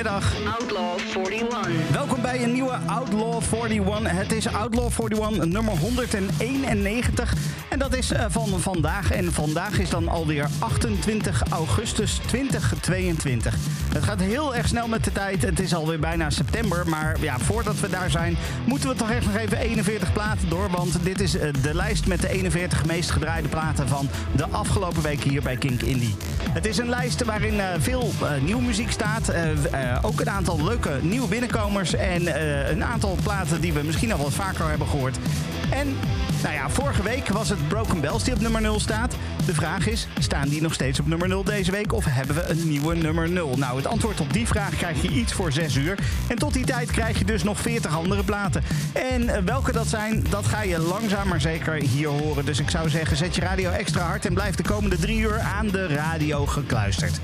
Goedemiddag. 0.00 0.56
Outlaw 0.58 0.98
41. 0.98 1.90
Welkom 1.92 2.22
bij 2.22 2.42
een 2.42 2.52
nieuwe 2.52 2.78
Outlaw 2.86 3.42
41. 3.52 4.16
Het 4.16 4.32
is 4.32 4.46
Outlaw 4.46 4.90
41 4.98 5.44
nummer 5.48 5.78
191. 5.78 7.34
En 7.70 7.78
dat 7.78 7.94
is 7.94 8.12
eh, 8.12 8.24
van 8.28 8.60
vandaag. 8.60 9.10
En 9.10 9.32
vandaag 9.32 9.78
is 9.78 9.90
dan 9.90 10.08
alweer 10.08 10.46
28 10.58 11.42
augustus 11.50 12.20
2022. 12.26 13.54
Het 13.92 14.04
gaat 14.04 14.20
heel 14.20 14.54
erg 14.54 14.68
snel 14.68 14.88
met 14.88 15.04
de 15.04 15.12
tijd. 15.12 15.42
Het 15.42 15.60
is 15.60 15.74
alweer 15.74 15.98
bijna 15.98 16.30
september. 16.30 16.88
Maar 16.88 17.16
ja, 17.20 17.38
voordat 17.38 17.80
we 17.80 17.88
daar 17.88 18.10
zijn, 18.10 18.36
moeten 18.64 18.88
we 18.88 18.94
toch 18.94 19.10
echt 19.10 19.26
nog 19.26 19.36
even 19.36 19.58
41 19.58 20.12
platen 20.12 20.48
door. 20.48 20.70
Want 20.70 21.04
dit 21.04 21.20
is 21.20 21.36
eh, 21.36 21.52
de 21.62 21.74
lijst 21.74 22.06
met 22.06 22.20
de 22.20 22.28
41 22.28 22.86
meest 22.86 23.10
gedraaide 23.10 23.48
platen 23.48 23.88
van 23.88 24.08
de 24.36 24.48
afgelopen 24.48 25.02
week 25.02 25.22
hier 25.22 25.42
bij 25.42 25.56
Kink 25.56 25.82
Indie. 25.82 26.14
Het 26.50 26.66
is 26.66 26.78
een 26.78 26.88
lijst 26.88 27.24
waarin 27.24 27.60
eh, 27.60 27.66
veel 27.78 28.12
nieuwe 28.42 28.62
muziek 28.62 28.90
staat. 28.90 29.32
ook 30.02 30.20
een 30.20 30.30
aantal 30.30 30.64
leuke 30.64 30.98
nieuwe 31.02 31.28
binnenkomers. 31.28 31.94
En 31.94 32.40
een 32.70 32.84
aantal 32.84 33.16
platen 33.22 33.60
die 33.60 33.72
we 33.72 33.82
misschien 33.82 34.12
al 34.12 34.18
wat 34.18 34.32
vaker 34.32 34.68
hebben 34.68 34.88
gehoord. 34.88 35.18
En 35.72 35.96
nou 36.42 36.54
ja, 36.54 36.70
vorige 36.70 37.02
week 37.02 37.28
was 37.28 37.48
het 37.48 37.68
Broken 37.68 38.00
Bells 38.00 38.24
die 38.24 38.34
op 38.34 38.40
nummer 38.40 38.60
0 38.60 38.80
staat. 38.80 39.14
De 39.46 39.54
vraag 39.54 39.86
is, 39.86 40.06
staan 40.18 40.48
die 40.48 40.62
nog 40.62 40.74
steeds 40.74 41.00
op 41.00 41.06
nummer 41.06 41.28
0 41.28 41.44
deze 41.44 41.70
week 41.70 41.92
of 41.92 42.04
hebben 42.04 42.36
we 42.36 42.48
een 42.48 42.68
nieuwe 42.68 42.94
nummer 42.94 43.30
0? 43.30 43.56
Nou, 43.56 43.76
het 43.76 43.86
antwoord 43.86 44.20
op 44.20 44.32
die 44.32 44.46
vraag 44.46 44.76
krijg 44.76 45.02
je 45.02 45.08
iets 45.08 45.32
voor 45.32 45.52
6 45.52 45.74
uur. 45.74 45.98
En 46.28 46.36
tot 46.36 46.52
die 46.52 46.64
tijd 46.64 46.90
krijg 46.90 47.18
je 47.18 47.24
dus 47.24 47.42
nog 47.42 47.60
40 47.60 47.96
andere 47.96 48.24
platen. 48.24 48.62
En 48.92 49.28
eh, 49.28 49.42
welke 49.42 49.72
dat 49.72 49.86
zijn, 49.86 50.24
dat 50.30 50.46
ga 50.46 50.62
je 50.62 50.78
langzaam 50.78 51.28
maar 51.28 51.40
zeker 51.40 51.74
hier 51.74 52.08
horen. 52.08 52.44
Dus 52.44 52.60
ik 52.60 52.70
zou 52.70 52.88
zeggen, 52.88 53.16
zet 53.16 53.34
je 53.34 53.40
radio 53.40 53.70
extra 53.70 54.02
hard 54.02 54.26
en 54.26 54.34
blijf 54.34 54.54
de 54.54 54.62
komende 54.62 54.98
3 54.98 55.18
uur 55.18 55.38
aan 55.38 55.68
de 55.68 55.86
radio 55.86 56.46
gekluisterd. 56.46 57.20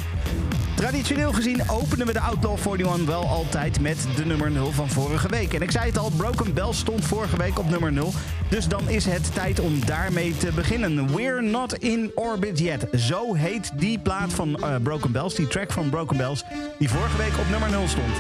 Traditioneel 0.77 1.33
gezien 1.33 1.71
openen 1.71 2.07
we 2.07 2.13
de 2.13 2.21
Outlaw 2.21 2.59
41 2.59 3.07
wel 3.07 3.29
altijd 3.29 3.81
met 3.81 4.07
de 4.17 4.27
nummer 4.27 4.51
0 4.51 4.73
van 4.73 4.89
vorige 4.89 5.29
week. 5.29 5.55
En 5.55 5.63
ik 5.63 5.71
zei 5.71 5.87
het 5.87 5.99
al, 5.99 6.11
Broken 6.11 6.55
Bell 6.55 6.73
stond 6.73 7.05
vorige 7.05 7.37
week 7.37 7.59
op 7.59 7.69
nummer 7.69 7.93
0. 7.93 8.13
Dus 8.49 8.69
dan 8.69 8.89
is 8.89 9.05
het 9.05 9.35
tijd 9.35 9.61
om 9.61 9.85
daarmee 9.87 10.37
te 10.37 10.53
beginnen. 10.55 11.15
We're 11.15 11.43
not 11.43 11.75
in 11.75 12.11
orbit 12.15 12.59
yet. 12.59 12.87
Zo 12.93 13.35
heet 13.35 13.71
die 13.75 13.99
plaat 13.99 14.33
van 14.33 14.49
uh, 14.61 14.75
Broken 14.83 15.13
Bells, 15.13 15.35
die 15.35 15.49
track 15.49 15.73
van 15.73 15.91
Broken 15.91 16.17
Bells, 16.17 16.45
die 16.79 16.91
vorige 16.91 17.17
week 17.17 17.39
op 17.39 17.49
nummer 17.51 17.71
0 17.71 17.89
stond. 17.89 18.15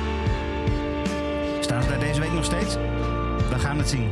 Staan 1.60 1.82
ze 1.82 1.88
daar 1.88 2.00
deze 2.00 2.20
week 2.20 2.32
nog 2.32 2.44
steeds? 2.44 2.74
We 3.50 3.58
gaan 3.58 3.78
het 3.78 3.88
zien. 3.88 4.10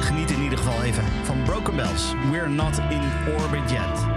Geniet 0.00 0.30
in 0.30 0.42
ieder 0.42 0.58
geval 0.58 0.82
even 0.82 1.04
van 1.22 1.42
Broken 1.42 1.76
Bells. 1.76 2.14
We're 2.30 2.48
not 2.48 2.78
in 2.90 3.34
orbit 3.38 3.70
yet. 3.70 4.11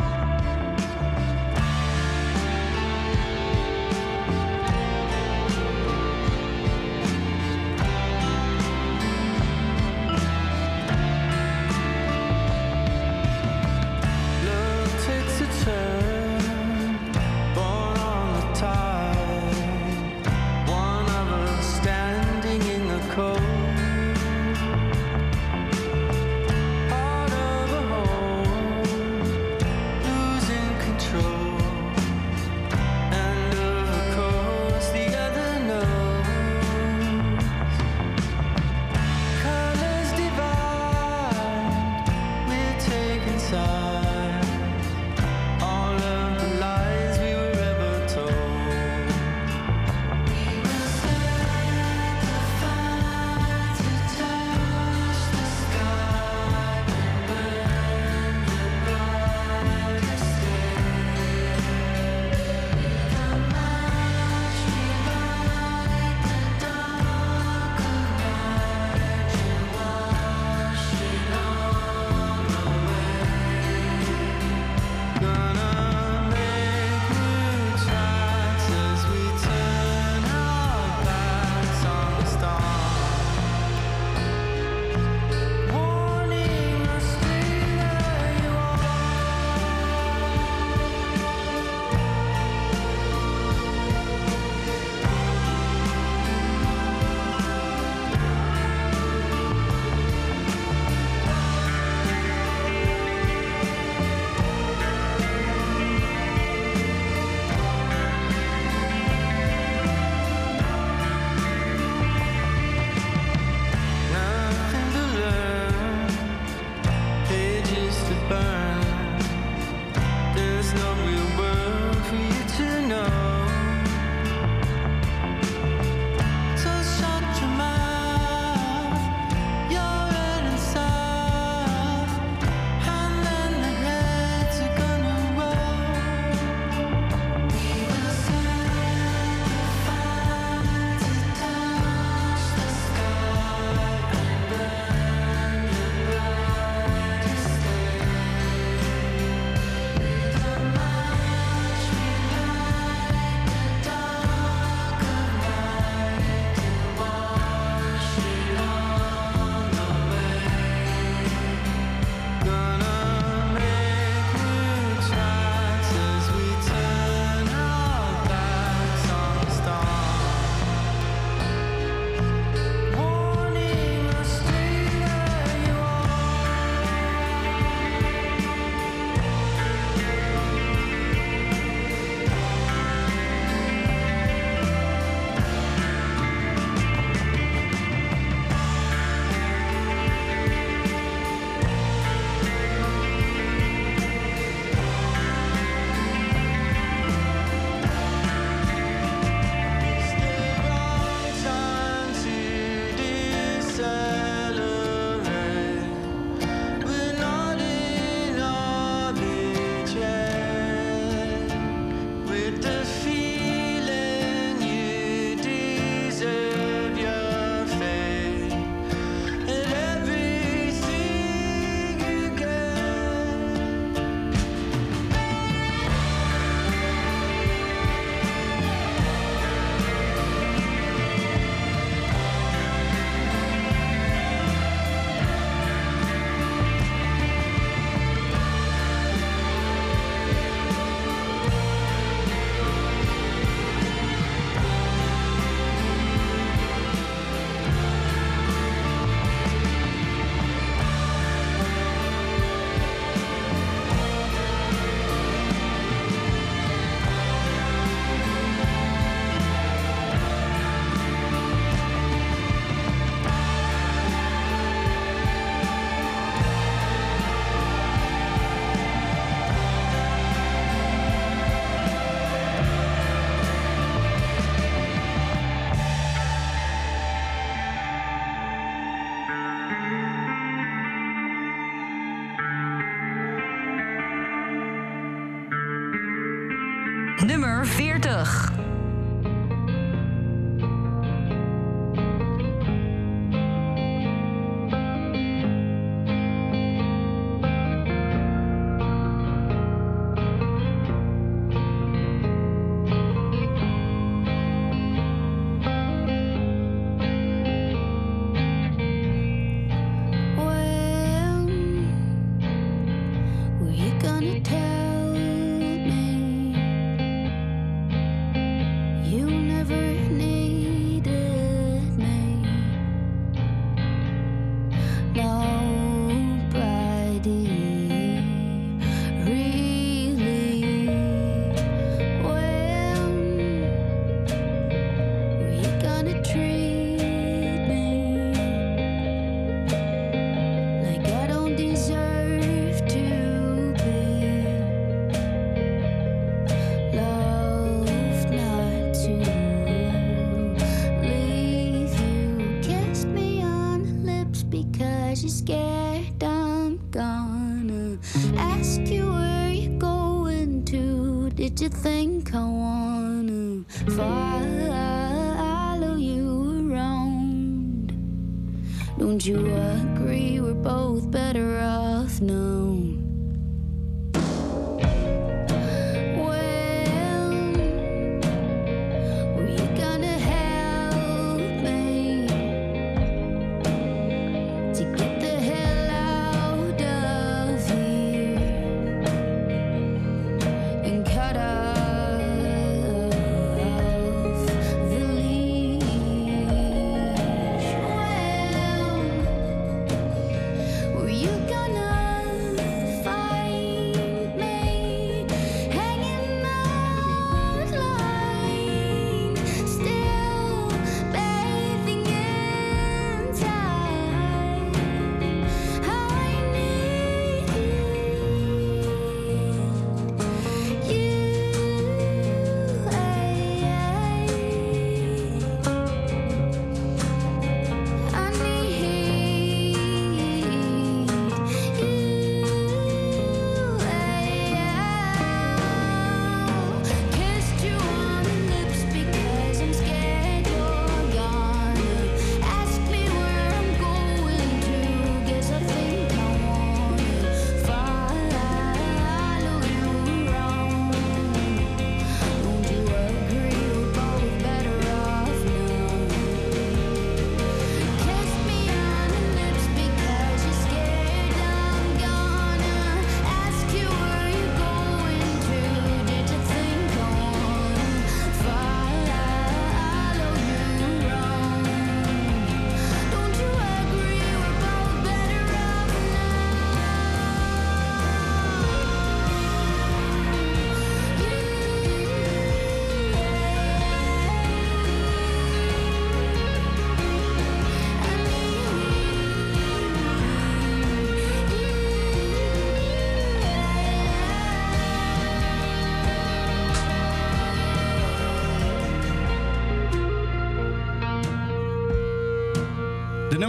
Don't 369.16 369.28
you 369.28 369.56
agree 369.56 370.42
we're 370.42 370.54
both 370.54 371.10
better? 371.10 371.45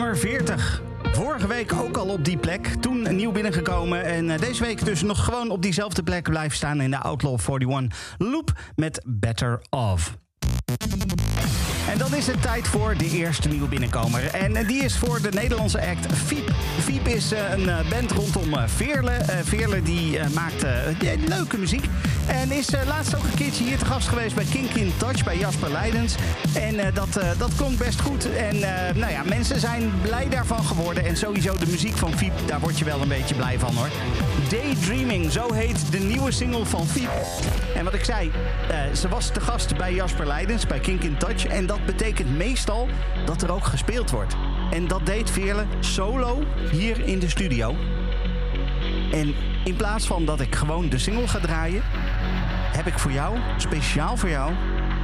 Nummer 0.06 0.30
40. 0.30 0.82
Vorige 1.12 1.46
week 1.46 1.72
ook 1.72 1.96
al 1.96 2.08
op 2.08 2.24
die 2.24 2.36
plek. 2.36 2.66
Toen 2.80 3.16
nieuw 3.16 3.32
binnengekomen. 3.32 4.04
En 4.04 4.30
eh, 4.30 4.38
deze 4.38 4.64
week 4.64 4.84
dus 4.84 5.02
nog 5.02 5.24
gewoon 5.24 5.50
op 5.50 5.62
diezelfde 5.62 6.02
plek 6.02 6.22
blijven 6.22 6.56
staan 6.56 6.80
in 6.80 6.90
de 6.90 6.98
Outlaw 6.98 7.38
41 7.48 8.16
Loop 8.18 8.52
met 8.76 9.02
Better 9.06 9.60
Of. 9.70 10.16
En 11.90 11.98
dan 11.98 12.14
is 12.14 12.26
het 12.26 12.42
tijd 12.42 12.68
voor 12.68 12.96
de 12.96 13.10
eerste 13.10 13.48
nieuwe 13.48 13.68
binnenkomer. 13.68 14.26
En 14.34 14.56
eh, 14.56 14.68
die 14.68 14.84
is 14.84 14.96
voor 14.96 15.22
de 15.22 15.30
Nederlandse 15.30 15.86
act 15.86 16.12
Fiep. 16.12 16.50
Fiep 16.80 17.06
is 17.06 17.32
eh, 17.32 17.50
een 17.50 17.88
band 17.90 18.10
rondom 18.10 18.68
Veerle. 18.68 19.20
Veerle 19.42 19.82
die 19.82 20.18
maakt 20.34 20.66
leuke 21.28 21.58
muziek. 21.58 21.84
En 22.50 22.52
is 22.52 22.74
uh, 22.74 22.80
laatst 22.86 23.16
ook 23.16 23.22
een 23.22 23.34
keertje 23.34 23.64
hier 23.64 23.78
te 23.78 23.84
gast 23.84 24.08
geweest 24.08 24.34
bij 24.34 24.44
Kink 24.44 24.70
in 24.70 24.92
Touch 24.96 25.24
bij 25.24 25.38
Jasper 25.38 25.70
Leidens. 25.70 26.14
En 26.54 26.74
uh, 26.74 26.84
dat, 26.94 27.18
uh, 27.18 27.24
dat 27.38 27.50
klonk 27.56 27.78
best 27.78 28.00
goed. 28.00 28.34
En 28.34 28.58
nou 28.98 29.12
ja, 29.12 29.22
mensen 29.24 29.60
zijn 29.60 29.92
blij 30.02 30.28
daarvan 30.28 30.64
geworden. 30.64 31.04
En 31.04 31.16
sowieso 31.16 31.56
de 31.58 31.66
muziek 31.66 31.96
van 31.96 32.12
Fiep, 32.18 32.32
daar 32.46 32.60
word 32.60 32.78
je 32.78 32.84
wel 32.84 33.00
een 33.00 33.08
beetje 33.08 33.34
blij 33.34 33.58
van 33.58 33.74
hoor. 33.74 33.88
Daydreaming, 34.48 35.32
zo 35.32 35.52
heet 35.52 35.92
de 35.92 35.98
nieuwe 35.98 36.30
single 36.30 36.64
van 36.64 36.86
Fiep. 36.86 37.10
En 37.74 37.84
wat 37.84 37.94
ik 37.94 38.04
zei, 38.04 38.30
ze 38.94 39.08
was 39.08 39.30
te 39.30 39.40
gast 39.40 39.76
bij 39.76 39.94
Jasper 39.94 40.26
Leidens, 40.26 40.66
bij 40.66 40.80
Kink 40.80 41.02
in 41.02 41.16
Touch. 41.16 41.46
En 41.46 41.66
dat 41.66 41.84
betekent 41.86 42.36
meestal 42.36 42.88
dat 43.24 43.42
er 43.42 43.52
ook 43.52 43.64
gespeeld 43.64 44.10
wordt. 44.10 44.36
En 44.70 44.88
dat 44.88 45.06
deed 45.06 45.30
Veerle 45.30 45.64
solo 45.80 46.42
hier 46.70 47.06
in 47.06 47.18
de 47.18 47.28
studio. 47.28 47.74
En 49.12 49.34
in 49.64 49.76
plaats 49.76 50.06
van 50.06 50.24
dat 50.24 50.40
ik 50.40 50.54
gewoon 50.54 50.88
de 50.88 50.98
single 50.98 51.28
ga 51.28 51.38
draaien, 51.38 51.82
heb 52.66 52.86
ik 52.86 52.98
voor 52.98 53.12
jou, 53.12 53.38
speciaal 53.56 54.16
voor 54.16 54.28
jou, 54.28 54.52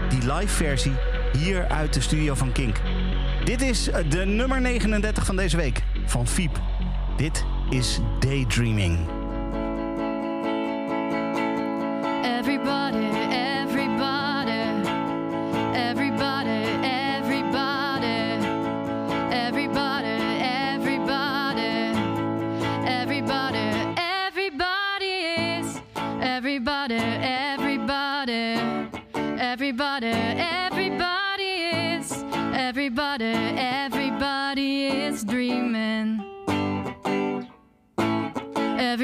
die 0.08 0.32
live 0.32 0.54
versie 0.54 0.92
hier 1.32 1.68
uit 1.68 1.94
de 1.94 2.00
studio 2.00 2.34
van 2.34 2.52
Kink. 2.52 2.76
Dit 3.44 3.62
is 3.62 3.90
de 4.08 4.24
nummer 4.24 4.60
39 4.60 5.26
van 5.26 5.36
deze 5.36 5.56
week 5.56 5.82
van 6.06 6.26
Fiep. 6.26 6.60
Dit 7.16 7.44
is 7.70 8.00
Daydreaming. 8.20 9.20
everybody. 12.42 13.11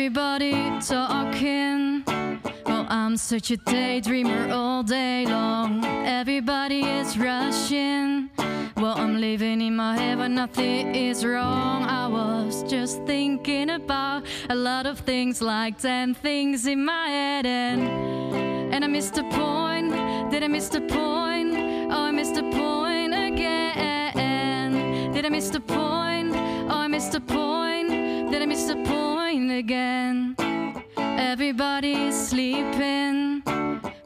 Everybody 0.08 0.54
talking. 0.80 2.02
Well, 2.64 2.86
I'm 2.88 3.18
such 3.18 3.50
a 3.50 3.58
daydreamer 3.58 4.50
all 4.50 4.82
day 4.82 5.26
long. 5.26 5.84
Everybody 5.84 6.80
is 6.80 7.18
rushing. 7.18 8.30
Well, 8.78 8.96
I'm 8.96 9.20
living 9.20 9.60
in 9.60 9.76
my 9.76 9.98
head, 9.98 10.16
nothing 10.30 10.94
is 10.94 11.26
wrong. 11.26 11.82
I 11.82 12.06
was 12.06 12.62
just 12.62 13.02
thinking 13.02 13.68
about 13.68 14.24
a 14.48 14.54
lot 14.54 14.86
of 14.86 14.98
things, 15.00 15.42
like 15.42 15.78
10 15.78 16.14
things 16.14 16.66
in 16.66 16.86
my 16.86 17.08
head, 17.08 17.44
and, 17.44 17.82
and 18.72 18.82
I 18.82 18.88
missed 18.88 19.12
the 19.12 19.24
point. 19.24 19.90
Did 20.30 20.42
I 20.42 20.48
miss 20.48 20.70
the 20.70 20.80
point? 20.80 21.52
Oh, 21.92 22.04
I 22.08 22.12
missed 22.12 22.34
the 22.34 22.44
point 22.44 23.12
again. 23.12 25.12
Did 25.12 25.26
I 25.26 25.28
miss 25.28 25.50
the 25.50 25.60
point? 25.60 26.34
Oh, 26.34 26.78
I 26.78 26.88
missed 26.88 27.12
the 27.12 27.20
point. 27.20 27.58
Did 28.38 28.44
I 28.44 28.46
miss 28.50 28.66
the 28.66 28.76
point 28.84 29.50
again? 29.50 30.36
Everybody's 30.96 32.14
sleeping. 32.14 33.42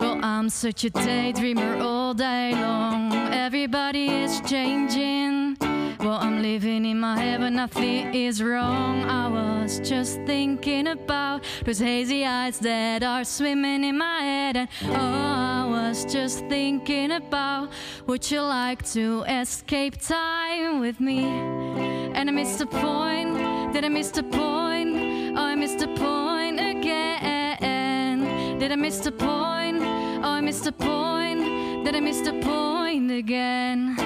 Well, 0.01 0.25
I'm 0.25 0.49
such 0.49 0.85
a 0.85 0.91
daydreamer 0.91 1.79
all 1.83 2.15
day 2.15 2.53
long. 2.53 3.13
Everybody 3.31 4.07
is 4.09 4.41
changing. 4.41 5.59
Well, 6.03 6.19
I'm 6.21 6.43
living 6.43 6.85
in 6.85 6.99
my 6.99 7.17
head, 7.17 7.39
but 7.41 7.51
nothing 7.51 8.13
is 8.13 8.43
wrong. 8.43 9.05
I 9.05 9.29
was 9.29 9.79
just 9.79 10.21
thinking 10.27 10.89
about 10.89 11.45
those 11.65 11.79
hazy 11.79 12.27
eyes 12.27 12.59
that 12.59 13.05
are 13.05 13.23
swimming 13.23 13.85
in 13.85 13.99
my 13.99 14.21
head. 14.21 14.57
And 14.57 14.69
oh, 14.85 14.97
I 14.97 15.65
was 15.71 16.05
just 16.05 16.41
thinking 16.49 17.13
about 17.13 17.71
would 18.09 18.29
you 18.29 18.41
like 18.43 18.83
to 18.95 19.23
escape 19.29 19.97
time 20.01 20.81
with 20.81 20.99
me? 20.99 21.25
And 21.25 22.29
I 22.29 22.33
missed 22.33 22.59
the 22.59 22.67
point. 22.67 23.73
Did 23.73 23.85
I 23.85 23.89
miss 23.89 24.11
the 24.11 24.25
point? 24.25 24.97
Oh, 25.39 25.45
I 25.45 25.55
missed 25.55 25.79
the 25.79 25.87
point 25.87 26.59
again. 26.59 28.19
Did 28.59 28.73
I 28.73 28.77
miss 28.77 28.99
the 28.99 29.13
point? 29.13 29.83
Oh, 30.25 30.31
I 30.39 30.41
missed 30.41 30.65
the 30.65 30.73
point. 30.73 31.52
Did 31.85 31.97
I 31.97 32.01
missed 32.01 32.25
the 32.25 32.35
point 32.41 33.11
again? 33.11 33.97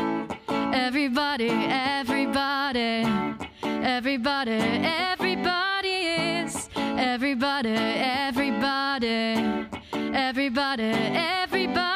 Everybody, 0.49 1.51
everybody, 1.51 3.05
everybody, 3.65 4.53
everybody 4.53 5.89
is. 5.89 6.69
Everybody, 6.75 7.69
everybody, 7.69 9.67
everybody, 9.95 10.85
everybody 10.85 11.96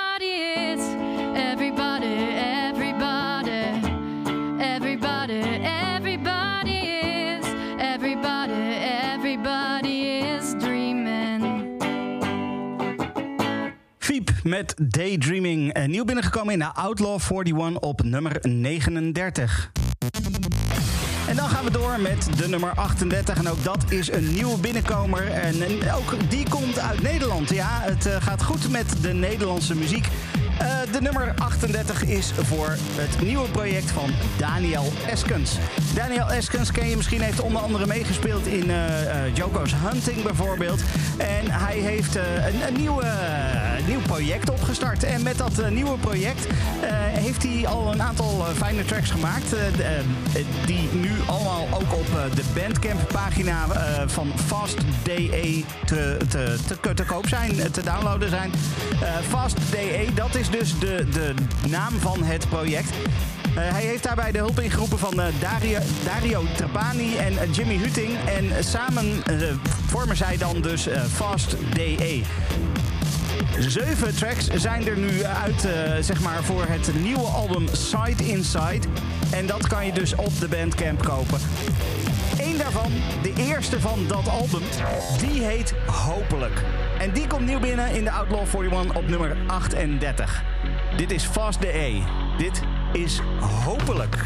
met 14.44 14.74
Daydreaming. 14.82 15.86
Nieuw 15.86 16.04
binnengekomen 16.04 16.52
in 16.52 16.58
de 16.58 16.74
Outlaw 16.74 17.20
41 17.30 17.76
op 17.76 18.02
nummer 18.02 18.38
39. 18.48 19.70
En 21.28 21.36
dan 21.36 21.48
gaan 21.48 21.64
we 21.64 21.70
door 21.70 22.00
met 22.00 22.28
de 22.36 22.48
nummer 22.48 22.70
38. 22.74 23.38
En 23.38 23.48
ook 23.48 23.64
dat 23.64 23.84
is 23.88 24.12
een 24.12 24.32
nieuwe 24.32 24.58
binnenkomer. 24.58 25.30
En, 25.30 25.62
en 25.62 25.92
ook 25.92 26.30
die 26.30 26.48
komt 26.48 26.78
uit 26.78 27.02
Nederland. 27.02 27.50
Ja, 27.50 27.80
het 27.82 28.06
eh, 28.06 28.22
gaat 28.22 28.42
goed 28.42 28.70
met 28.70 28.94
de 29.02 29.12
Nederlandse 29.12 29.74
muziek. 29.74 30.06
Eh, 30.60 30.66
de 30.92 31.00
nummer 31.00 31.34
38 31.38 32.04
is 32.04 32.32
voor 32.36 32.76
het 32.94 33.22
nieuwe 33.22 33.48
project 33.48 33.90
van 33.90 34.10
Daniel 34.38 34.92
Eskens. 35.06 35.56
Daniel 35.94 36.30
Eskens 36.30 36.72
ken 36.72 36.88
je 36.88 36.96
misschien, 36.96 37.20
heeft 37.20 37.40
onder 37.40 37.62
andere 37.62 37.86
meegespeeld 37.86 38.46
in 38.46 38.70
eh, 38.70 39.26
eh, 39.26 39.34
Joko's 39.36 39.74
Hunting 39.74 40.22
bijvoorbeeld. 40.22 40.80
En 41.16 41.50
hij 41.50 41.78
heeft 41.78 42.14
een, 42.14 42.66
een 42.66 42.74
nieuwe, 42.76 43.04
nieuw 43.86 44.00
project 44.00 44.50
opgestart. 44.50 45.04
En 45.04 45.22
met 45.22 45.38
dat 45.38 45.70
nieuwe 45.70 45.98
project 45.98 46.46
heeft 47.12 47.42
hij 47.42 47.66
al 47.66 47.92
een 47.92 48.02
aantal 48.02 48.44
fijne 48.56 48.84
tracks 48.84 49.10
gemaakt. 49.10 49.54
die 50.66 50.88
nu 50.92 51.10
allemaal 51.26 51.68
ook 51.72 51.92
op 51.92 52.34
de 52.34 52.42
Bandcamp 52.54 53.08
pagina 53.12 53.66
van 54.06 54.32
Fast 54.46 54.76
DE 55.02 55.64
te, 55.84 56.16
te, 56.28 56.56
te, 56.80 56.94
te 56.94 57.04
koop 57.04 57.28
zijn, 57.28 57.70
te 57.72 57.82
downloaden 57.82 58.28
zijn. 58.28 58.52
Eh, 59.00 59.08
Fast 59.28 59.56
DE, 59.70 60.06
dat 60.14 60.34
is 60.34 60.49
dus 60.50 60.78
de, 60.78 61.08
de 61.12 61.34
naam 61.68 61.98
van 61.98 62.22
het 62.22 62.48
project. 62.48 62.90
Eh, 63.56 63.72
hij 63.72 63.82
heeft 63.82 64.02
daarbij 64.02 64.32
de 64.32 64.38
hulp 64.38 64.60
ingeroepen 64.60 64.98
van 64.98 65.20
eh, 65.20 65.26
Dario, 65.40 65.78
Dario 66.04 66.42
Trapani 66.56 67.16
en 67.16 67.38
eh, 67.38 67.52
Jimmy 67.52 67.76
Huting. 67.76 68.18
En 68.26 68.64
samen 68.64 69.22
vormen 69.86 70.16
zij 70.16 70.36
dan 70.36 70.60
dus 70.60 70.88
Fast 71.12 71.56
DE. 71.74 72.22
Zeven 73.58 74.16
tracks 74.16 74.46
zijn 74.46 74.86
er 74.86 74.96
nu 74.96 75.24
uit, 75.24 75.64
eh, 75.64 75.92
zeg 76.00 76.20
maar, 76.20 76.44
voor 76.44 76.64
het 76.64 76.90
nieuwe 77.02 77.26
album 77.26 77.66
Side 77.72 78.24
Inside. 78.24 78.86
En 79.30 79.46
dat 79.46 79.66
kan 79.66 79.86
je 79.86 79.92
dus 79.92 80.14
op 80.14 80.38
de 80.40 80.48
Bandcamp 80.48 81.02
kopen. 81.02 81.40
Eén 82.38 82.58
daarvan, 82.58 82.92
de 83.22 83.32
eerste 83.36 83.80
van 83.80 84.06
dat 84.06 84.28
album, 84.28 84.62
die 85.18 85.42
heet 85.42 85.74
Hopelijk. 85.86 86.62
En 86.98 87.12
die 87.12 87.26
komt 87.26 87.46
nieuw 87.46 87.60
binnen 87.60 87.94
in 87.94 88.04
de 88.04 88.10
Outlaw 88.10 88.46
41 88.46 88.96
op 88.96 89.08
nummer 89.08 89.36
38. 89.46 90.42
Dit 90.96 91.10
is 91.10 91.24
Fast 91.24 91.60
DE. 91.60 92.02
Dit 92.38 92.62
is 92.92 93.20
Hopelijk. 93.64 94.16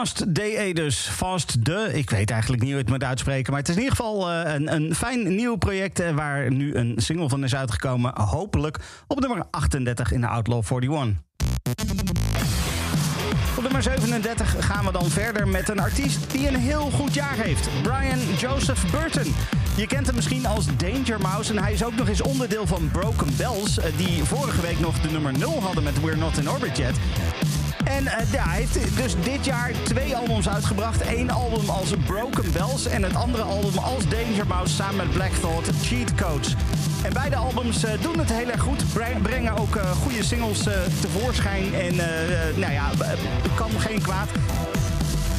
Fast 0.00 0.34
DE 0.34 0.70
dus. 0.74 0.98
Fast 0.98 1.64
de. 1.64 1.90
Ik 1.92 2.10
weet 2.10 2.30
eigenlijk 2.30 2.62
niet 2.62 2.70
hoe 2.70 2.80
het 2.80 2.88
moet 2.88 3.04
uitspreken. 3.04 3.52
Maar 3.52 3.60
het 3.60 3.68
is 3.68 3.76
in 3.76 3.82
ieder 3.82 3.96
geval 3.96 4.30
uh, 4.30 4.54
een, 4.54 4.74
een 4.74 4.94
fijn 4.94 5.34
nieuw 5.34 5.56
project... 5.56 6.00
Uh, 6.00 6.10
waar 6.10 6.52
nu 6.52 6.74
een 6.74 6.94
single 6.96 7.28
van 7.28 7.44
is 7.44 7.54
uitgekomen. 7.54 8.20
Hopelijk 8.20 8.78
op 9.06 9.20
nummer 9.20 9.44
38 9.50 10.12
in 10.12 10.20
de 10.20 10.26
Outlaw 10.26 10.62
41. 10.70 11.22
Op 13.56 13.62
nummer 13.62 13.82
37 13.82 14.66
gaan 14.66 14.84
we 14.84 14.92
dan 14.92 15.10
verder 15.10 15.48
met 15.48 15.68
een 15.68 15.80
artiest 15.80 16.30
die 16.30 16.48
een 16.48 16.56
heel 16.56 16.90
goed 16.90 17.14
jaar 17.14 17.36
heeft. 17.36 17.68
Brian 17.82 18.18
Joseph 18.38 18.90
Burton. 18.90 19.34
Je 19.76 19.86
kent 19.86 20.06
hem 20.06 20.14
misschien 20.14 20.46
als 20.46 20.66
Danger 20.76 21.20
Mouse 21.20 21.52
en 21.52 21.62
hij 21.62 21.72
is 21.72 21.84
ook 21.84 21.94
nog 21.94 22.08
eens 22.08 22.22
onderdeel 22.22 22.66
van 22.66 22.90
Broken 22.92 23.36
Bells... 23.36 23.78
die 23.96 24.24
vorige 24.24 24.60
week 24.60 24.80
nog 24.80 25.00
de 25.00 25.10
nummer 25.10 25.38
0 25.38 25.62
hadden 25.62 25.82
met 25.82 26.00
We're 26.00 26.16
Not 26.16 26.38
in 26.38 26.50
Orbit 26.50 26.76
Yet. 26.76 26.96
En 28.00 28.26
ja, 28.32 28.48
hij 28.48 28.58
heeft 28.58 28.96
dus 28.96 29.14
dit 29.24 29.44
jaar 29.44 29.70
twee 29.82 30.16
albums 30.16 30.48
uitgebracht. 30.48 31.06
Eén 31.06 31.30
album 31.30 31.68
als 31.68 31.90
Broken 32.06 32.52
Bells 32.52 32.86
en 32.86 33.02
het 33.02 33.14
andere 33.14 33.42
album 33.42 33.78
als 33.78 34.08
Danger 34.08 34.46
Mouse 34.46 34.74
samen 34.74 34.96
met 34.96 35.10
Black 35.10 35.32
Thought, 35.40 35.70
Cheat 35.82 36.14
Codes. 36.14 36.54
En 37.02 37.12
beide 37.12 37.36
albums 37.36 37.84
uh, 37.84 37.90
doen 38.02 38.18
het 38.18 38.32
heel 38.32 38.50
erg 38.50 38.60
goed. 38.60 38.84
Brengen 39.22 39.56
ook 39.56 39.76
uh, 39.76 39.90
goede 39.90 40.24
singles 40.24 40.62
tevoorschijn. 41.00 41.74
En 41.74 41.96
nou 42.56 42.72
ja, 42.72 42.90
kan 43.54 43.70
geen 43.78 44.02
kwaad. 44.02 44.28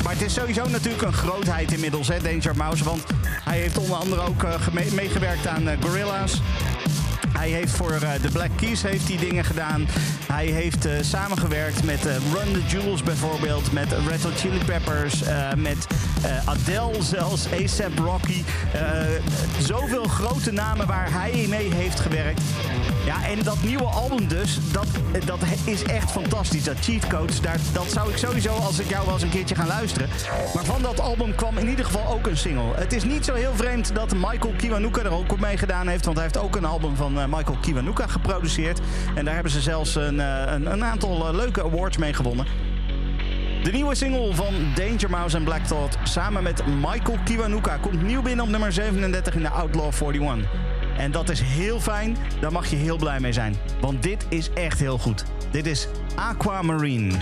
Maar 0.03 0.13
het 0.13 0.21
is 0.21 0.33
sowieso 0.33 0.67
natuurlijk 0.67 1.03
een 1.03 1.13
grootheid 1.13 1.71
inmiddels, 1.71 2.07
hè, 2.07 2.21
Danger 2.21 2.55
Mouse. 2.55 2.83
Want 2.83 3.03
hij 3.43 3.59
heeft 3.59 3.77
onder 3.77 3.95
andere 3.95 4.21
ook 4.21 4.45
meegewerkt 4.71 5.47
aan 5.47 5.63
Gorilla's. 5.81 6.41
Hij 7.41 7.49
heeft 7.49 7.71
voor 7.71 7.91
uh, 7.91 8.09
de 8.21 8.29
Black 8.31 8.49
Keys 8.55 8.81
heeft 8.81 9.07
hij 9.07 9.17
dingen 9.17 9.45
gedaan. 9.45 9.87
Hij 10.27 10.45
heeft 10.45 10.85
uh, 10.85 10.91
samengewerkt 11.01 11.83
met 11.83 12.05
uh, 12.05 12.13
Run 12.13 12.53
the 12.53 12.65
Jewels 12.67 13.03
bijvoorbeeld. 13.03 13.71
Met 13.71 13.91
Red 14.07 14.23
Hot 14.23 14.39
Chili 14.39 14.65
Peppers. 14.65 15.23
met 15.57 15.87
Adele 16.45 17.03
zelfs. 17.03 17.45
ASAP 17.63 17.99
Rocky. 17.99 18.43
zoveel 19.59 20.03
grote 20.03 20.51
namen 20.51 20.87
waar 20.87 21.11
hij 21.11 21.45
mee 21.49 21.73
heeft 21.73 21.99
gewerkt. 21.99 22.41
Ja, 23.11 23.27
en 23.27 23.43
dat 23.43 23.63
nieuwe 23.63 23.83
album 23.85 24.27
dus, 24.27 24.59
dat, 24.71 24.87
dat 25.25 25.39
is 25.65 25.83
echt 25.83 26.11
fantastisch. 26.11 26.63
Dat 26.63 26.79
Cheat 26.79 27.07
Codes, 27.07 27.41
daar, 27.41 27.59
dat 27.73 27.91
zou 27.91 28.09
ik 28.09 28.17
sowieso 28.17 28.53
als 28.53 28.79
ik 28.79 28.89
jou 28.89 29.05
wel 29.05 29.13
eens 29.13 29.23
een 29.23 29.29
keertje 29.29 29.55
gaan 29.55 29.67
luisteren. 29.67 30.09
Maar 30.53 30.65
van 30.65 30.81
dat 30.81 30.99
album 30.99 31.35
kwam 31.35 31.57
in 31.57 31.69
ieder 31.69 31.85
geval 31.85 32.13
ook 32.13 32.27
een 32.27 32.37
single. 32.37 32.75
Het 32.75 32.93
is 32.93 33.03
niet 33.03 33.25
zo 33.25 33.33
heel 33.33 33.53
vreemd 33.55 33.95
dat 33.95 34.13
Michael 34.13 34.53
Kiwanuka 34.57 35.01
er 35.01 35.11
ook 35.11 35.39
mee 35.39 35.57
gedaan 35.57 35.87
heeft. 35.87 36.05
Want 36.05 36.17
hij 36.17 36.25
heeft 36.25 36.45
ook 36.45 36.55
een 36.55 36.65
album 36.65 36.95
van 36.95 37.13
Michael 37.13 37.57
Kiwanuka 37.61 38.07
geproduceerd. 38.07 38.79
En 39.15 39.25
daar 39.25 39.33
hebben 39.33 39.51
ze 39.51 39.61
zelfs 39.61 39.95
een, 39.95 40.19
een, 40.19 40.71
een 40.71 40.83
aantal 40.83 41.35
leuke 41.35 41.63
awards 41.63 41.97
mee 41.97 42.13
gewonnen. 42.13 42.45
De 43.63 43.71
nieuwe 43.71 43.95
single 43.95 44.35
van 44.35 44.53
Danger 44.75 45.09
Mouse 45.09 45.37
en 45.37 45.43
Black 45.43 45.65
Thought 45.65 45.97
samen 46.03 46.43
met 46.43 46.63
Michael 46.65 47.17
Kiwanuka 47.23 47.77
komt 47.77 48.01
nieuw 48.01 48.21
binnen 48.21 48.45
op 48.45 48.51
nummer 48.51 48.71
37 48.73 49.35
in 49.35 49.41
de 49.41 49.49
Outlaw 49.49 49.91
41. 49.93 50.70
En 50.97 51.11
dat 51.11 51.29
is 51.29 51.41
heel 51.41 51.79
fijn, 51.79 52.17
daar 52.39 52.51
mag 52.51 52.67
je 52.67 52.75
heel 52.75 52.97
blij 52.97 53.19
mee 53.19 53.33
zijn. 53.33 53.55
Want 53.81 54.03
dit 54.03 54.25
is 54.29 54.49
echt 54.53 54.79
heel 54.79 54.97
goed. 54.97 55.25
Dit 55.51 55.65
is 55.65 55.87
Aquamarine. 56.15 57.17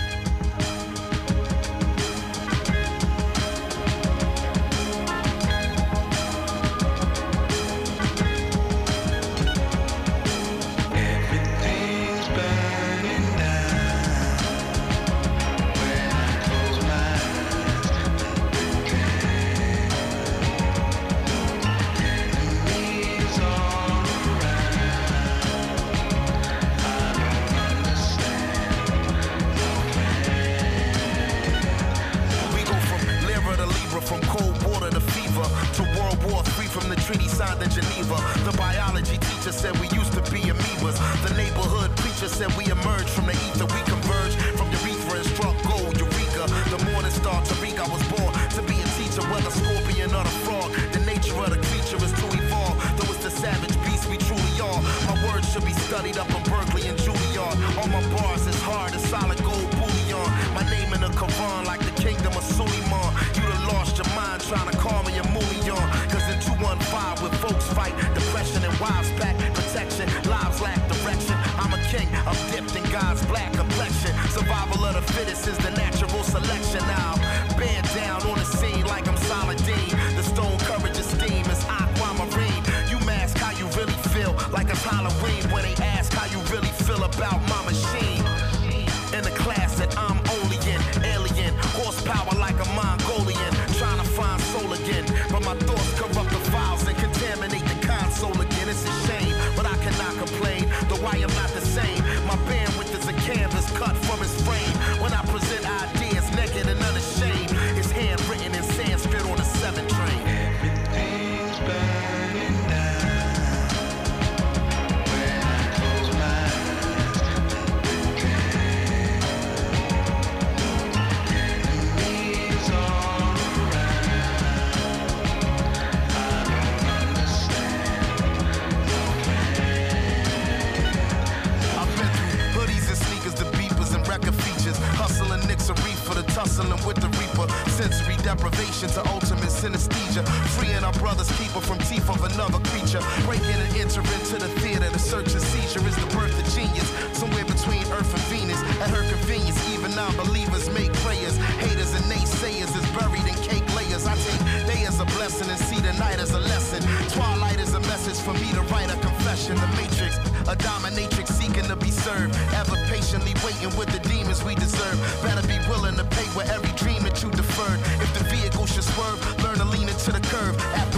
non-believers 149.99 150.69
make 150.71 150.93
prayers. 151.03 151.35
Haters 151.59 151.91
and 151.93 152.05
naysayers 152.07 152.71
is 152.71 152.87
buried 152.95 153.27
in 153.27 153.35
cake 153.43 153.67
layers. 153.75 154.07
I 154.07 154.15
take 154.15 154.43
day 154.71 154.81
as 154.87 154.97
a 155.01 155.07
blessing 155.17 155.49
and 155.49 155.59
see 155.59 155.79
the 155.81 155.91
night 155.99 156.19
as 156.23 156.31
a 156.31 156.39
lesson. 156.39 156.81
Twilight 157.11 157.59
is 157.59 157.73
a 157.73 157.81
message 157.91 158.19
for 158.23 158.33
me 158.33 158.47
to 158.55 158.61
write 158.71 158.89
a 158.95 158.97
confession. 159.07 159.55
The 159.59 159.67
matrix, 159.75 160.15
a 160.47 160.55
dominatrix 160.55 161.27
seeking 161.39 161.67
to 161.67 161.75
be 161.75 161.91
served. 161.91 162.31
Ever 162.55 162.77
patiently 162.87 163.35
waiting 163.43 163.75
with 163.77 163.91
the 163.91 163.99
demons 164.07 164.41
we 164.41 164.55
deserve. 164.55 164.97
Better 165.21 165.45
be 165.45 165.59
willing 165.67 165.97
to 165.99 166.05
pay 166.15 166.27
with 166.31 166.47
every 166.49 166.71
dream 166.79 167.03
that 167.03 167.21
you 167.21 167.29
deferred. 167.31 167.79
If 167.99 168.09
the 168.17 168.23
vehicle 168.31 168.67
should 168.71 168.87
swerve, 168.87 169.19
learn 169.43 169.57
to 169.57 169.65
lean 169.65 169.89
into 169.89 170.11
the 170.15 170.23
curve. 170.31 170.55
After 170.79 170.88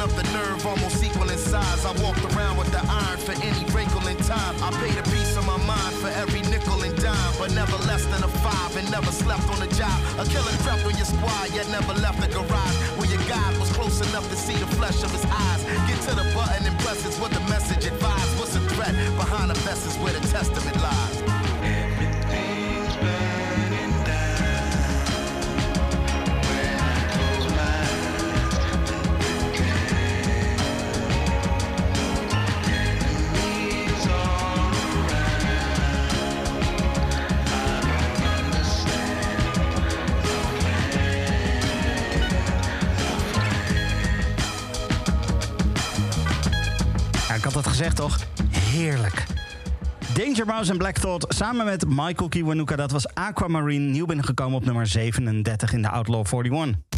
Building 0.00 0.16
up 0.16 0.24
the 0.24 0.32
nerve, 0.32 0.66
almost 0.66 1.04
equal 1.04 1.28
in 1.28 1.36
size. 1.36 1.84
I 1.84 1.92
walked 2.00 2.24
around 2.32 2.56
with 2.56 2.72
the 2.72 2.80
iron 2.88 3.18
for 3.18 3.32
any 3.44 3.64
wrinkle 3.68 4.06
in 4.08 4.16
time. 4.24 4.56
I 4.64 4.72
paid 4.80 4.96
a 4.96 5.02
piece 5.12 5.36
of 5.36 5.44
my 5.44 5.58
mind 5.68 5.94
for 5.96 6.08
every 6.08 6.40
nickel 6.48 6.80
and 6.80 6.96
dime, 6.96 7.34
but 7.38 7.52
never 7.52 7.76
less 7.84 8.06
than 8.06 8.24
a 8.24 8.28
five 8.40 8.76
and 8.76 8.90
never 8.90 9.12
slept 9.12 9.44
on 9.50 9.60
a 9.60 9.68
job. 9.76 9.92
A 10.16 10.24
killer 10.24 10.56
trapped 10.64 10.86
on 10.86 10.96
your 10.96 11.04
squad, 11.04 11.52
yet 11.52 11.68
never 11.68 11.92
left 12.00 12.18
the 12.20 12.28
garage. 12.28 12.76
Where 12.96 13.10
your 13.12 13.20
God 13.28 13.58
was 13.60 13.70
close 13.72 14.00
enough 14.08 14.26
to 14.30 14.36
see 14.36 14.56
the 14.56 14.68
flesh 14.80 15.02
of 15.04 15.12
his 15.12 15.24
eyes. 15.26 15.64
Get 15.84 16.00
to 16.08 16.16
the 16.16 16.24
button 16.32 16.64
and 16.64 16.78
press 16.80 17.04
it's 17.04 17.20
what 17.20 17.32
the 17.32 17.44
message 17.52 17.84
advised. 17.84 18.38
What's 18.38 18.54
the 18.54 18.60
threat 18.72 18.94
behind 19.20 19.50
the 19.50 19.60
message 19.68 20.00
where 20.00 20.14
the 20.14 20.24
testament 20.28 20.80
lies. 20.80 21.39
Zegt 47.68 47.96
toch 47.96 48.18
heerlijk. 48.50 49.24
Danger 50.14 50.46
Mouse 50.46 50.70
en 50.70 50.78
Black 50.78 50.98
Thought 50.98 51.34
samen 51.34 51.64
met 51.64 51.84
Michael 51.88 52.28
Kiwanuka. 52.28 52.76
Dat 52.76 52.90
was 52.90 53.14
Aquamarine, 53.14 53.90
nieuw 53.90 54.06
binnengekomen 54.06 54.56
op 54.56 54.64
nummer 54.64 54.86
37 54.86 55.72
in 55.72 55.82
de 55.82 55.88
Outlaw 55.88 56.26
41. 56.32 56.89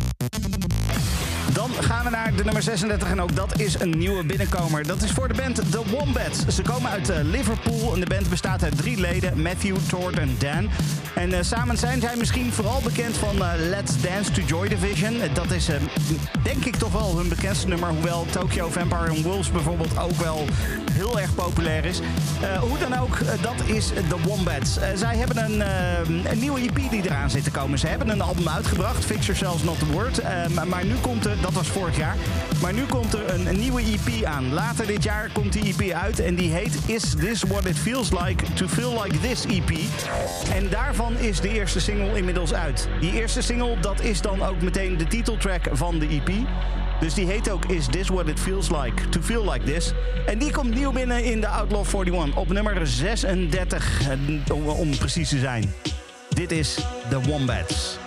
Dan 1.52 1.70
gaan 1.80 2.04
we 2.04 2.10
naar 2.10 2.34
de 2.36 2.44
nummer 2.44 2.62
36 2.62 3.10
en 3.10 3.20
ook 3.20 3.36
dat 3.36 3.60
is 3.60 3.80
een 3.80 3.98
nieuwe 3.98 4.24
binnenkomer. 4.24 4.86
Dat 4.86 5.02
is 5.02 5.10
voor 5.10 5.28
de 5.28 5.34
band 5.34 5.54
The 5.70 5.82
Wombats. 5.90 6.46
Ze 6.46 6.62
komen 6.62 6.90
uit 6.90 7.10
uh, 7.10 7.16
Liverpool 7.22 7.94
en 7.94 8.00
de 8.00 8.06
band 8.06 8.28
bestaat 8.28 8.62
uit 8.62 8.76
drie 8.76 9.00
leden, 9.00 9.42
Matthew, 9.42 9.76
Tord 9.88 10.18
en 10.18 10.36
Dan. 10.38 10.70
En 11.14 11.30
uh, 11.30 11.38
samen 11.40 11.78
zijn 11.78 12.00
zij 12.00 12.16
misschien 12.16 12.52
vooral 12.52 12.80
bekend 12.80 13.16
van 13.16 13.36
uh, 13.36 13.52
Let's 13.56 14.00
Dance 14.00 14.30
to 14.30 14.42
Joy 14.42 14.68
Division. 14.68 15.14
dat 15.32 15.50
is 15.50 15.66
denk 16.42 16.64
ik 16.64 16.76
toch 16.76 16.92
wel 16.92 17.16
hun 17.16 17.28
bekendste 17.28 17.68
nummer, 17.68 17.88
hoewel 17.88 18.26
Tokyo 18.30 18.68
Vampire 18.68 19.22
Wolves 19.22 19.50
bijvoorbeeld 19.50 19.98
ook 19.98 20.16
wel 20.16 20.44
heel 20.92 21.20
erg 21.20 21.34
populair 21.34 21.84
is. 21.84 22.00
hoe 22.60 22.78
dan 22.78 22.98
ook, 22.98 23.18
dat 23.40 23.66
is 23.66 23.86
The 23.86 24.20
Wombats. 24.24 24.78
zij 24.94 25.16
hebben 25.16 25.44
een, 25.44 25.60
een, 26.30 26.38
nieuwe 26.38 26.60
EP 26.60 26.90
die 26.90 27.04
eraan 27.04 27.30
zit 27.30 27.44
te 27.44 27.50
komen. 27.50 27.78
Ze 27.78 27.86
hebben 27.86 28.08
een 28.08 28.20
album 28.20 28.48
uitgebracht, 28.48 29.04
Fix 29.04 29.26
Yourselves 29.26 29.62
Not 29.62 29.78
The 29.78 29.86
Word. 29.86 30.22
maar 30.54 30.84
nu 30.84 30.94
komt 30.94 31.26
er 31.26 31.41
dat 31.42 31.52
was 31.52 31.68
vorig 31.68 31.96
jaar. 31.96 32.16
Maar 32.60 32.72
nu 32.72 32.82
komt 32.84 33.14
er 33.14 33.34
een, 33.34 33.58
nieuwe 33.58 33.82
EP 33.82 34.24
aan. 34.24 34.52
Later 34.52 34.86
dit 34.86 35.02
jaar 35.02 35.30
komt 35.32 35.52
die 35.52 35.74
EP 35.78 35.92
uit 35.92 36.20
en 36.20 36.34
die 36.34 36.50
heet 36.50 36.78
Is 36.86 37.14
This 37.18 37.42
What 37.42 37.64
It 37.64 37.78
Feels 37.78 38.10
Like 38.10 38.52
To 38.52 38.68
Feel 38.68 39.02
Like 39.02 39.20
This 39.20 39.46
EP. 39.46 39.70
En 40.54 40.68
daarvan 40.70 41.16
is 41.16 41.40
de 41.40 41.48
eerste 41.48 41.80
single 41.80 42.16
inmiddels 42.16 42.54
uit. 42.54 42.88
Die 43.00 43.12
eerste 43.12 43.42
single, 43.42 43.80
dat 43.80 44.00
is 44.00 44.20
dan 44.20 44.42
ook 44.42 44.62
meteen 44.62 44.96
de 44.96 45.06
titeltrack 45.06 45.68
van 45.72 45.98
de 45.98 46.06
EP. 46.06 46.30
Dus 47.00 47.14
die 47.14 47.26
heet 47.26 47.50
ook 47.50 47.64
Is 47.64 47.86
This 47.86 48.08
What 48.08 48.28
It 48.28 48.40
Feels 48.40 48.70
Like 48.70 49.08
To 49.08 49.20
Feel 49.20 49.52
Like 49.52 49.64
This. 49.64 49.92
En 50.26 50.38
die 50.38 50.52
komt 50.52 50.74
nieuw 50.74 50.92
binnen 50.92 51.24
in 51.24 51.40
de 51.40 51.46
Outlaw 51.48 51.84
41 51.86 52.36
op 52.36 52.48
nummer 52.48 52.86
36 52.86 54.00
om, 54.52 54.66
om 54.66 54.96
precies 54.96 55.28
te 55.28 55.38
zijn. 55.38 55.74
Dit 56.28 56.50
is 56.50 56.78
The 57.08 57.20
Wombats. 57.20 57.98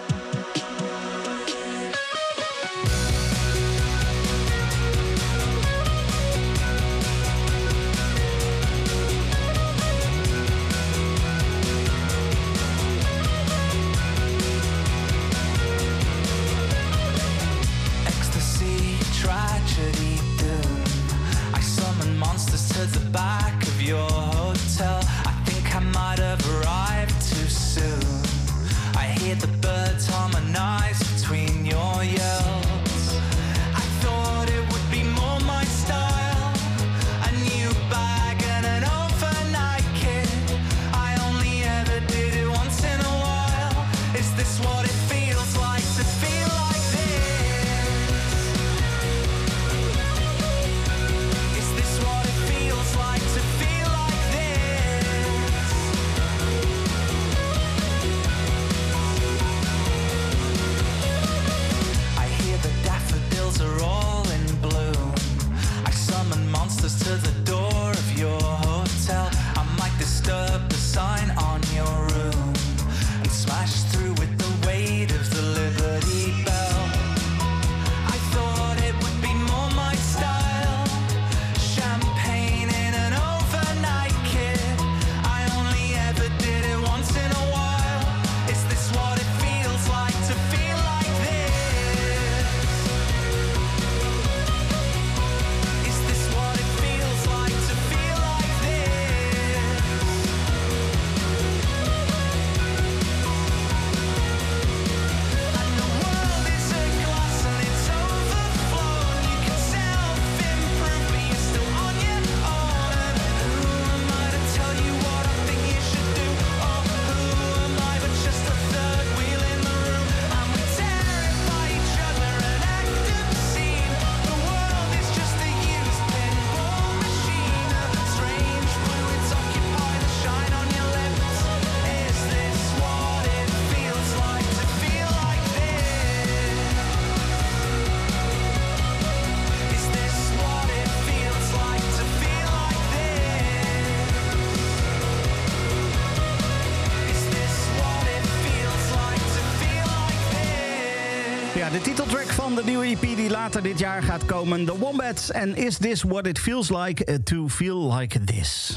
Van 152.46 152.56
de 152.56 152.64
nieuwe 152.66 152.86
EP 152.86 153.02
die 153.02 153.30
later 153.30 153.64
dit 153.64 153.80
jaar 153.80 154.04
gaat 154.04 154.26
komen. 154.26 154.66
The 154.66 154.78
Wombats 154.78 155.32
en 155.32 155.56
Is 155.56 155.78
This 155.78 156.04
What 156.04 156.28
It 156.28 156.40
Feels 156.40 156.70
Like 156.70 157.24
To 157.24 157.50
Feel 157.50 157.96
Like 157.96 158.24
This. 158.24 158.74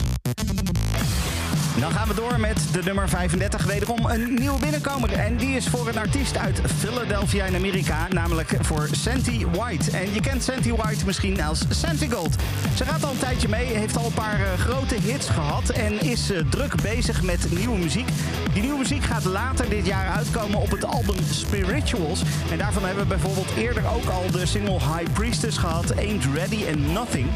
Dan 1.80 1.92
gaan 1.92 2.08
we 2.08 2.14
door 2.14 2.40
met 2.40 2.68
de 2.72 2.82
nummer 2.82 3.08
35. 3.08 3.64
Wederom 3.64 4.06
een 4.06 4.34
nieuwe 4.34 4.58
binnenkomer. 4.58 5.12
En 5.12 5.36
die 5.36 5.56
is 5.56 5.68
voor 5.68 5.88
een 5.88 5.98
artiest 5.98 6.36
uit 6.36 6.60
Philadelphia 6.78 7.44
in 7.44 7.54
Amerika. 7.54 8.06
Namelijk 8.08 8.56
voor 8.60 8.88
Santi 8.90 9.46
White. 9.46 9.96
En 9.96 10.14
je 10.14 10.20
kent 10.20 10.42
Santi 10.42 10.72
White 10.72 11.04
misschien 11.04 11.42
als 11.42 11.64
Santi 11.68 12.10
Gold. 12.10 12.34
Ze 12.76 12.84
gaat 12.84 13.04
al 13.04 13.10
een 13.10 13.18
tijdje 13.18 13.48
mee. 13.48 13.66
Heeft 13.66 13.96
al 13.96 14.06
een 14.06 14.12
paar 14.12 14.40
uh, 14.40 14.52
grote 14.52 14.94
hits 14.94 15.28
gehad. 15.28 15.68
En 15.68 16.00
is 16.00 16.30
uh, 16.30 16.38
druk 16.50 16.82
bezig 16.82 17.22
met 17.22 17.46
nieuwe 17.50 17.78
muziek. 17.78 18.08
Die 18.58 18.66
nieuwe 18.66 18.82
muziek 18.82 19.04
gaat 19.04 19.24
later 19.24 19.68
dit 19.68 19.86
jaar 19.86 20.08
uitkomen 20.08 20.60
op 20.60 20.70
het 20.70 20.84
album 20.84 21.16
Spirituals. 21.30 22.22
En 22.50 22.58
daarvan 22.58 22.84
hebben 22.84 23.02
we 23.02 23.08
bijvoorbeeld 23.08 23.56
eerder 23.56 23.82
ook 23.94 24.04
al 24.04 24.30
de 24.30 24.46
single 24.46 24.78
High 24.78 25.12
Priestess 25.12 25.58
gehad. 25.58 25.96
Ain't 25.96 26.24
Ready 26.34 26.64
and 26.68 26.92
Nothing. 26.92 27.26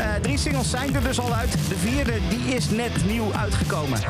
Uh, 0.00 0.14
drie 0.14 0.38
singles 0.38 0.70
zijn 0.70 0.94
er 0.94 1.02
dus 1.02 1.20
al 1.20 1.34
uit. 1.34 1.52
De 1.52 1.76
vierde 1.76 2.12
die 2.28 2.54
is 2.54 2.70
net 2.70 3.06
nieuw 3.06 3.32
uitgekomen. 3.32 4.00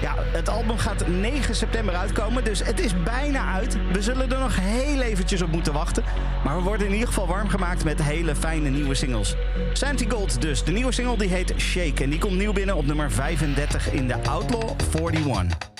Ja, 0.00 0.14
het 0.18 0.48
album 0.48 0.78
gaat 0.78 1.08
9 1.08 1.54
september 1.54 1.94
uitkomen, 1.94 2.44
dus 2.44 2.64
het 2.64 2.80
is 2.80 3.02
bijna 3.02 3.52
uit. 3.52 3.76
We 3.92 4.02
zullen 4.02 4.32
er 4.32 4.38
nog 4.38 4.56
heel 4.60 5.00
eventjes 5.00 5.42
op 5.42 5.50
moeten 5.50 5.72
wachten. 5.72 6.04
Maar 6.44 6.56
we 6.56 6.62
worden 6.62 6.86
in 6.86 6.92
ieder 6.92 7.08
geval 7.08 7.26
warm 7.26 7.48
gemaakt 7.48 7.84
met 7.84 8.02
hele 8.02 8.36
fijne 8.36 8.68
nieuwe 8.68 8.94
singles. 8.94 9.36
Santi 9.72 10.10
Gold 10.10 10.40
dus, 10.40 10.64
de 10.64 10.72
nieuwe 10.72 10.92
single 10.92 11.18
die 11.18 11.28
heet 11.28 11.54
Shake. 11.56 12.02
En 12.02 12.10
die 12.10 12.18
komt 12.18 12.36
nieuw 12.36 12.52
binnen 12.52 12.76
op 12.76 12.86
nummer 12.86 13.10
35 13.10 13.92
in 13.92 14.06
de 14.06 14.24
Outlaw 14.24 14.70
41. 15.02 15.71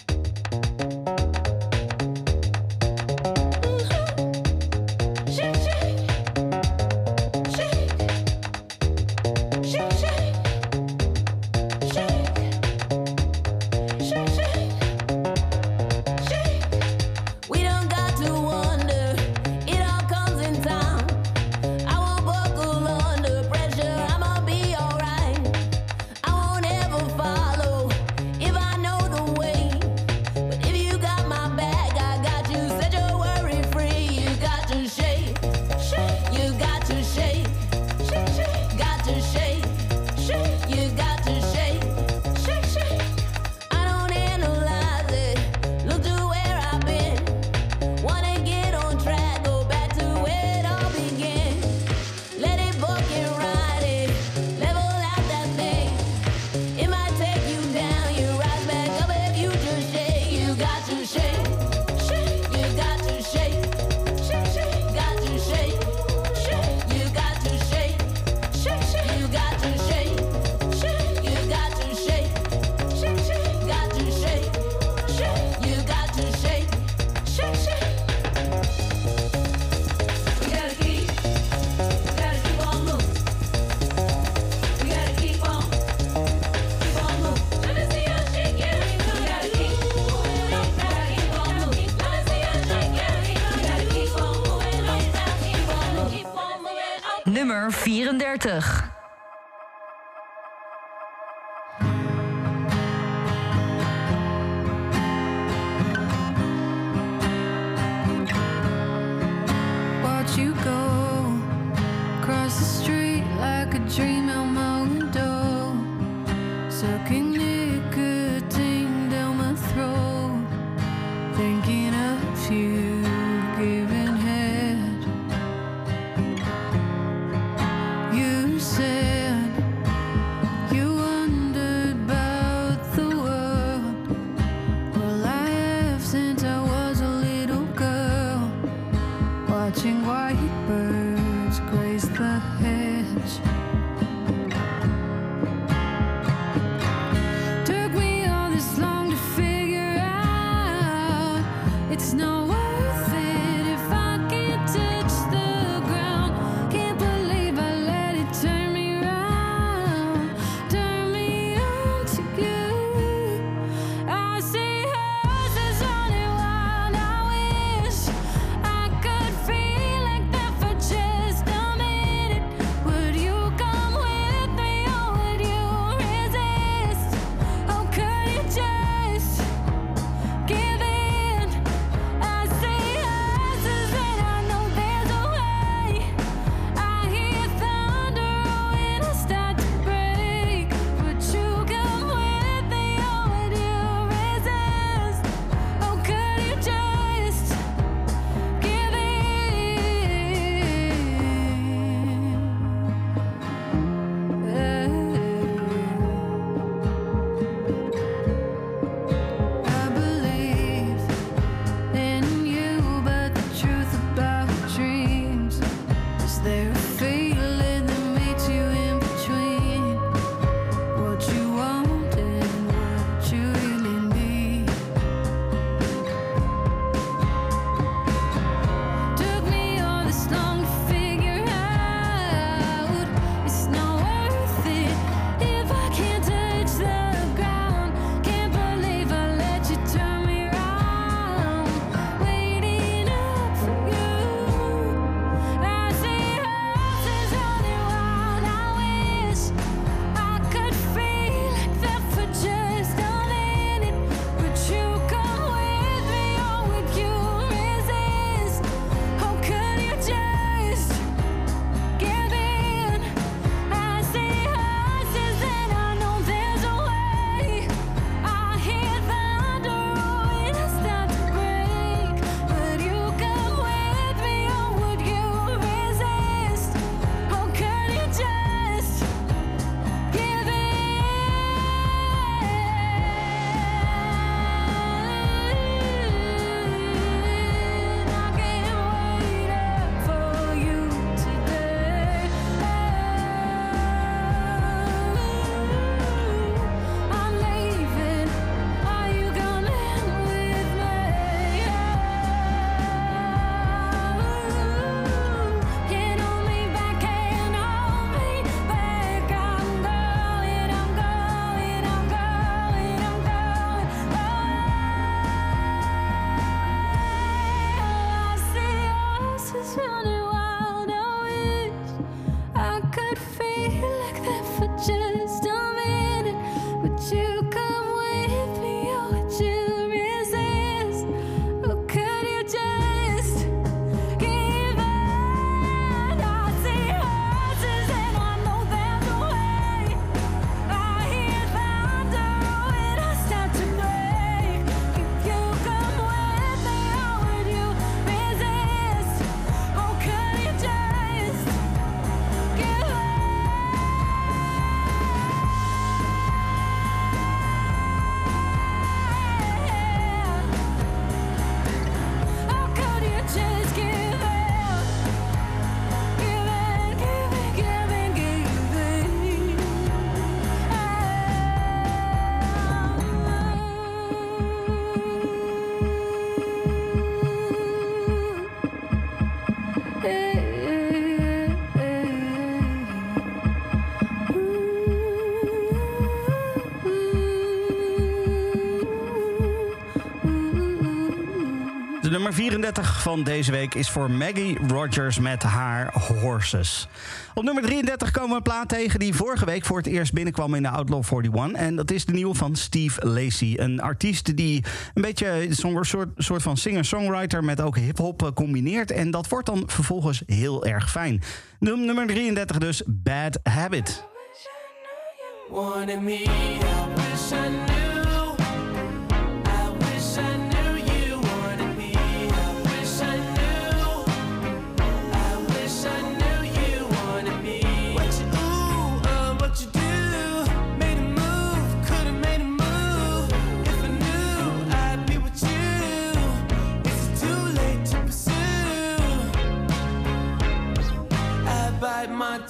Nummer 392.36 392.60
34 392.60 393.02
van 393.02 393.22
deze 393.22 393.50
week 393.50 393.74
is 393.74 393.90
voor 393.90 394.10
Maggie 394.10 394.58
Rogers 394.66 395.18
met 395.18 395.42
haar 395.42 395.94
Horses. 396.20 396.88
Op 397.34 397.42
nummer 397.42 397.62
33 397.62 398.10
komen 398.10 398.30
we 398.30 398.36
een 398.36 398.42
plaat 398.42 398.68
tegen 398.68 398.98
die 398.98 399.14
vorige 399.14 399.44
week 399.44 399.64
voor 399.64 399.76
het 399.76 399.86
eerst 399.86 400.12
binnenkwam 400.12 400.54
in 400.54 400.62
de 400.62 400.68
Outlaw 400.68 401.02
41. 401.10 401.60
En 401.60 401.76
dat 401.76 401.90
is 401.90 402.04
de 402.04 402.12
nieuwe 402.12 402.34
van 402.34 402.56
Steve 402.56 403.06
Lacey. 403.06 403.60
Een 403.60 403.80
artiest 403.80 404.36
die 404.36 404.64
een 404.94 405.02
beetje 405.02 405.46
zo'n 405.50 405.84
soort, 405.84 406.08
soort 406.16 406.42
van 406.42 406.56
singer-songwriter 406.56 407.44
met 407.44 407.60
ook 407.60 407.76
hip-hop 407.76 408.30
combineert. 408.34 408.90
En 408.90 409.10
dat 409.10 409.28
wordt 409.28 409.46
dan 409.46 409.62
vervolgens 409.66 410.22
heel 410.26 410.64
erg 410.64 410.90
fijn. 410.90 411.22
Nummer 411.58 412.06
33 412.06 412.58
dus, 412.58 412.82
Bad 412.86 413.38
Habit. 413.42 414.04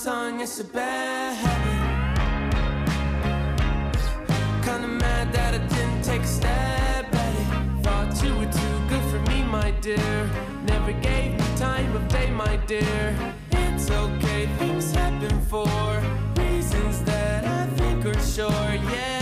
Tongue, 0.02 0.40
it's 0.40 0.58
a 0.58 0.64
bad 0.64 1.36
habit. 1.36 1.80
Kinda 4.64 4.88
mad 4.88 5.32
that 5.32 5.54
I 5.54 5.58
didn't 5.58 6.02
take 6.02 6.22
a 6.22 6.26
stab 6.26 7.14
at 7.14 7.34
it. 7.40 7.84
Thought 7.84 8.24
you 8.24 8.34
were 8.34 8.52
too 8.52 8.76
good 8.88 9.04
for 9.12 9.20
me, 9.30 9.44
my 9.44 9.70
dear. 9.80 10.28
Never 10.66 10.92
gave 10.92 11.38
me 11.38 11.46
time 11.56 11.94
of 11.94 12.08
day, 12.08 12.30
my 12.30 12.56
dear. 12.66 13.14
It's 13.52 13.90
okay, 13.90 14.48
things 14.58 14.92
happen 14.92 15.40
for 15.42 15.68
reasons 16.36 17.02
that 17.04 17.44
I 17.44 17.66
think 17.76 18.04
are 18.04 18.20
sure, 18.20 18.74
yeah. 18.90 19.21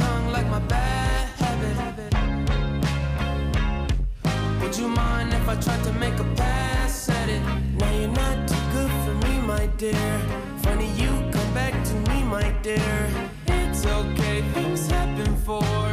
you 4.81 4.87
mind 4.87 5.31
if 5.31 5.47
I 5.47 5.55
tried 5.55 5.83
to 5.83 5.93
make 5.93 6.17
a 6.19 6.23
pass 6.35 7.07
at 7.09 7.29
it? 7.29 7.41
Now 7.77 7.91
you're 7.99 8.07
not 8.07 8.47
too 8.47 8.63
good 8.73 8.91
for 9.03 9.27
me, 9.27 9.39
my 9.41 9.67
dear. 9.77 10.19
Funny 10.63 10.89
you 10.93 11.09
come 11.31 11.53
back 11.53 11.73
to 11.89 11.93
me, 12.09 12.23
my 12.23 12.49
dear. 12.63 13.09
It's 13.47 13.85
okay, 13.85 14.41
things 14.53 14.89
happen 14.89 15.35
for 15.45 15.90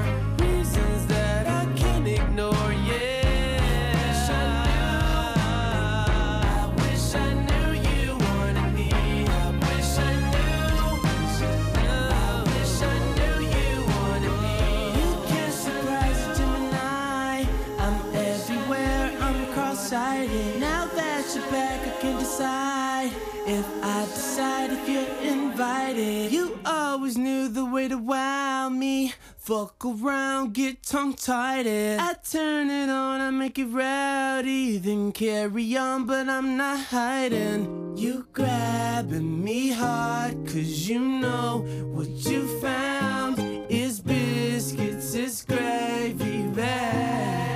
if 23.49 23.67
I 23.83 24.05
decide 24.05 24.71
if 24.73 24.89
you're 24.89 25.33
invited. 25.33 26.31
You 26.31 26.59
always 26.67 27.17
knew 27.17 27.49
the 27.49 27.65
way 27.65 27.89
to 27.89 27.97
wow 27.97 28.69
me. 28.69 29.15
Fuck 29.39 29.83
around, 29.87 30.53
get 30.53 30.83
tongue-tied. 30.83 31.67
I 31.67 32.15
turn 32.31 32.69
it 32.69 32.91
on, 32.91 33.23
I 33.23 33.31
make 33.31 33.59
it 33.59 33.65
rowdy, 33.67 34.77
then 34.77 35.13
carry 35.13 35.77
on, 35.79 36.05
but 36.05 36.29
I'm 36.29 36.59
not 36.59 36.79
hiding. 36.79 37.97
You 37.97 38.27
grabbing 38.35 39.43
me 39.43 39.71
hard, 39.71 40.47
cause 40.47 40.87
you 40.87 41.01
know 41.01 41.65
what 41.95 42.09
you 42.09 42.61
found 42.61 43.39
is 43.71 44.01
biscuits, 44.01 45.15
is 45.15 45.43
gravy 45.43 46.47
bag. 46.49 47.48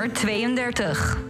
Nummer 0.00 0.14
32. 0.14 1.29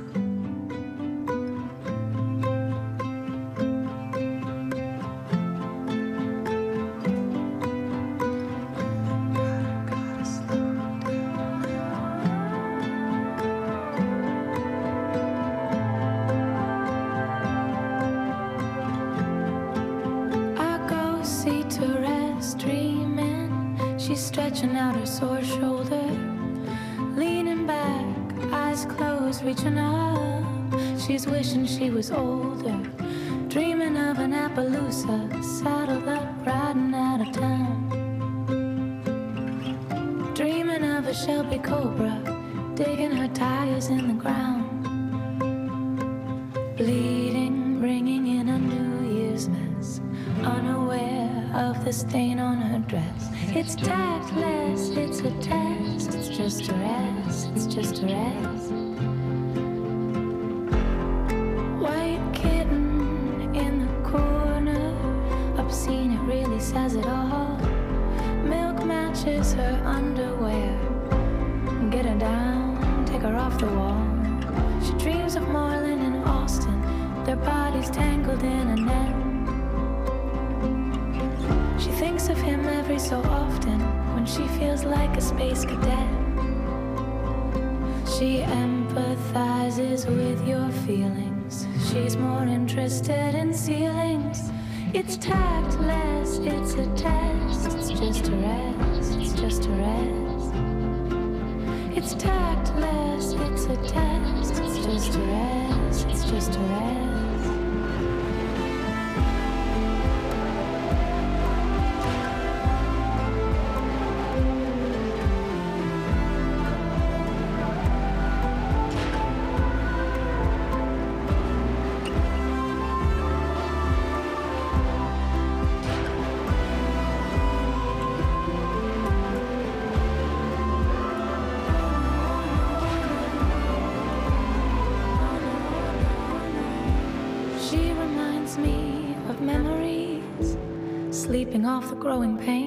growing 142.10 142.36
pain. 142.36 142.59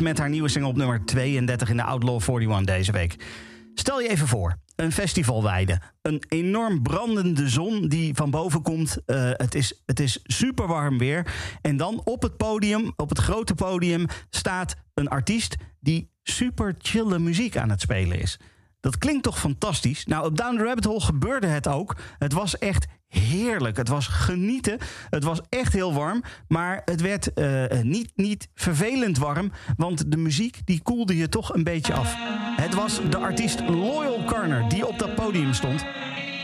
Met 0.00 0.18
haar 0.18 0.28
nieuwe 0.28 0.48
single 0.48 0.70
op 0.70 0.76
nummer 0.76 1.04
32 1.04 1.68
in 1.68 1.76
de 1.76 1.82
Outlaw 1.82 2.20
41 2.20 2.64
deze 2.64 2.92
week. 2.92 3.24
Stel 3.74 4.00
je 4.00 4.08
even 4.08 4.28
voor, 4.28 4.56
een 4.76 4.92
festivalweide. 4.92 5.80
Een 6.02 6.22
enorm 6.28 6.82
brandende 6.82 7.48
zon 7.48 7.88
die 7.88 8.14
van 8.14 8.30
boven 8.30 8.62
komt. 8.62 8.98
Eh, 9.06 9.30
het, 9.32 9.54
is, 9.54 9.82
het 9.86 10.00
is 10.00 10.20
super 10.22 10.66
warm 10.66 10.98
weer. 10.98 11.34
En 11.60 11.76
dan 11.76 12.00
op 12.04 12.22
het 12.22 12.36
podium, 12.36 12.92
op 12.96 13.08
het 13.08 13.18
grote 13.18 13.54
podium, 13.54 14.06
staat 14.30 14.76
een 14.94 15.08
artiest 15.08 15.56
die 15.80 16.10
super 16.22 16.74
chille 16.78 17.18
muziek 17.18 17.56
aan 17.56 17.70
het 17.70 17.80
spelen 17.80 18.20
is. 18.20 18.38
Dat 18.80 18.98
klinkt 18.98 19.22
toch 19.22 19.38
fantastisch? 19.38 20.04
Nou, 20.04 20.26
op 20.26 20.36
Down 20.36 20.56
the 20.56 20.64
Rabbit 20.64 20.84
Hole 20.84 21.00
gebeurde 21.00 21.46
het 21.46 21.68
ook. 21.68 21.96
Het 22.18 22.32
was 22.32 22.58
echt 22.58 22.86
heerlijk. 23.18 23.76
Het 23.76 23.88
was 23.88 24.06
genieten. 24.06 24.78
Het 25.10 25.24
was 25.24 25.40
echt 25.48 25.72
heel 25.72 25.94
warm. 25.94 26.22
Maar 26.48 26.82
het 26.84 27.00
werd 27.00 27.32
eh, 27.32 27.80
niet, 27.82 28.12
niet 28.14 28.48
vervelend 28.54 29.18
warm. 29.18 29.52
Want 29.76 30.10
de 30.10 30.16
muziek 30.16 30.58
die 30.64 30.82
koelde 30.82 31.16
je 31.16 31.28
toch 31.28 31.54
een 31.54 31.64
beetje 31.64 31.94
af. 31.94 32.14
Het 32.56 32.74
was 32.74 33.00
de 33.10 33.18
artiest 33.18 33.60
Loyal 33.60 34.24
Carner 34.24 34.68
die 34.68 34.86
op 34.86 34.98
dat 34.98 35.14
podium 35.14 35.52
stond. 35.52 35.84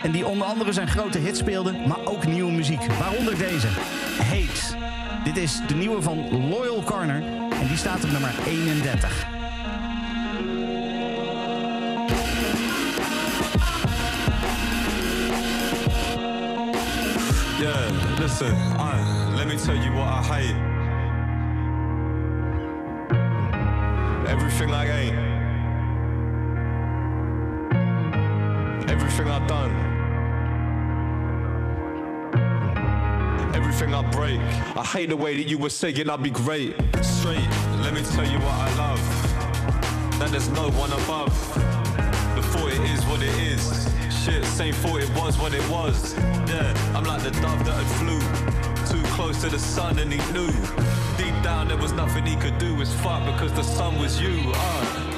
En 0.03 0.13
die 0.13 0.27
onder 0.27 0.47
andere 0.47 0.73
zijn 0.73 0.89
grote 0.89 1.19
hits 1.19 1.39
speelde, 1.39 1.73
maar 1.87 2.05
ook 2.05 2.27
nieuwe 2.27 2.53
muziek. 2.53 2.87
Waaronder 2.87 3.39
deze, 3.39 3.69
Hate. 4.19 4.91
Dit 5.25 5.37
is 5.37 5.61
de 5.67 5.75
nieuwe 5.75 6.03
van 6.03 6.49
Loyal 6.49 6.83
Carner. 6.85 7.23
En 7.61 7.67
die 7.69 7.77
staat 7.77 8.05
op 8.05 8.11
nummer 8.11 8.35
31. 8.47 9.42
Listen, 18.23 18.55
uh, 18.79 19.35
let 19.37 19.49
me 19.49 19.57
tell 19.57 19.75
you 19.75 19.93
what 19.95 20.07
I 20.07 20.23
hate. 20.23 20.55
Everything 24.31 24.71
I 24.71 24.85
ain't. 25.01 25.17
Everything 28.89 29.27
I 29.27 29.45
done. 29.49 29.73
Everything 33.57 33.93
I 33.93 34.03
break. 34.13 34.39
I 34.77 34.85
hate 34.85 35.09
the 35.09 35.17
way 35.17 35.37
that 35.37 35.49
you 35.49 35.59
were 35.59 35.71
saying 35.71 36.09
I'd 36.09 36.23
be 36.23 36.31
great. 36.31 36.77
Straight, 37.03 37.49
let 37.81 37.93
me 37.93 38.03
tell 38.03 38.25
you 38.25 38.39
what 38.39 38.55
I 38.55 38.77
love. 38.77 39.01
That 40.21 40.31
there's 40.31 40.49
no 40.51 40.71
one 40.71 40.93
above. 40.93 41.37
Thought 42.53 42.73
it 42.73 42.83
is 42.83 43.05
what 43.07 43.21
it 43.21 43.35
is. 43.41 44.02
Shit, 44.25 44.45
same 44.45 44.73
thought 44.73 45.03
it 45.03 45.11
was 45.17 45.37
when 45.37 45.53
it 45.53 45.69
was. 45.69 46.15
Yeah, 46.49 46.73
I'm 46.95 47.03
like 47.03 47.25
the 47.25 47.33
dove 47.41 47.65
that 47.65 47.75
had 47.75 47.87
flew 47.99 48.21
too 48.87 49.03
close 49.15 49.41
to 49.41 49.49
the 49.49 49.59
sun 49.59 49.99
and 49.99 50.13
he 50.13 50.33
knew. 50.33 50.53
Deep 51.17 51.35
down 51.43 51.67
there 51.67 51.77
was 51.77 51.91
nothing 51.91 52.25
he 52.25 52.37
could 52.37 52.57
do 52.59 52.77
was 52.77 52.95
fuck 52.95 53.25
because 53.27 53.53
the 53.53 53.65
sun 53.65 53.99
was 53.99 54.21
you. 54.21 54.53
Uh. 54.55 55.12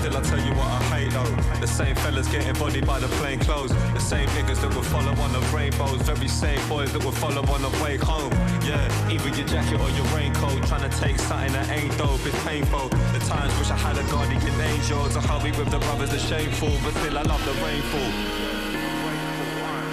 Still, 0.00 0.16
I 0.16 0.22
tell 0.22 0.40
you 0.40 0.54
what 0.54 0.64
I 0.64 0.80
hate 0.96 1.12
though. 1.12 1.60
The 1.60 1.66
same 1.66 1.94
fellas 1.96 2.26
getting 2.28 2.54
bodied 2.54 2.86
by 2.86 2.98
the 2.98 3.08
plain 3.20 3.38
clothes. 3.38 3.70
The 3.92 4.00
same 4.00 4.26
niggas 4.28 4.62
that 4.62 4.74
would 4.74 4.86
follow 4.86 5.12
on 5.12 5.30
the 5.30 5.40
rainbows. 5.54 6.00
Very 6.08 6.26
same 6.26 6.60
boys 6.70 6.90
that 6.94 7.04
would 7.04 7.12
follow 7.12 7.44
on 7.52 7.60
the 7.60 7.68
way 7.84 7.98
home. 7.98 8.32
Yeah, 8.64 8.80
either 9.12 9.28
your 9.36 9.46
jacket 9.46 9.78
or 9.78 9.90
your 9.90 10.06
raincoat. 10.16 10.64
Trying 10.66 10.88
to 10.88 10.96
take 10.96 11.18
something 11.18 11.52
that 11.52 11.68
ain't 11.68 11.92
dope, 11.98 12.24
it's 12.24 12.44
painful. 12.44 12.88
The 13.12 13.20
times 13.28 13.52
wish 13.58 13.70
I 13.70 13.76
had 13.76 13.98
a 13.98 14.04
guardian 14.10 14.58
angel 14.72 15.06
to 15.10 15.20
help 15.20 15.44
me 15.44 15.50
with 15.52 15.70
the 15.70 15.78
brothers, 15.80 16.12
the 16.12 16.18
shameful. 16.18 16.72
But 16.82 16.94
still, 16.94 17.18
I 17.18 17.22
love 17.22 17.44
the 17.44 17.52
rainfall. 17.60 18.10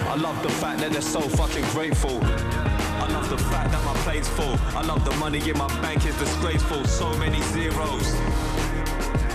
I 0.07 0.15
love 0.15 0.41
the 0.41 0.53
fact 0.63 0.79
that 0.79 0.93
they're 0.93 1.01
so 1.01 1.19
fucking 1.19 1.65
grateful. 1.75 2.17
I 2.23 3.07
love 3.11 3.29
the 3.29 3.37
fact 3.51 3.71
that 3.73 3.83
my 3.83 3.93
plate's 4.07 4.29
full. 4.29 4.55
I 4.71 4.83
love 4.83 5.03
the 5.03 5.15
money 5.17 5.49
in 5.49 5.57
my 5.57 5.67
bank 5.81 6.05
is 6.05 6.17
disgraceful. 6.17 6.85
So 6.85 7.11
many 7.17 7.41
zeros. 7.51 8.15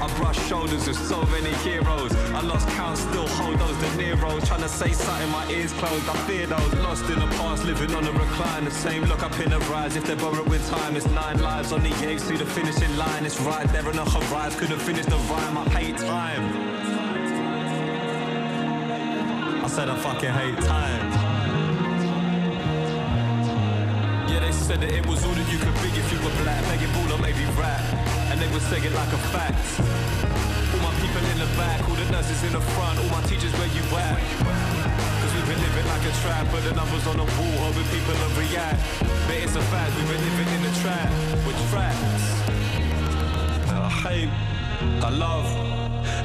I 0.03 0.09
brush 0.17 0.49
shoulders 0.49 0.89
with 0.89 0.97
so 0.97 1.23
many 1.27 1.55
heroes. 1.63 2.13
I 2.35 2.41
lost 2.41 2.67
count, 2.71 2.99
still 2.99 3.29
hold 3.39 3.57
those 3.61 3.77
De 3.77 3.89
Niro's. 4.03 4.49
Trying 4.49 4.63
to 4.63 4.69
say 4.69 4.91
something, 4.91 5.31
my 5.31 5.49
ears 5.49 5.73
closed. 5.75 6.09
I 6.09 6.17
fear 6.27 6.47
those 6.47 6.75
lost 6.75 7.05
in 7.05 7.21
the 7.21 7.29
past, 7.39 7.65
living 7.65 7.95
on 7.95 8.05
a 8.05 8.11
recline. 8.11 8.65
The 8.65 8.73
same 8.73 9.05
look 9.05 9.23
up 9.23 9.39
in 9.39 9.51
the 9.51 9.61
rise. 9.71 9.95
If 9.95 10.05
they're 10.05 10.17
borrowed 10.17 10.49
with 10.49 10.69
time, 10.69 10.97
it's 10.97 11.07
nine 11.07 11.41
lives 11.41 11.71
on 11.71 11.85
the 11.85 11.95
edge 12.05 12.21
to 12.23 12.37
the 12.37 12.47
finishing 12.47 12.97
line. 12.97 13.25
It's 13.25 13.41
right 13.43 13.69
there 13.69 13.87
on 13.87 13.95
the 13.95 14.05
horizon. 14.05 14.59
Couldn't 14.59 14.81
finish 14.81 15.07
the 15.07 15.19
rhyme. 15.31 15.59
I 15.59 15.69
hate 15.69 15.99
time. 15.99 16.43
I 19.65 19.69
said 19.69 19.89
I 19.89 19.97
fucking 20.01 20.33
hate 20.33 20.59
time. 20.65 21.32
Yeah, 24.33 24.41
they 24.41 24.53
said 24.53 24.81
that 24.81 24.89
it 24.89 25.05
was 25.05 25.21
all 25.29 25.37
that 25.37 25.45
you 25.53 25.61
could 25.61 25.77
be 25.85 25.93
if 25.93 26.09
you 26.09 26.17
were 26.25 26.33
black. 26.41 26.65
Ball 26.97 27.13
or 27.13 27.21
maybe 27.21 27.45
rap. 27.61 27.85
And 28.33 28.41
they 28.41 28.49
would 28.49 28.65
say 28.73 28.81
it 28.81 28.93
like 28.97 29.13
a 29.13 29.21
fact. 29.29 29.61
All 30.73 30.81
my 30.81 30.93
people 31.05 31.21
in 31.21 31.37
the 31.37 31.51
back, 31.61 31.85
all 31.85 31.93
the 32.01 32.09
nurses 32.09 32.41
in 32.41 32.57
the 32.57 32.65
front, 32.73 32.97
all 32.97 33.13
my 33.13 33.21
teachers 33.29 33.53
where 33.61 33.69
you 33.77 33.85
at? 33.93 34.17
Cause 35.21 35.33
we've 35.37 35.49
been 35.53 35.61
living 35.61 35.85
like 35.85 36.05
a 36.09 36.15
trap, 36.25 36.49
but 36.49 36.65
the 36.65 36.73
numbers 36.73 37.05
on 37.13 37.21
the 37.21 37.29
wall, 37.29 37.57
hoping 37.61 37.85
people 37.93 38.17
will 38.17 38.35
react. 38.41 38.81
But 39.29 39.37
it's 39.37 39.53
a 39.53 39.65
fact, 39.69 39.93
we've 40.01 40.09
been 40.09 40.25
living 40.25 40.49
in 40.57 40.63
the 40.65 40.73
trap, 40.81 41.13
with 41.45 41.61
traps. 41.69 42.25
I 43.69 43.93
hate, 44.01 44.33
I 45.05 45.11
love, 45.13 45.45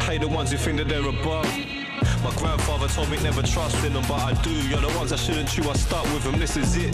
hate 0.08 0.22
the 0.22 0.32
ones 0.32 0.52
who 0.52 0.58
think 0.58 0.78
that 0.80 0.88
they're 0.88 1.12
above. 1.12 1.77
My 2.24 2.34
grandfather 2.36 2.88
told 2.88 3.10
me 3.10 3.18
never 3.22 3.42
trust 3.42 3.84
in 3.86 3.94
them, 3.94 4.04
but 4.08 4.20
I 4.22 4.34
do. 4.42 4.52
You're 4.70 4.82
the 4.82 4.94
ones 4.98 5.12
I 5.12 5.16
shouldn't 5.16 5.50
chew, 5.50 5.70
I 5.70 5.74
start 5.74 6.06
with 6.14 6.24
them, 6.24 6.40
this 6.40 6.58
is 6.58 6.76
it. 6.76 6.94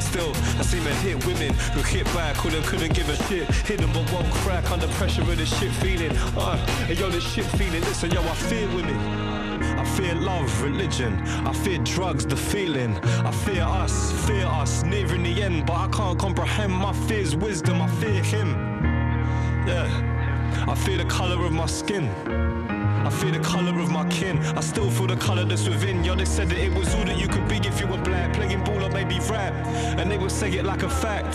Still, 0.00 0.32
I 0.58 0.62
see 0.62 0.80
men 0.80 0.96
hit 1.02 1.24
women 1.26 1.52
who 1.74 1.82
hit 1.82 2.04
back, 2.06 2.36
who 2.36 2.50
them 2.50 2.62
couldn't 2.64 2.94
give 2.94 3.08
a 3.08 3.16
shit. 3.24 3.46
Hit 3.66 3.80
them 3.80 3.92
but 3.92 4.10
won't 4.12 4.30
crack 4.32 4.70
under 4.70 4.88
pressure 4.98 5.22
of 5.22 5.36
this 5.36 5.56
shit 5.58 5.70
feeling. 5.72 6.12
Uh, 6.36 6.56
and 6.88 6.98
yo, 6.98 7.10
this 7.10 7.24
shit 7.24 7.44
feeling, 7.44 7.80
listen, 7.82 8.10
yo, 8.10 8.22
I 8.22 8.34
fear 8.34 8.66
women. 8.68 8.96
I 9.78 9.84
fear 9.84 10.14
love, 10.14 10.62
religion. 10.62 11.14
I 11.46 11.52
fear 11.52 11.78
drugs, 11.78 12.26
the 12.26 12.36
feeling. 12.36 12.96
I 13.24 13.30
fear 13.30 13.62
us, 13.62 14.12
fear 14.26 14.46
us, 14.46 14.82
nearing 14.82 15.22
the 15.22 15.42
end, 15.42 15.66
but 15.66 15.74
I 15.74 15.88
can't 15.88 16.18
comprehend 16.18 16.72
my 16.72 16.92
fears, 17.06 17.36
wisdom. 17.36 17.80
I 17.80 17.88
fear 18.00 18.22
him. 18.22 18.50
Yeah, 19.66 20.66
I 20.68 20.74
fear 20.74 20.98
the 20.98 21.04
color 21.04 21.44
of 21.44 21.52
my 21.52 21.66
skin. 21.66 22.10
I 23.04 23.10
fear 23.10 23.32
the 23.32 23.40
color 23.40 23.76
of 23.80 23.90
my 23.90 24.08
kin. 24.08 24.38
I 24.56 24.60
still 24.60 24.90
feel 24.90 25.08
the 25.08 25.16
color 25.16 25.44
that's 25.44 25.68
within. 25.68 26.04
Yo, 26.04 26.14
they 26.14 26.24
said 26.24 26.48
that 26.50 26.58
it 26.58 26.72
was 26.72 26.94
all 26.94 27.04
that 27.04 27.18
you 27.18 27.26
could 27.26 27.48
be 27.48 27.56
if 27.56 27.80
you 27.80 27.86
were 27.86 27.98
black. 27.98 28.32
Playing 28.34 28.62
ball 28.62 28.84
or 28.84 28.90
maybe 28.90 29.18
rap. 29.30 29.52
And 29.98 30.10
they 30.10 30.18
would 30.18 30.30
say 30.30 30.50
it 30.52 30.64
like 30.64 30.82
a 30.82 30.88
fact. 30.88 31.32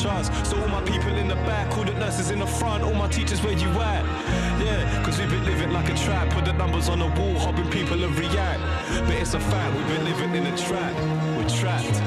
Trust. 0.00 0.32
So 0.46 0.60
all 0.60 0.68
my 0.68 0.82
people 0.82 1.14
in 1.16 1.28
the 1.28 1.36
back, 1.46 1.76
all 1.76 1.84
the 1.84 1.92
nurses 1.92 2.30
in 2.30 2.38
the 2.38 2.46
front, 2.46 2.82
all 2.82 2.94
my 2.94 3.08
teachers 3.08 3.42
where 3.42 3.52
you 3.52 3.68
at? 3.68 4.04
Yeah, 4.64 5.02
cause 5.04 5.18
we've 5.18 5.30
been 5.30 5.44
living 5.44 5.72
like 5.72 5.88
a 5.90 5.94
trap. 5.94 6.30
Put 6.30 6.44
the 6.46 6.52
numbers 6.52 6.88
on 6.88 6.98
the 6.98 7.08
wall, 7.08 7.34
hoping 7.38 7.68
people 7.70 7.98
will 7.98 8.10
react. 8.10 8.60
But 9.06 9.16
it's 9.16 9.34
a 9.34 9.40
fact, 9.40 9.76
we've 9.76 9.88
been 9.88 10.04
living 10.04 10.34
in 10.34 10.46
a 10.46 10.56
trap. 10.56 10.94
We're 11.36 11.48
trapped. 11.48 12.00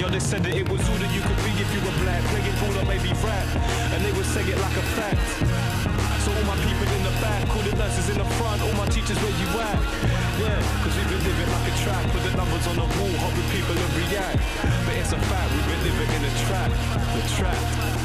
Yo, 0.00 0.08
they 0.08 0.18
said 0.18 0.42
that 0.42 0.54
it 0.54 0.66
was 0.68 0.80
all 0.88 0.96
that 0.96 1.12
you 1.14 1.20
could 1.20 1.36
be 1.44 1.52
if 1.60 1.68
you 1.74 1.80
were 1.84 1.96
black. 2.02 2.22
Playing 2.32 2.56
ball 2.56 2.82
or 2.82 2.86
maybe 2.86 3.12
rap. 3.22 3.46
And 3.92 4.04
they 4.04 4.12
would 4.12 4.26
say 4.26 4.42
it 4.42 4.58
like 4.58 4.76
a 4.76 4.86
fact. 4.96 5.20
Back, 7.20 7.48
all 7.54 7.62
the 7.62 7.76
nurses 7.76 8.08
in 8.08 8.18
the 8.18 8.24
front, 8.40 8.62
all 8.62 8.72
my 8.74 8.86
teachers 8.86 9.16
where 9.20 9.36
you 9.36 9.48
at? 9.60 9.80
Yeah, 10.40 10.60
cause 10.82 10.96
we've 10.96 11.10
been 11.12 11.24
living 11.24 11.50
like 11.52 11.72
a 11.72 11.76
trap, 11.84 12.02
put 12.12 12.22
the 12.24 12.34
numbers 12.36 12.66
on 12.66 12.76
the 12.76 12.88
wall, 12.96 13.14
hoping 13.20 13.48
people 13.52 13.74
will 13.76 13.94
react. 14.00 14.40
But 14.86 14.94
it's 14.96 15.12
a 15.12 15.20
fact, 15.28 15.52
we've 15.52 15.68
been 15.68 15.82
living 15.84 16.10
in 16.16 16.22
a 16.24 16.32
trap, 16.48 16.70
we're 17.14 17.28
trapped. 17.36 17.99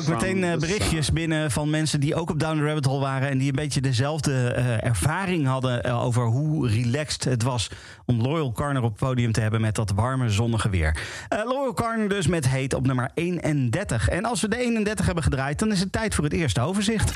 Ook 0.00 0.08
meteen 0.08 0.44
eh, 0.44 0.58
berichtjes 0.58 1.12
binnen 1.12 1.50
van 1.50 1.70
mensen 1.70 2.00
die 2.00 2.14
ook 2.14 2.30
op 2.30 2.40
Down 2.40 2.56
the 2.56 2.64
Rabbit 2.64 2.84
Hole 2.84 3.00
waren. 3.00 3.28
En 3.28 3.38
die 3.38 3.48
een 3.48 3.54
beetje 3.54 3.80
dezelfde 3.80 4.52
eh, 4.52 4.84
ervaring 4.84 5.46
hadden 5.46 5.82
eh, 5.82 6.04
over 6.04 6.26
hoe 6.26 6.68
relaxed 6.68 7.24
het 7.24 7.42
was 7.42 7.70
om 8.04 8.20
Loyal 8.20 8.52
Carner 8.52 8.82
op 8.82 8.90
het 8.90 8.98
podium 8.98 9.32
te 9.32 9.40
hebben 9.40 9.60
met 9.60 9.74
dat 9.74 9.90
warme 9.90 10.30
zonnige 10.30 10.70
weer. 10.70 10.96
Eh, 11.28 11.38
Loyal 11.44 11.74
Carner 11.74 12.08
dus 12.08 12.26
met 12.26 12.48
Heet 12.48 12.74
op 12.74 12.86
nummer 12.86 13.10
31. 13.14 14.08
En 14.08 14.24
als 14.24 14.40
we 14.40 14.48
de 14.48 14.58
31 14.58 15.06
hebben 15.06 15.24
gedraaid, 15.24 15.58
dan 15.58 15.72
is 15.72 15.80
het 15.80 15.92
tijd 15.92 16.14
voor 16.14 16.24
het 16.24 16.32
eerste 16.32 16.60
overzicht. 16.60 17.12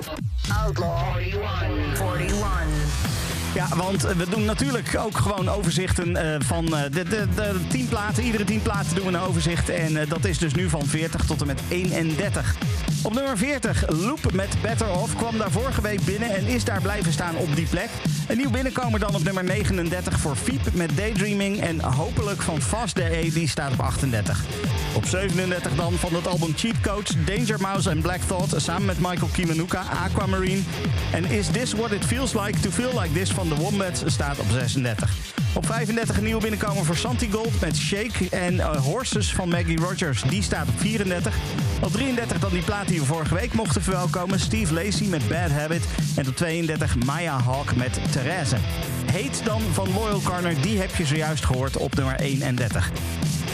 Outlaw 0.65 1.17
41. 1.17 2.19
41. 2.19 2.84
Ja, 3.55 3.69
want 3.77 4.03
we 4.03 4.29
doen 4.31 4.45
natuurlijk 4.45 4.97
ook 4.99 5.17
gewoon 5.17 5.49
overzichten 5.49 6.17
eh, 6.17 6.41
van 6.41 6.77
eh, 6.77 6.83
de, 6.91 7.03
de, 7.03 7.27
de 7.35 7.61
10 7.69 7.89
platen. 7.89 8.23
Iedere 8.23 8.45
10 8.45 8.63
platen 8.63 8.95
doen 8.95 9.05
we 9.07 9.13
een 9.13 9.21
overzicht. 9.21 9.69
En 9.69 9.97
eh, 9.97 10.09
dat 10.09 10.25
is 10.25 10.39
dus 10.39 10.55
nu 10.55 10.69
van 10.69 10.87
40 10.87 11.25
tot 11.25 11.41
en 11.41 11.47
met 11.47 11.61
31. 11.69 12.55
Op 13.05 13.15
nummer 13.15 13.39
40, 13.39 13.91
Loop 13.91 14.33
met 14.33 14.57
Better 14.63 14.91
Off, 14.91 15.17
kwam 15.17 15.39
daar 15.39 15.51
vorige 15.51 15.81
week 15.81 16.05
binnen 16.05 16.35
en 16.35 16.47
is 16.47 16.65
daar 16.65 16.81
blijven 16.81 17.13
staan 17.13 17.37
op 17.37 17.57
die 17.57 17.67
plek. 17.67 17.89
Een 18.29 18.37
nieuw 18.37 18.51
binnenkomer 18.51 19.01
dan 19.01 19.15
op 19.15 19.25
nummer 19.25 19.45
39 19.45 20.21
voor 20.21 20.37
Fiep 20.37 20.73
met 20.73 20.97
Daydreaming. 20.97 21.61
En 21.61 21.81
hopelijk 21.81 22.43
van 22.43 22.63
Fast 22.63 22.97
Day, 22.97 23.31
die 23.33 23.49
staat 23.49 23.73
op 23.73 23.81
38. 23.81 24.45
Op 24.95 25.07
37 25.07 25.75
dan 25.75 25.93
van 25.93 26.15
het 26.15 26.27
album 26.27 26.53
Cheat 26.57 26.81
Codes, 26.81 27.15
Danger 27.25 27.61
Mouse 27.61 27.91
en 27.91 28.01
Black 28.01 28.21
Thought 28.21 28.63
samen 28.63 28.85
met 28.85 28.99
Michael 28.99 29.31
Kiwanuka, 29.33 29.83
Aquamarine. 30.05 30.63
En 31.13 31.25
Is 31.25 31.47
This 31.47 31.73
What 31.73 31.93
It 31.93 32.05
Feels 32.05 32.33
Like 32.33 32.61
to 32.61 32.71
Feel 32.71 33.01
Like 33.01 33.13
This 33.13 33.31
van 33.31 33.49
The 33.49 33.55
Wombats 33.55 34.03
staat 34.07 34.39
op 34.39 34.47
36. 34.51 35.44
Op 35.55 35.67
35 35.67 36.17
een 36.17 36.25
nieuwe 36.25 36.41
binnenkomer 36.41 36.85
voor 36.85 36.97
Santi 36.97 37.31
Gold 37.31 37.61
met 37.61 37.77
Shake 37.77 38.29
en 38.31 38.61
eh, 38.61 38.77
Horses 38.77 39.35
van 39.35 39.49
Maggie 39.49 39.81
Rogers. 39.81 40.23
Die 40.23 40.43
staat 40.43 40.69
op 40.69 40.79
34. 40.81 41.37
Op 41.83 41.93
33 41.93 42.39
dan 42.39 42.51
die 42.51 42.63
plaat 42.63 42.89
die 42.89 43.01
we 43.01 43.07
vorige 43.07 43.35
week 43.35 43.53
mochten 43.53 43.83
verwelkomen. 43.83 44.41
Steve 44.41 44.75
Lacey 44.75 45.07
met 45.07 45.29
Bad 45.29 45.51
Habit. 45.51 45.85
En 46.17 46.29
op 46.29 46.37
32 46.37 46.97
Maya 47.05 47.41
Hawk 47.41 47.77
met 47.77 48.13
Therese. 48.13 48.57
Heet 49.13 49.45
dan 49.45 49.61
van 49.73 49.93
Loyal 49.95 50.21
Corner, 50.21 50.61
die 50.61 50.79
heb 50.79 50.95
je 50.95 51.07
zojuist 51.07 51.45
gehoord 51.45 51.77
op 51.77 51.95
nummer 51.95 52.21
31. 52.21 52.91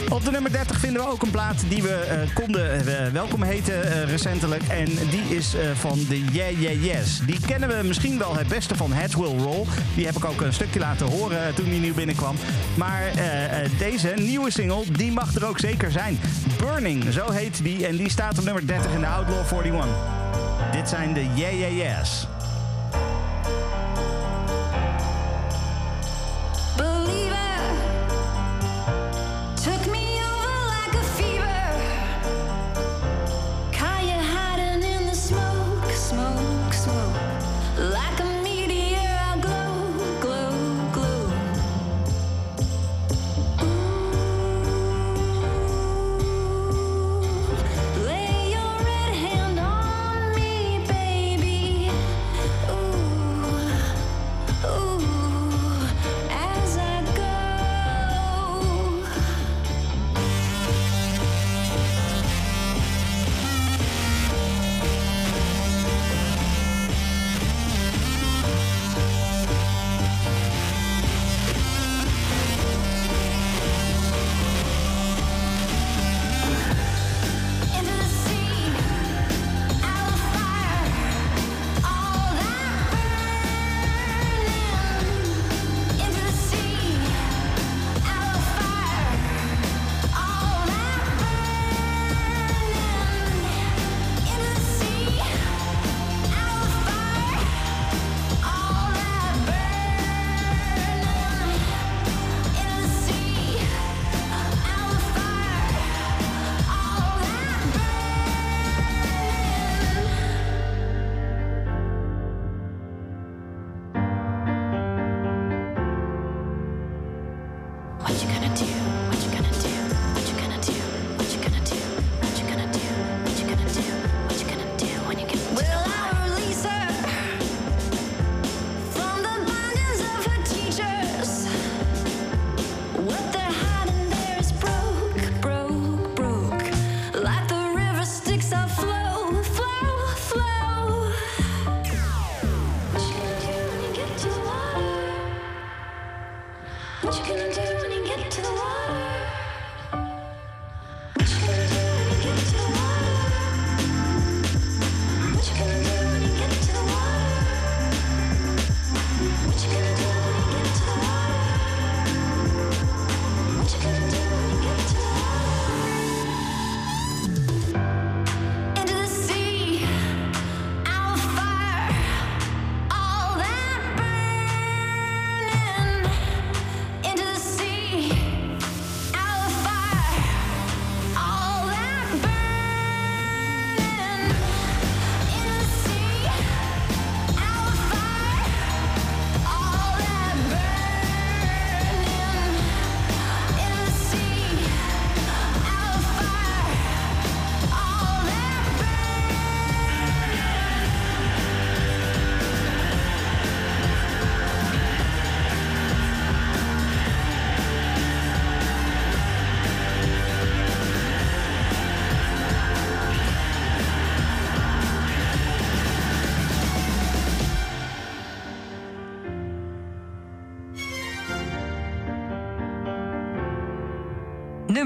Op 0.09 0.25
de 0.25 0.31
nummer 0.31 0.51
30 0.51 0.79
vinden 0.79 1.01
we 1.01 1.07
ook 1.09 1.21
een 1.21 1.31
plaat 1.31 1.63
die 1.67 1.81
we 1.83 1.93
eh, 1.93 2.17
konden 2.33 2.87
eh, 2.87 3.11
welkom 3.11 3.43
heten 3.43 3.91
eh, 3.91 4.03
recentelijk. 4.03 4.63
En 4.63 4.85
die 4.85 5.37
is 5.37 5.55
van 5.73 5.99
de 6.07 6.19
Yeah 6.31 6.61
Yeah 6.61 6.83
Yes. 6.83 7.19
Die 7.25 7.39
kennen 7.45 7.69
we 7.69 7.87
misschien 7.87 8.17
wel 8.17 8.35
het 8.35 8.47
beste 8.47 8.75
van 8.75 8.93
Heads 8.93 9.15
Will 9.15 9.37
Roll. 9.37 9.65
Die 9.95 10.05
heb 10.05 10.15
ik 10.15 10.25
ook 10.25 10.41
een 10.41 10.53
stukje 10.53 10.79
laten 10.79 11.07
horen 11.07 11.53
toen 11.53 11.69
die 11.69 11.79
nieuw 11.79 11.93
binnenkwam. 11.93 12.35
Maar 12.75 13.01
deze 13.77 14.13
nieuwe 14.15 14.51
single, 14.51 14.83
die 14.91 15.11
mag 15.11 15.35
er 15.35 15.45
ook 15.45 15.59
zeker 15.59 15.91
zijn. 15.91 16.19
Burning, 16.57 17.13
zo 17.13 17.31
heet 17.31 17.63
die. 17.63 17.87
En 17.87 17.97
die 17.97 18.09
staat 18.09 18.37
op 18.37 18.43
nummer 18.43 18.67
30 18.67 18.91
in 18.93 18.99
de 18.99 19.07
Outlaw 19.07 19.63
41. 19.63 19.87
Dit 20.71 20.89
zijn 20.89 21.13
de 21.13 21.25
Yeah 21.35 21.59
Yeah 21.59 21.97
Yes. 21.99 22.27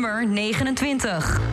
nummer 0.06 0.24
29. 0.76 1.45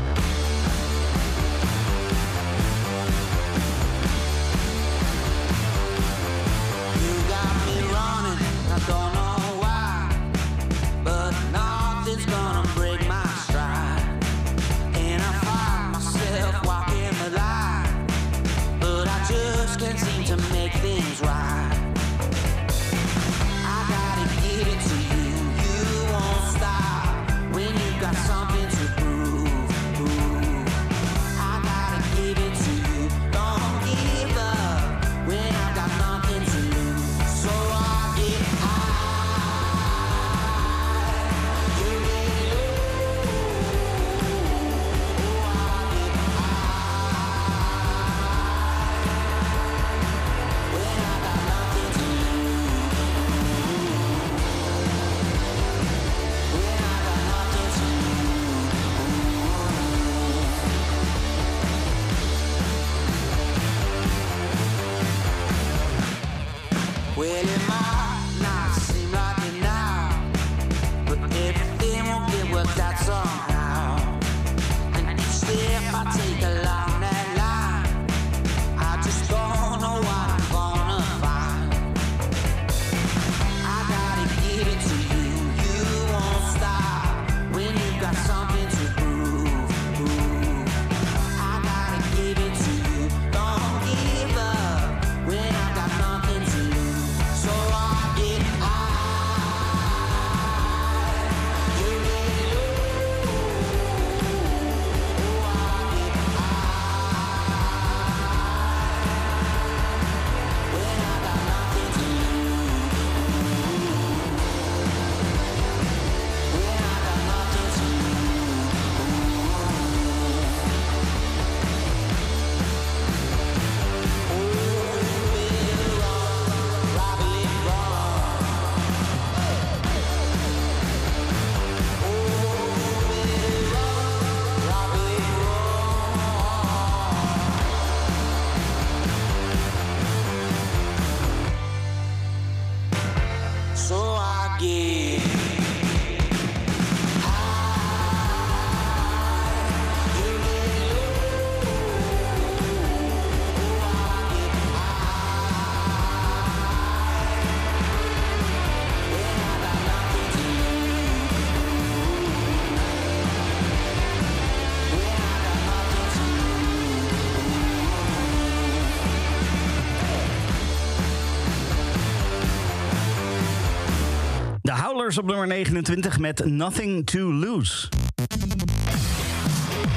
Op 175.03 175.27
nummer 175.27 175.47
29 175.47 176.19
met 176.19 176.45
Nothing 176.45 177.07
to 177.07 177.33
Lose. 177.33 177.89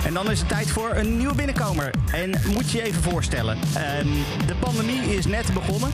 En 0.05 0.13
dan 0.13 0.31
is 0.31 0.39
het 0.39 0.49
tijd 0.49 0.71
voor 0.71 0.91
een 0.95 1.17
nieuwe 1.17 1.35
binnenkomer. 1.35 1.93
En 2.11 2.29
moet 2.53 2.71
je 2.71 2.77
je 2.77 2.83
even 2.83 3.01
voorstellen: 3.01 3.57
ehm, 3.75 4.07
de 4.47 4.55
pandemie 4.59 5.15
is 5.15 5.25
net 5.25 5.53
begonnen. 5.53 5.91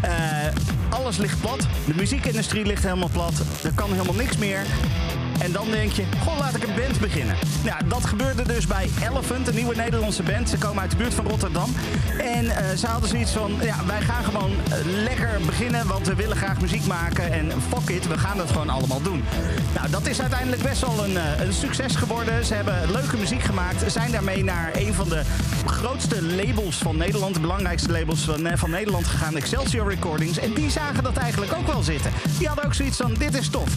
Eh, 0.00 0.10
alles 0.88 1.16
ligt 1.16 1.40
plat. 1.40 1.66
De 1.86 1.94
muziekindustrie 1.94 2.66
ligt 2.66 2.82
helemaal 2.82 3.10
plat. 3.12 3.42
Er 3.64 3.72
kan 3.74 3.90
helemaal 3.92 4.14
niks 4.14 4.36
meer. 4.36 4.62
En 5.42 5.52
dan 5.52 5.70
denk 5.70 5.92
je, 5.92 6.04
goh, 6.24 6.38
laat 6.38 6.56
ik 6.56 6.62
een 6.62 6.74
band 6.74 7.00
beginnen. 7.00 7.36
Nou, 7.64 7.86
dat 7.88 8.04
gebeurde 8.04 8.42
dus 8.42 8.66
bij 8.66 8.90
Elephant, 9.10 9.48
een 9.48 9.54
nieuwe 9.54 9.74
Nederlandse 9.74 10.22
band. 10.22 10.48
Ze 10.48 10.58
komen 10.58 10.80
uit 10.80 10.90
de 10.90 10.96
buurt 10.96 11.14
van 11.14 11.26
Rotterdam. 11.26 11.70
En 12.40 12.48
eh, 12.48 12.76
ze 12.76 12.86
hadden 12.86 13.08
zoiets 13.08 13.32
van, 13.32 13.52
ja, 13.62 13.76
wij 13.86 14.00
gaan 14.00 14.24
gewoon 14.24 14.50
eh, 14.50 14.78
lekker 14.84 15.40
beginnen, 15.46 15.86
want 15.86 16.06
we 16.06 16.14
willen 16.14 16.36
graag 16.36 16.60
muziek 16.60 16.86
maken. 16.86 17.32
En 17.32 17.52
fuck 17.68 17.88
it, 17.96 18.06
we 18.06 18.18
gaan 18.18 18.38
het 18.38 18.50
gewoon 18.50 18.68
allemaal 18.68 19.02
doen. 19.02 19.24
Nou, 19.74 19.90
dat 19.90 20.06
is 20.06 20.20
uiteindelijk 20.20 20.62
best 20.62 20.80
wel 20.80 21.04
een, 21.04 21.16
eh, 21.16 21.46
een 21.46 21.52
succes 21.52 21.96
geworden. 21.96 22.44
Ze 22.44 22.54
hebben 22.54 22.90
leuke 22.90 23.16
muziek 23.16 23.42
gemaakt. 23.42 23.92
Zijn 23.92 24.10
daarmee 24.10 24.44
naar 24.44 24.70
een 24.74 24.94
van 24.94 25.08
de 25.08 25.22
grootste 25.66 26.22
labels 26.22 26.76
van 26.76 26.96
Nederland, 26.96 27.34
de 27.34 27.40
belangrijkste 27.40 27.90
labels 27.92 28.20
van, 28.20 28.50
van 28.54 28.70
Nederland 28.70 29.06
gegaan, 29.06 29.36
Excelsior 29.36 29.88
Recordings. 29.88 30.38
En 30.38 30.54
die 30.54 30.70
zagen 30.70 31.02
dat 31.02 31.16
eigenlijk 31.16 31.52
ook 31.52 31.66
wel 31.66 31.82
zitten. 31.82 32.10
Die 32.38 32.46
hadden 32.46 32.64
ook 32.64 32.74
zoiets 32.74 32.96
van, 32.96 33.14
dit 33.14 33.34
is 33.34 33.48
tof. 33.48 33.74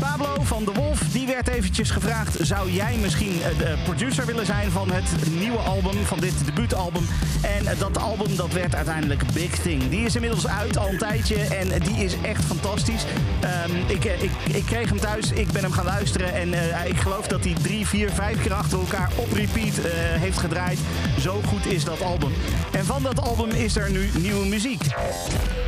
Pablo 0.00 0.42
van 0.42 0.64
de 0.64 0.72
Wolf, 0.72 1.00
die 1.00 1.26
werd 1.26 1.48
eventjes 1.48 1.90
gevraagd... 1.90 2.36
zou 2.40 2.70
jij 2.70 2.96
misschien 2.96 3.42
eh, 3.42 3.58
de 3.58 3.76
producer 3.84 4.26
willen 4.26 4.46
zijn 4.46 4.70
van 4.70 4.90
het 4.90 5.38
nieuwe 5.38 5.58
album, 5.58 6.04
van 6.04 6.20
dit 6.20 6.32
debuutalbum? 6.44 7.06
En 7.42 7.66
eh, 7.66 7.78
dat 7.78 7.98
album 7.98 8.36
dat 8.36 8.52
werd 8.52 8.74
uiteindelijk 8.74 9.32
Big 9.32 9.58
Thing. 9.58 9.88
Die 9.88 10.04
is 10.04 10.14
inmiddels 10.14 10.46
uit 10.46 10.78
al 10.78 10.88
een 10.88 10.98
tijdje 10.98 11.36
en 11.36 11.80
die 11.80 12.04
is 12.04 12.14
echt 12.22 12.44
fantastisch. 12.44 13.04
Ehm, 13.40 13.70
ik, 13.86 14.04
eh, 14.04 14.22
ik, 14.22 14.30
ik 14.44 14.64
kreeg 14.64 14.88
hem 14.88 15.00
thuis, 15.00 15.30
ik 15.32 15.52
ben 15.52 15.62
hem 15.62 15.72
gaan 15.72 15.84
luisteren... 15.84 16.34
en 16.34 16.54
eh, 16.54 16.88
ik 16.88 16.96
geloof 16.96 17.26
dat 17.26 17.44
hij 17.44 17.54
drie, 17.62 17.86
vier, 17.86 18.10
vijf 18.10 18.42
keer 18.42 18.52
achter 18.52 18.78
elkaar 18.78 19.10
op 19.16 19.32
repeat 19.32 19.78
eh, 19.78 19.92
heeft 19.92 20.38
gedraaid. 20.38 20.78
Zo 21.20 21.40
goed 21.46 21.66
is 21.66 21.84
dat 21.84 22.02
album. 22.02 22.32
En 22.72 22.84
van 22.84 23.02
dat 23.02 23.20
album 23.20 23.50
is 23.50 23.76
er 23.76 23.90
nu 23.90 24.10
nieuwe 24.18 24.46
muziek. 24.46 24.82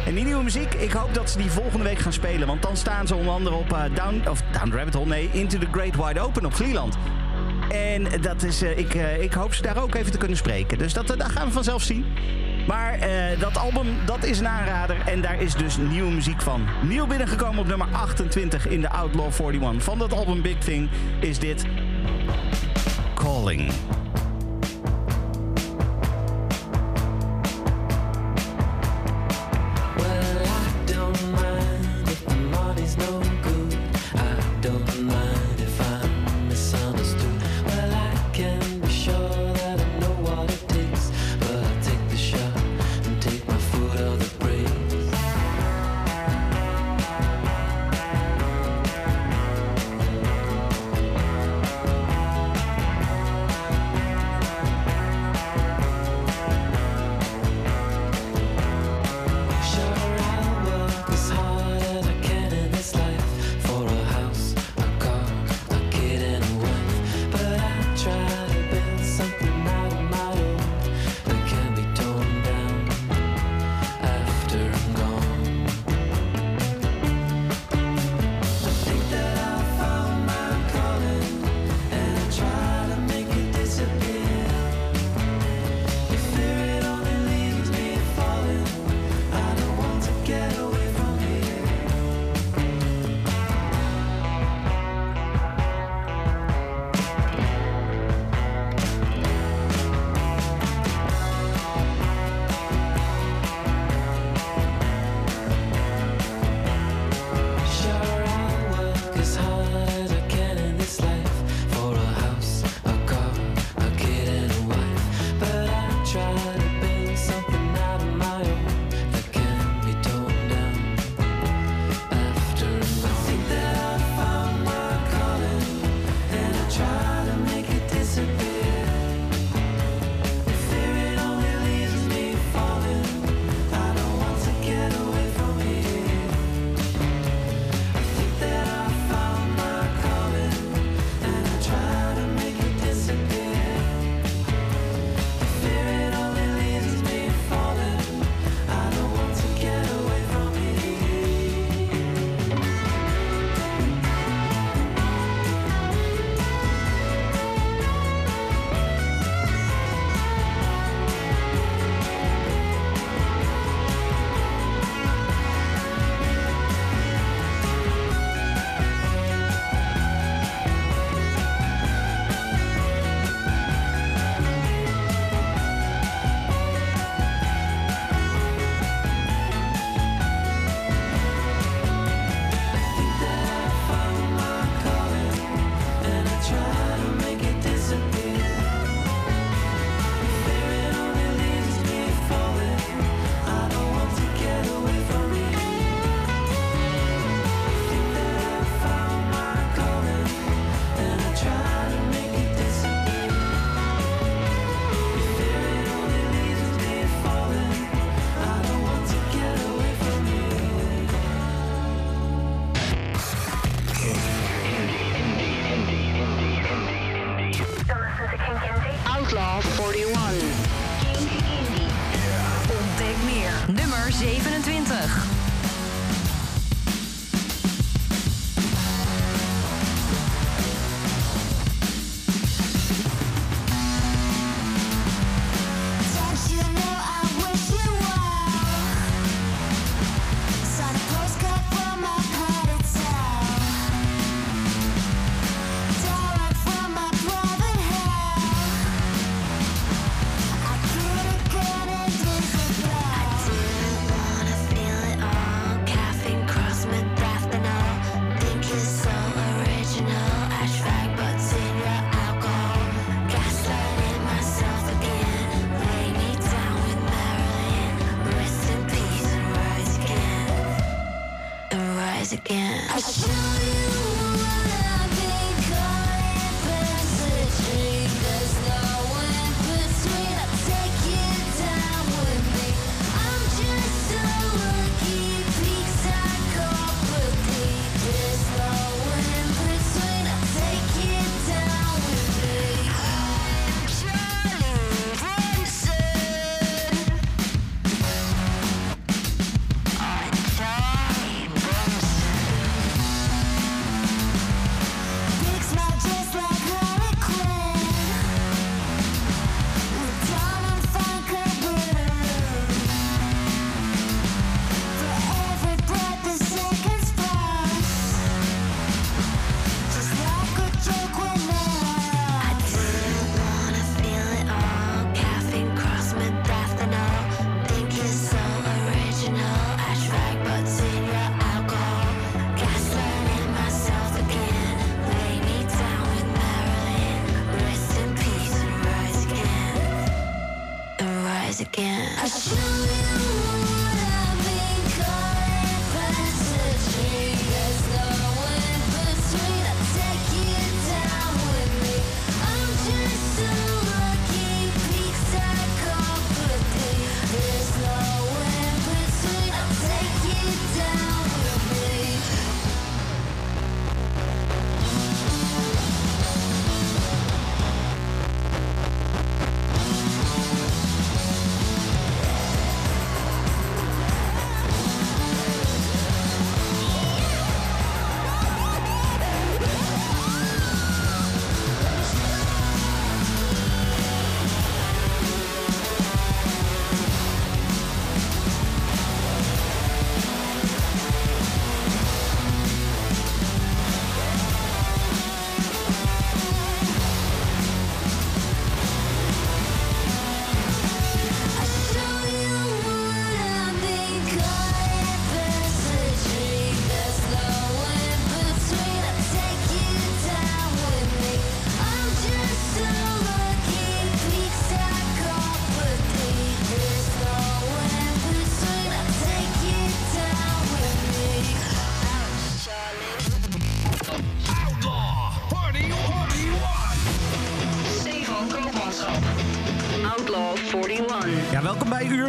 En 0.07 0.15
die 0.15 0.25
nieuwe 0.25 0.43
muziek, 0.43 0.75
ik 0.75 0.93
hoop 0.93 1.15
dat 1.15 1.31
ze 1.31 1.39
die 1.39 1.51
volgende 1.51 1.85
week 1.85 1.99
gaan 1.99 2.13
spelen. 2.13 2.47
Want 2.47 2.63
dan 2.63 2.77
staan 2.77 3.07
ze 3.07 3.15
onder 3.15 3.33
andere 3.33 3.57
op 3.57 3.73
eh, 3.73 3.83
Down, 3.95 4.18
of 4.27 4.43
Down 4.53 4.73
Rabbit 4.73 4.95
Hole, 4.95 5.07
nee, 5.07 5.31
Into 5.33 5.59
the 5.59 5.67
Great 5.71 5.97
Wide 5.97 6.21
Open 6.21 6.45
op 6.45 6.55
Vlieland. 6.55 6.97
En 7.69 8.21
dat 8.21 8.43
is, 8.43 8.63
eh, 8.63 8.79
ik, 8.79 8.95
eh, 8.95 9.23
ik 9.23 9.33
hoop 9.33 9.55
ze 9.55 9.63
daar 9.63 9.83
ook 9.83 9.95
even 9.95 10.13
te 10.13 10.19
kunnen 10.19 10.37
spreken. 10.37 10.79
Dus 10.79 10.93
dat, 10.93 11.07
dat 11.07 11.23
gaan 11.23 11.47
we 11.47 11.53
vanzelf 11.53 11.83
zien. 11.83 12.05
Maar 12.67 12.93
eh, 12.93 13.41
dat 13.41 13.57
album, 13.57 13.87
dat 14.07 14.25
is 14.25 14.39
een 14.39 14.49
aanrader. 14.49 14.97
En 15.07 15.21
daar 15.21 15.41
is 15.41 15.55
dus 15.55 15.77
nieuwe 15.77 16.11
muziek 16.11 16.43
van. 16.43 16.67
Nieuw 16.83 17.07
binnengekomen 17.07 17.59
op 17.59 17.67
nummer 17.67 17.89
28 17.93 18.69
in 18.69 18.81
de 18.81 18.89
Outlaw 18.89 19.33
41. 19.41 19.83
Van 19.83 19.99
dat 19.99 20.13
album 20.13 20.43
Big 20.43 20.59
Thing 20.59 20.89
is 21.21 21.39
dit 21.39 21.67
Calling. 23.15 23.71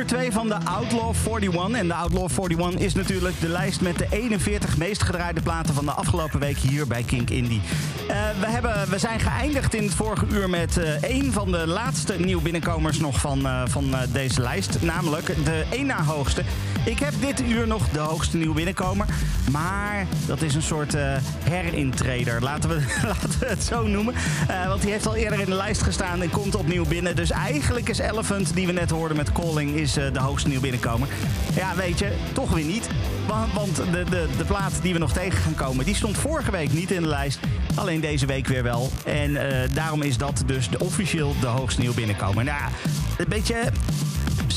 2 0.10 0.32
van 0.32 0.48
de 0.48 0.58
Outlaw 0.64 1.14
41. 1.28 1.80
En 1.80 1.88
de 1.88 1.94
Outlaw 1.94 2.30
41 2.38 2.82
is 2.82 2.94
natuurlijk 2.94 3.40
de 3.40 3.48
lijst 3.48 3.82
met 3.82 3.98
de 3.98 4.08
41 4.10 4.78
meest 4.78 5.04
gedraaide 5.04 5.42
platen 5.42 5.74
van 5.74 5.86
de 5.86 5.92
afgelopen 5.92 6.40
week 6.40 6.58
hier 6.58 6.88
bij 6.88 7.04
Kink 7.04 7.30
Indie. 7.30 7.62
Eh, 8.08 8.16
we, 8.40 8.48
hebben, 8.48 8.90
we 8.90 8.98
zijn 9.00 9.20
geëindigd 9.20 9.74
in 9.74 9.84
het 9.84 9.94
vorige 9.94 10.26
uur 10.32 10.50
met 10.50 10.80
een 11.02 11.32
van 11.32 11.52
de 11.52 11.68
laatste 11.68 12.20
nieuw 12.20 12.42
binnenkomers 12.42 13.00
nog 13.00 13.20
van, 13.20 13.46
eh, 13.46 13.62
van 13.68 13.96
deze 14.12 14.42
lijst. 14.42 14.82
Namelijk 14.82 15.26
de 15.46 15.66
één 15.72 15.86
na 15.86 16.04
hoogste. 16.04 16.44
Ik 16.90 17.00
heb 17.00 17.14
dit 17.20 17.42
uur 17.42 17.68
nog 17.68 17.90
de 17.90 18.00
hoogste 18.00 18.38
nieuw 18.38 18.54
binnenkomer. 18.54 19.06
Maar 19.52 20.08
dat 20.26 20.42
is 20.42 20.56
een 20.56 20.62
soort 20.62 20.94
eh, 20.94 21.16
herintreder. 21.44 22.42
Laten 22.42 22.70
we, 22.70 22.76
laten 23.08 23.40
we 23.40 23.46
het 23.46 23.64
zo 23.64 23.88
noemen. 23.88 24.14
Eh, 24.48 24.68
want 24.68 24.82
die 24.82 24.92
heeft 24.92 25.08
al 25.08 25.16
eerder 25.16 25.40
in 25.40 25.46
de 25.46 25.54
lijst 25.56 25.82
gestaan 25.82 26.22
en 26.22 26.30
komt 26.30 26.56
opnieuw 26.56 26.86
binnen. 26.86 27.16
Dus 27.16 27.32
eigenlijk 27.32 27.90
is 27.90 27.98
Elephant, 27.98 28.54
die 28.54 28.66
we 28.68 28.72
net 28.72 28.90
hoorden 28.90 29.18
met 29.18 29.32
Calling, 29.32 29.76
is 29.76 29.98
eh, 29.98 30.14
de 30.14 30.20
hoogste 30.20 30.50
nieuw 30.50 30.60
binnenkomer. 30.60 31.08
Ja, 31.56 31.76
weet 31.76 32.00
je, 32.00 32.12
toch 32.34 32.50
weer 32.52 32.66
niet. 32.66 32.90
Wa- 33.28 33.48
Want 33.54 33.76
de, 33.76 34.04
de, 34.10 34.28
de 34.38 34.46
plaat 34.46 34.74
die 34.82 34.94
we 34.94 35.00
nog 35.00 35.12
tegen 35.14 35.40
gaan 35.40 35.56
komen, 35.56 35.86
die 35.86 35.96
stond 35.96 36.18
vorige 36.18 36.52
week 36.52 36.74
niet 36.74 36.92
in 36.92 37.02
de 37.02 37.08
lijst. 37.08 37.40
Alleen 37.76 38.00
deze 38.02 38.26
week 38.26 38.48
weer 38.48 38.64
wel. 38.64 38.92
En 39.06 39.38
daarom 39.74 40.02
is 40.02 40.18
dat 40.18 40.44
dus 40.46 40.70
de, 40.70 40.80
officieel 40.80 41.36
de 41.40 41.48
hoogste 41.48 41.82
nieuw 41.82 41.94
binnenkomer. 41.94 42.44
Nou, 42.44 42.72
een 43.18 43.26
beetje 43.30 43.56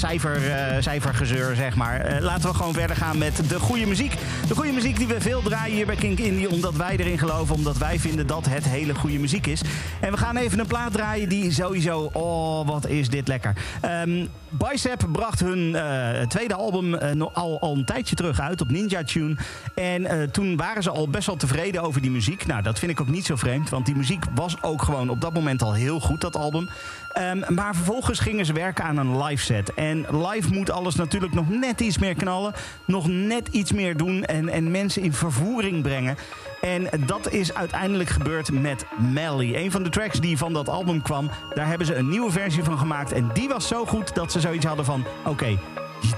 cijfer, 0.06 0.50
eh, 0.50 0.82
cijfergezeur, 0.82 1.54
zeg 1.56 1.74
maar. 1.74 2.00
Eh, 2.00 2.22
laten 2.22 2.48
we 2.48 2.54
gewoon 2.54 2.72
verder 2.72 2.96
gaan 2.96 3.18
met 3.18 3.48
de 3.48 3.60
goede 3.60 3.86
muziek. 3.86 4.14
De 4.48 4.54
goede 4.54 4.72
muziek 4.72 4.96
die 4.96 5.06
we 5.06 5.20
veel 5.20 5.42
draaien 5.42 5.74
hier 5.74 5.86
bij 5.86 5.96
Kink 5.96 6.18
Indie... 6.18 6.50
omdat 6.50 6.74
wij 6.74 6.96
erin 6.96 7.18
geloven, 7.18 7.54
omdat 7.54 7.78
wij 7.78 7.98
vinden 7.98 8.26
dat 8.26 8.46
het 8.46 8.64
hele 8.64 8.94
goede 8.94 9.18
muziek 9.18 9.46
is. 9.46 9.62
En 10.02 10.10
we 10.10 10.16
gaan 10.16 10.36
even 10.36 10.58
een 10.58 10.66
plaat 10.66 10.92
draaien 10.92 11.28
die 11.28 11.52
sowieso... 11.52 12.10
Oh, 12.12 12.66
wat 12.66 12.86
is 12.86 13.08
dit 13.08 13.28
lekker. 13.28 13.52
Ehm, 13.80 14.26
Bicep 14.48 15.06
bracht 15.12 15.40
hun 15.40 15.74
eh, 15.74 16.26
tweede 16.26 16.54
album 16.54 16.94
eh, 16.94 17.22
al, 17.32 17.60
al 17.60 17.76
een 17.76 17.84
tijdje 17.84 18.14
terug 18.14 18.40
uit 18.40 18.60
op 18.60 18.70
Ninja 18.70 19.04
Tune. 19.04 19.36
En 19.74 20.06
eh, 20.06 20.22
toen 20.22 20.56
waren 20.56 20.82
ze 20.82 20.90
al 20.90 21.08
best 21.08 21.26
wel 21.26 21.36
tevreden 21.36 21.82
over 21.82 22.00
die 22.00 22.10
muziek. 22.10 22.46
Nou, 22.46 22.62
dat 22.62 22.78
vind 22.78 22.92
ik 22.92 23.00
ook 23.00 23.08
niet 23.08 23.26
zo 23.26 23.36
vreemd, 23.36 23.70
want 23.70 23.86
die 23.86 23.96
muziek 23.96 24.24
was 24.34 24.62
ook 24.62 24.82
gewoon 24.82 25.08
op 25.08 25.20
dat 25.20 25.32
moment 25.32 25.62
al 25.62 25.72
heel 25.72 26.00
goed, 26.00 26.20
dat 26.20 26.36
album. 26.36 26.68
Ehm, 27.12 27.54
maar 27.54 27.74
vervolgens 27.74 28.18
gingen 28.18 28.46
ze 28.46 28.52
werken 28.52 28.84
aan 28.84 28.96
een 28.96 29.22
live 29.22 29.44
set. 29.44 29.74
En 29.74 30.06
live 30.26 30.52
moet 30.52 30.70
alles 30.70 30.94
natuurlijk 30.94 31.34
nog 31.34 31.48
net 31.48 31.80
iets 31.80 31.98
meer 31.98 32.14
knallen. 32.14 32.52
Nog 32.84 33.08
net 33.08 33.48
iets 33.48 33.72
meer 33.72 33.96
doen 33.96 34.24
en, 34.24 34.48
en 34.48 34.70
mensen 34.70 35.02
in 35.02 35.12
vervoering 35.12 35.82
brengen. 35.82 36.16
En 36.62 36.88
dat 37.06 37.30
is 37.30 37.54
uiteindelijk 37.54 38.10
gebeurd 38.10 38.52
met 38.52 38.84
Melly. 39.12 39.54
Een 39.54 39.70
van 39.70 39.82
de 39.82 39.88
tracks 39.88 40.20
die 40.20 40.38
van 40.38 40.52
dat 40.52 40.68
album 40.68 41.02
kwam. 41.02 41.30
Daar 41.54 41.66
hebben 41.66 41.86
ze 41.86 41.94
een 41.94 42.08
nieuwe 42.08 42.30
versie 42.30 42.64
van 42.64 42.78
gemaakt. 42.78 43.12
En 43.12 43.30
die 43.32 43.48
was 43.48 43.68
zo 43.68 43.86
goed 43.86 44.14
dat 44.14 44.32
ze 44.32 44.40
zoiets 44.40 44.66
hadden 44.66 44.84
van... 44.84 45.04
Oké, 45.26 45.58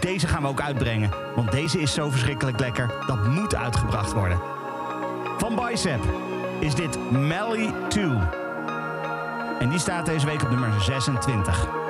deze 0.01 0.27
gaan 0.27 0.43
we 0.43 0.49
ook 0.49 0.61
uitbrengen. 0.61 1.11
Want 1.35 1.53
deze 1.53 1.81
is 1.81 1.95
zo 1.95 2.11
verschrikkelijk 2.11 2.61
lekker. 2.61 2.95
Dat 3.07 3.27
moet 3.27 3.55
uitgebracht 3.55 4.13
worden. 4.13 4.41
Van 5.39 5.55
Bicep 5.55 6.01
is 6.61 6.75
dit 6.75 7.11
Melly 7.11 7.73
2. 7.89 8.05
En 9.59 9.69
die 9.69 9.79
staat 9.79 10.07
deze 10.07 10.27
week 10.27 10.43
op 10.43 10.51
nummer 10.51 10.83
26. 10.83 11.84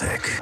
Classic. 0.00 0.39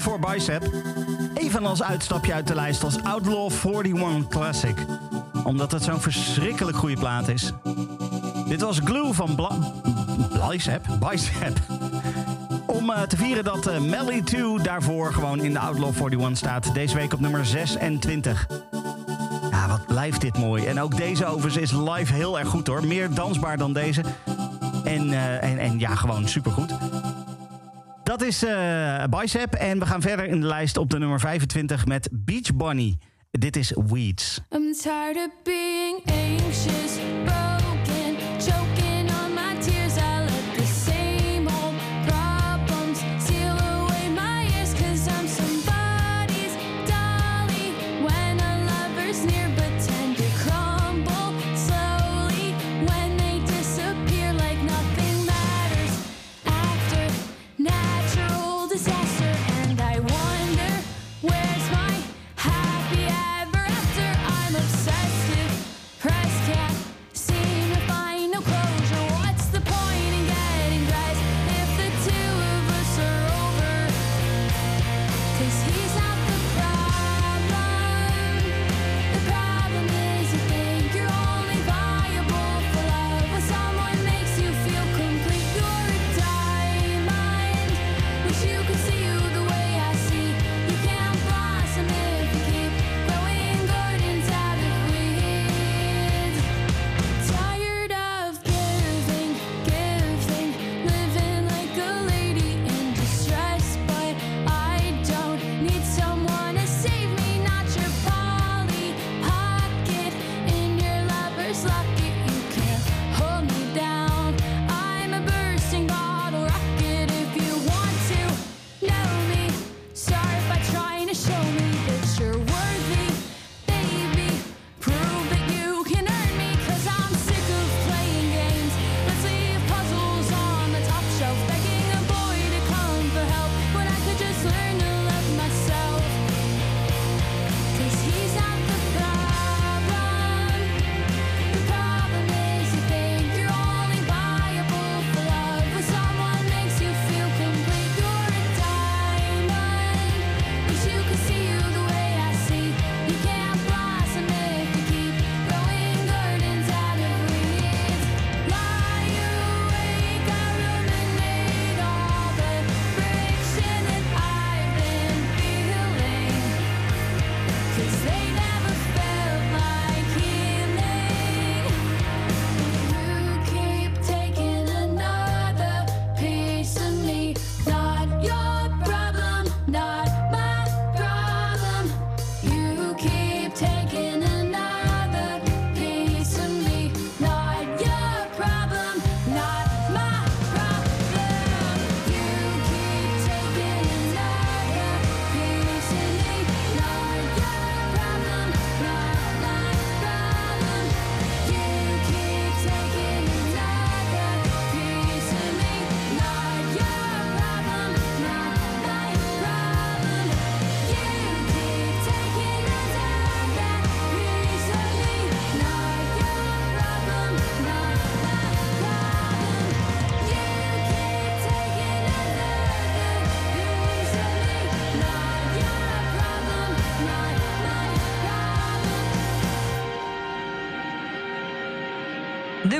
Voor 0.00 0.18
Bicep. 0.18 0.70
Even 1.34 1.66
als 1.66 1.82
uitstapje 1.82 2.34
uit 2.34 2.46
de 2.46 2.54
lijst 2.54 2.84
als 2.84 3.02
Outlaw 3.02 3.50
41 3.64 4.28
Classic. 4.28 4.76
Omdat 5.44 5.72
het 5.72 5.82
zo'n 5.82 6.00
verschrikkelijk 6.00 6.76
goede 6.76 6.96
plaat 6.96 7.28
is. 7.28 7.52
Dit 8.48 8.60
was 8.60 8.80
Glue 8.84 9.12
van 9.12 9.36
Bicep. 10.48 10.84
Bicep. 11.10 11.58
Om 12.66 12.90
eh, 12.90 13.02
te 13.02 13.16
vieren 13.16 13.44
dat 13.44 13.66
eh, 13.66 13.80
Melly 13.80 14.22
2 14.22 14.58
daarvoor 14.62 15.12
gewoon 15.12 15.40
in 15.40 15.52
de 15.52 15.58
Outlaw 15.58 15.94
41 15.94 16.36
staat. 16.36 16.74
Deze 16.74 16.96
week 16.96 17.12
op 17.12 17.20
nummer 17.20 17.46
26. 17.46 18.46
Ja, 19.50 19.68
wat 19.68 19.86
blijft 19.86 20.20
dit 20.20 20.38
mooi. 20.38 20.66
En 20.66 20.80
ook 20.80 20.96
deze 20.96 21.26
overigens 21.26 21.72
is 21.72 21.72
live 21.72 22.14
heel 22.14 22.38
erg 22.38 22.48
goed 22.48 22.66
hoor. 22.66 22.86
Meer 22.86 23.14
dansbaar 23.14 23.58
dan 23.58 23.72
deze. 23.72 24.02
En, 24.84 25.12
eh, 25.12 25.50
en, 25.50 25.58
en 25.58 25.78
ja, 25.78 25.94
gewoon 25.94 26.28
supergoed. 26.28 26.79
Is 28.22 28.42
eh, 28.42 29.04
Bicep. 29.10 29.54
En 29.54 29.78
we 29.78 29.86
gaan 29.86 30.00
verder 30.00 30.26
in 30.26 30.40
de 30.40 30.46
lijst 30.46 30.76
op 30.76 30.90
de 30.90 30.98
nummer 30.98 31.20
25 31.20 31.86
met 31.86 32.08
Beach 32.12 32.54
Bunny. 32.54 32.98
Dit 33.30 33.56
is 33.56 33.72
Weeds. 33.86 34.40
I'm 34.52 34.74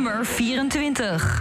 nummer 0.00 0.24
24. 0.24 1.39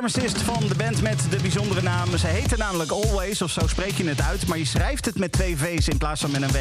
Pharmacist 0.00 0.42
van 0.42 0.68
de 0.68 0.74
band 0.74 1.02
met 1.02 1.26
de 1.30 1.36
bijzondere 1.40 1.82
naam. 1.82 2.18
Ze 2.18 2.26
heten 2.26 2.58
namelijk 2.58 2.90
Always, 2.90 3.42
of 3.42 3.50
zo 3.50 3.66
spreek 3.66 3.92
je 3.92 4.08
het 4.08 4.20
uit. 4.20 4.46
Maar 4.46 4.58
je 4.58 4.64
schrijft 4.64 5.04
het 5.04 5.18
met 5.18 5.32
twee 5.32 5.56
V's 5.56 5.88
in 5.88 5.98
plaats 5.98 6.20
van 6.20 6.30
met 6.30 6.42
een 6.42 6.52
W. 6.52 6.56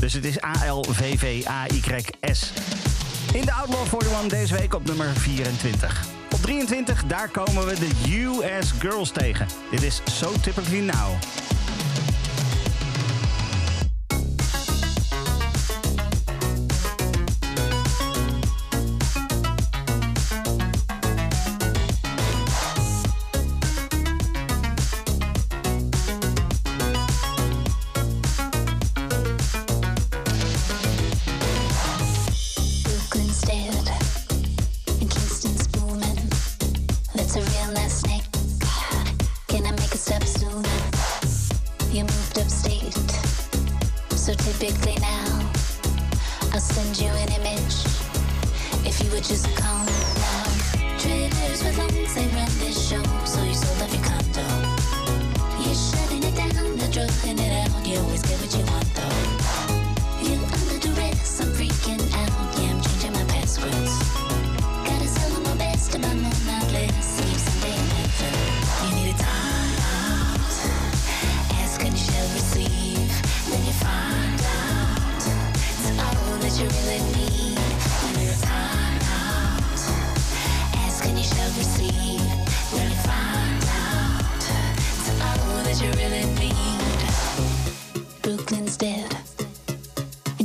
Dus 0.00 0.12
het 0.12 0.24
is 0.24 0.44
A-L-V-V-A-Y-S. 0.44 0.92
In 3.32 3.44
de 3.44 3.52
Outlaw 3.52 3.86
41 4.02 4.26
deze 4.26 4.54
week 4.54 4.74
op 4.74 4.86
nummer 4.86 5.06
24. 5.06 6.06
Op 6.34 6.42
23, 6.42 7.04
daar 7.04 7.28
komen 7.28 7.66
we 7.66 7.74
de 7.74 7.90
US 8.12 8.70
Girls 8.78 9.10
tegen. 9.10 9.46
Dit 9.70 9.82
is 9.82 10.02
So 10.04 10.32
Typically 10.40 10.84
Now. 10.84 11.18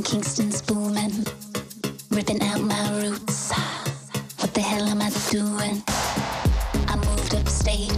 Kingston's 0.06 0.62
booming, 0.62 1.26
ripping 2.10 2.40
out 2.40 2.60
my 2.60 2.90
roots. 3.00 3.50
What 4.38 4.54
the 4.54 4.60
hell 4.60 4.84
am 4.84 5.02
I 5.02 5.10
doing? 5.30 5.82
I 6.86 6.94
moved 6.94 7.34
upstate, 7.34 7.90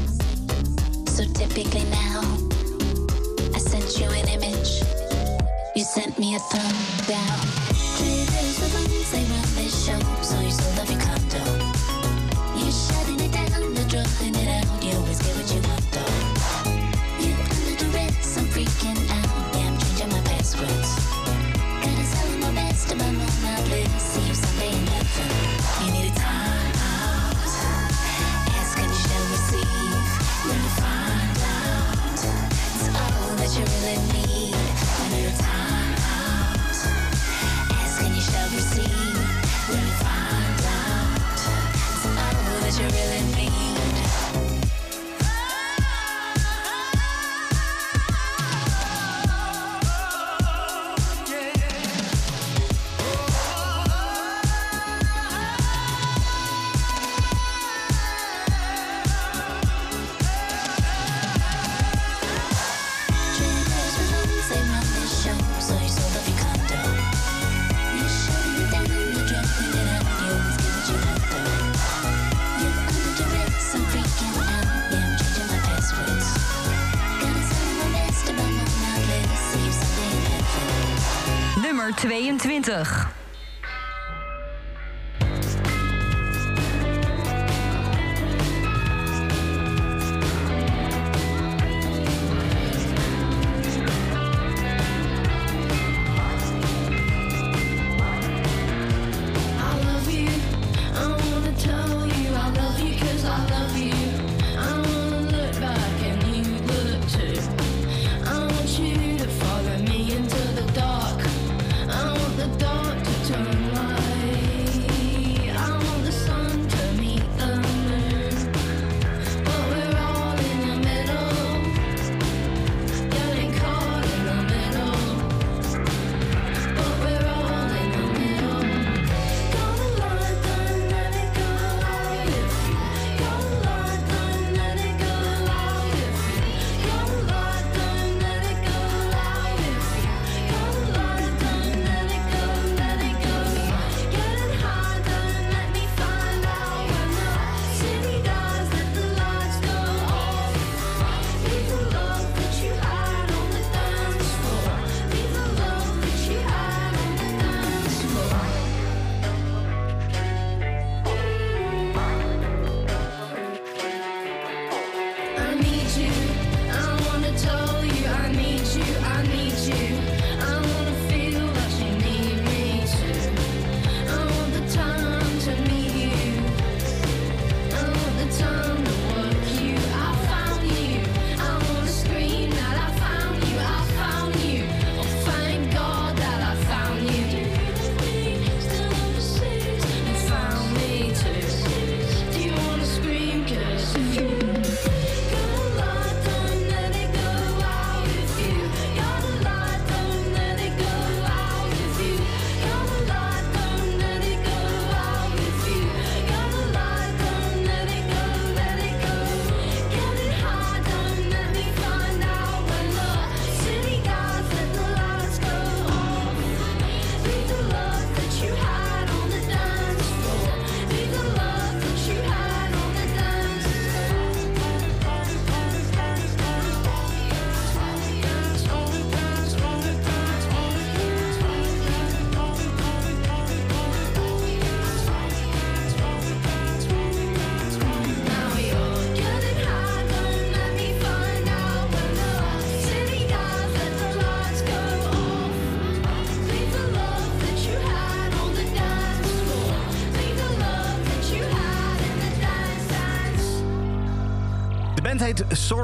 so 1.06 1.24
typically 1.34 1.84
now, 1.90 2.22
I 3.54 3.58
sent 3.58 4.00
you 4.00 4.08
an 4.08 4.26
image, 4.28 4.82
you 5.76 5.84
sent 5.84 6.18
me 6.18 6.34
a 6.34 6.38
thumb 6.38 7.06
down. 7.06 7.38
Clear 7.98 8.24
the 8.24 8.70
ones, 8.72 9.10
they 9.10 9.24
run 9.24 9.54
this 9.54 9.86
show, 9.86 10.00
so 10.22 10.40
you 10.40 10.50
still 10.50 10.76
love 10.76 10.90
your 10.90 11.00
condo. 11.00 11.57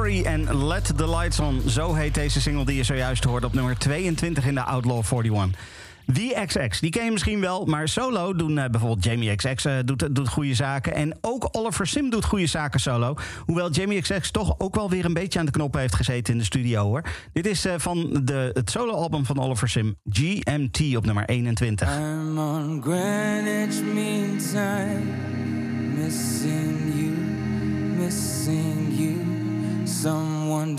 And 0.05 0.25
en 0.25 0.67
Let 0.67 0.97
the 0.97 1.11
Lights 1.11 1.41
On. 1.41 1.63
Zo 1.67 1.95
heet 1.95 2.15
deze 2.15 2.41
single 2.41 2.65
die 2.65 2.77
je 2.77 2.83
zojuist 2.83 3.25
hoort 3.25 3.45
op 3.45 3.53
nummer 3.53 3.79
22 3.79 4.47
in 4.47 4.55
de 4.55 4.63
Outlaw 4.63 5.03
41. 5.13 5.61
The 6.13 6.43
XX, 6.47 6.81
die 6.81 6.91
ken 6.91 7.05
je 7.05 7.11
misschien 7.11 7.41
wel, 7.41 7.65
maar 7.65 7.89
solo 7.89 8.35
doen 8.35 8.59
eh, 8.59 8.71
bijvoorbeeld 8.71 9.05
Jamie 9.05 9.35
XX 9.35 9.65
eh, 9.65 9.75
doet, 9.85 10.15
doet 10.15 10.29
goede 10.29 10.55
zaken. 10.55 10.95
En 10.95 11.19
ook 11.21 11.49
Oliver 11.53 11.87
Sim 11.87 12.11
doet 12.11 12.25
goede 12.25 12.47
zaken 12.47 12.81
solo. 12.81 13.17
Hoewel 13.47 13.71
Jamie 13.71 14.01
XX 14.01 14.31
toch 14.31 14.55
ook 14.59 14.75
wel 14.75 14.91
weer 14.91 15.05
een 15.05 15.15
beetje 15.15 15.39
aan 15.39 15.47
de 15.47 15.53
knoppen 15.53 15.81
heeft 15.81 15.95
gezeten 15.95 16.33
in 16.33 16.39
de 16.39 16.45
studio 16.45 16.85
hoor. 16.85 17.03
Dit 17.33 17.47
is 17.47 17.65
eh, 17.65 17.75
van 17.77 18.21
de, 18.23 18.51
het 18.53 18.71
soloalbum 18.71 19.25
van 19.25 19.39
Oliver 19.39 19.69
Sim, 19.69 19.97
GMT 20.11 20.97
op 20.97 21.05
nummer 21.05 21.25
21. 21.25 21.89
I'm 21.89 22.39
on 22.39 22.83
Greenwich 22.83 23.83
missing 25.97 26.93
you, 26.97 27.11
missing 27.97 28.84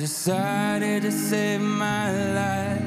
decided 0.05 1.01
to 1.01 1.11
save 1.11 1.59
my 1.59 2.11
life. 2.11 2.84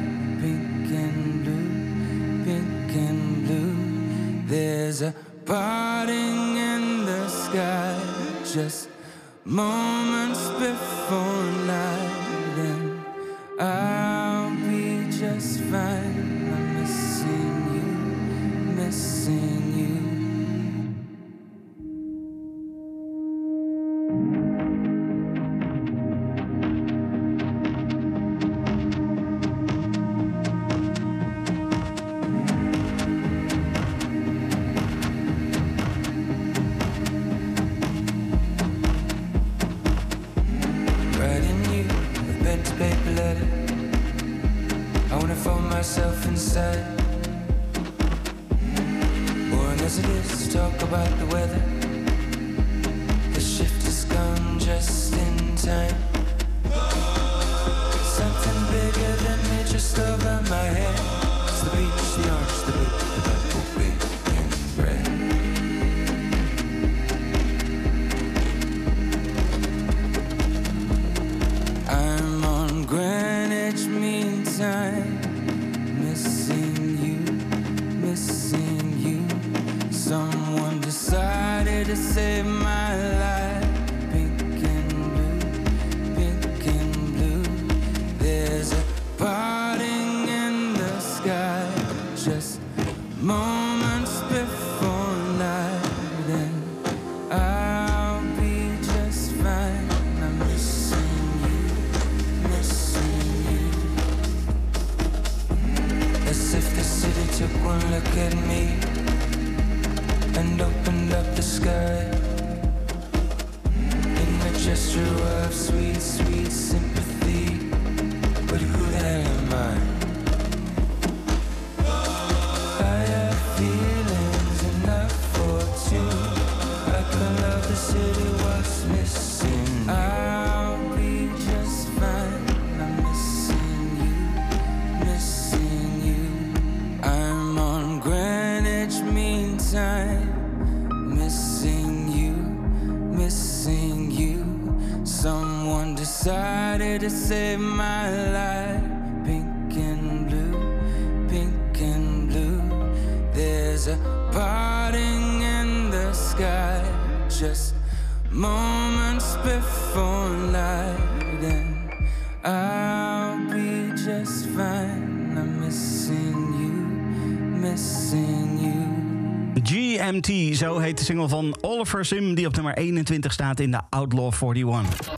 Single 171.08 171.28
van 171.28 171.56
Oliver 171.60 172.04
Sim... 172.04 172.34
die 172.34 172.46
op 172.46 172.54
nummer 172.54 172.74
21 172.74 173.32
staat 173.32 173.60
in 173.60 173.70
de 173.70 173.80
Outlaw 173.90 174.32
41. 174.42 175.10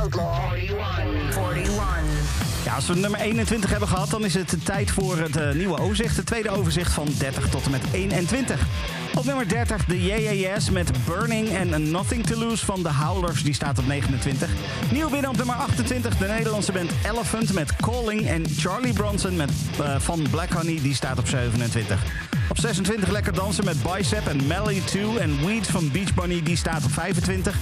Outlaw 0.00 0.52
41. 0.54 1.56
41. 1.56 2.64
Ja, 2.64 2.74
als 2.74 2.86
we 2.86 2.94
nummer 2.94 3.20
21 3.20 3.70
hebben 3.70 3.88
gehad, 3.88 4.10
dan 4.10 4.24
is 4.24 4.34
het 4.34 4.64
tijd 4.64 4.90
voor 4.90 5.18
het 5.18 5.36
eh, 5.36 5.50
nieuwe 5.50 5.78
overzicht. 5.78 6.16
Het 6.16 6.26
tweede 6.26 6.50
overzicht 6.50 6.92
van 6.92 7.08
30 7.18 7.48
tot 7.48 7.64
en 7.64 7.70
met 7.70 7.82
21. 7.92 8.66
Op 9.14 9.24
nummer 9.24 9.48
30 9.48 9.84
de 9.84 10.02
JAS 10.02 10.70
met 10.70 10.90
Burning 11.06 11.48
en 11.48 11.90
Nothing 11.90 12.26
to 12.26 12.36
Lose 12.36 12.64
van 12.64 12.82
de 12.82 12.92
Howlers. 12.92 13.42
Die 13.42 13.54
staat 13.54 13.78
op 13.78 13.86
29. 13.86 14.50
Nieuw 14.92 15.10
binnen 15.10 15.30
op 15.30 15.36
nummer 15.36 15.54
28 15.54 16.16
de 16.16 16.26
Nederlandse 16.26 16.72
band 16.72 16.90
Elephant 17.06 17.52
met 17.52 17.76
Calling. 17.76 18.26
En 18.26 18.44
Charlie 18.56 18.92
Bronson 18.92 19.36
met, 19.36 19.50
eh, 19.80 19.98
van 19.98 20.26
Black 20.30 20.52
Honey, 20.52 20.78
die 20.82 20.94
staat 20.94 21.18
op 21.18 21.28
27. 21.28 22.23
Op 22.48 22.58
26 22.58 23.10
lekker 23.10 23.32
dansen 23.32 23.64
met 23.64 23.76
Bicep 23.82 24.26
en 24.26 24.46
Melly 24.46 24.80
2 24.84 25.18
en 25.18 25.46
Weeds 25.46 25.68
van 25.68 25.90
Beach 25.90 26.14
Bunny, 26.14 26.42
die 26.42 26.56
staat 26.56 26.84
op 26.84 26.92
25. 26.92 27.56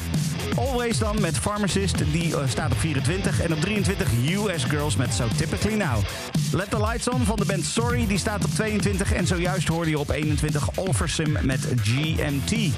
Always 0.57 0.99
dan 0.99 1.21
met 1.21 1.39
Pharmacist, 1.39 1.99
die 2.13 2.37
eh, 2.37 2.49
staat 2.49 2.73
op 2.73 2.79
24. 2.79 3.41
En 3.41 3.53
op 3.53 3.61
23 3.61 4.09
US 4.29 4.65
Girls 4.65 4.97
met 4.97 5.15
So 5.15 5.25
Typically 5.37 5.77
Now. 5.77 6.05
Let 6.53 6.71
the 6.71 6.81
Lights 6.81 7.09
On 7.09 7.25
van 7.25 7.37
de 7.37 7.45
band 7.45 7.65
Sorry, 7.65 8.07
die 8.07 8.19
staat 8.19 8.45
op 8.45 8.51
22. 8.51 9.13
En 9.13 9.27
zojuist 9.27 9.69
hoorde 9.69 9.91
je 9.91 9.99
op 9.99 10.11
21 10.11 10.69
Oliver 10.77 11.09
Sim 11.09 11.37
met 11.43 11.61
GMT. 11.83 12.73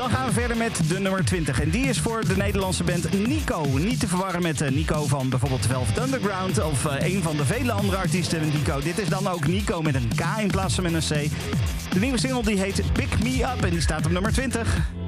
Dan 0.00 0.10
gaan 0.10 0.26
we 0.26 0.32
verder 0.32 0.56
met 0.56 0.88
de 0.88 1.00
nummer 1.00 1.24
20. 1.24 1.60
En 1.60 1.70
die 1.70 1.86
is 1.86 2.00
voor 2.00 2.24
de 2.24 2.36
Nederlandse 2.36 2.84
band 2.84 3.26
Nico. 3.26 3.64
Niet 3.78 4.00
te 4.00 4.08
verwarren 4.08 4.42
met 4.42 4.60
eh, 4.60 4.70
Nico 4.70 5.06
van 5.06 5.28
bijvoorbeeld 5.28 5.66
Velvet 5.66 5.98
Underground... 5.98 6.62
of 6.62 6.86
eh, 6.86 7.14
een 7.14 7.22
van 7.22 7.36
de 7.36 7.44
vele 7.44 7.72
andere 7.72 7.96
artiesten 7.96 8.40
Nico. 8.40 8.80
Dit 8.80 8.98
is 8.98 9.08
dan 9.08 9.28
ook 9.28 9.46
Nico 9.46 9.82
met 9.82 9.94
een 9.94 10.10
K 10.16 10.40
in 10.40 10.50
plaats 10.50 10.74
van 10.74 10.84
met 10.84 10.94
een 10.94 11.28
C. 11.28 11.30
De 11.92 12.00
nieuwe 12.00 12.18
single 12.18 12.42
die 12.42 12.58
heet 12.58 12.92
Pick 12.92 13.22
Me 13.22 13.52
Up 13.56 13.64
en 13.64 13.70
die 13.70 13.80
staat 13.80 14.06
op 14.06 14.12
nummer 14.12 14.32
20. 14.32 14.99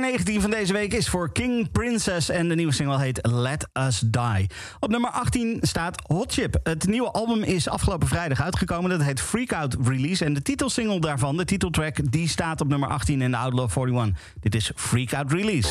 Nummer 0.00 0.18
19 0.18 0.40
van 0.40 0.50
deze 0.50 0.72
week 0.72 0.92
is 0.92 1.08
voor 1.08 1.32
King 1.32 1.70
Princess 1.70 2.28
en 2.28 2.48
de 2.48 2.54
nieuwe 2.54 2.72
single 2.72 3.00
heet 3.00 3.18
Let 3.22 3.68
Us 3.72 3.98
Die. 4.06 4.50
Op 4.80 4.90
nummer 4.90 5.10
18 5.10 5.58
staat 5.60 6.02
Hot 6.06 6.32
Chip. 6.32 6.60
Het 6.62 6.86
nieuwe 6.86 7.10
album 7.10 7.42
is 7.42 7.68
afgelopen 7.68 8.08
vrijdag 8.08 8.40
uitgekomen. 8.40 8.90
Dat 8.90 9.02
heet 9.02 9.20
Freak 9.20 9.52
Out 9.52 9.76
Release 9.84 10.24
en 10.24 10.34
de 10.34 10.42
titelsingle 10.42 11.00
daarvan, 11.00 11.36
de 11.36 11.44
titeltrack, 11.44 12.12
die 12.12 12.28
staat 12.28 12.60
op 12.60 12.68
nummer 12.68 12.88
18 12.88 13.22
in 13.22 13.30
de 13.30 13.36
Outlaw 13.36 13.70
41. 13.76 14.20
Dit 14.40 14.54
is 14.54 14.72
Freak 14.74 15.14
Out 15.14 15.32
Release. 15.32 15.68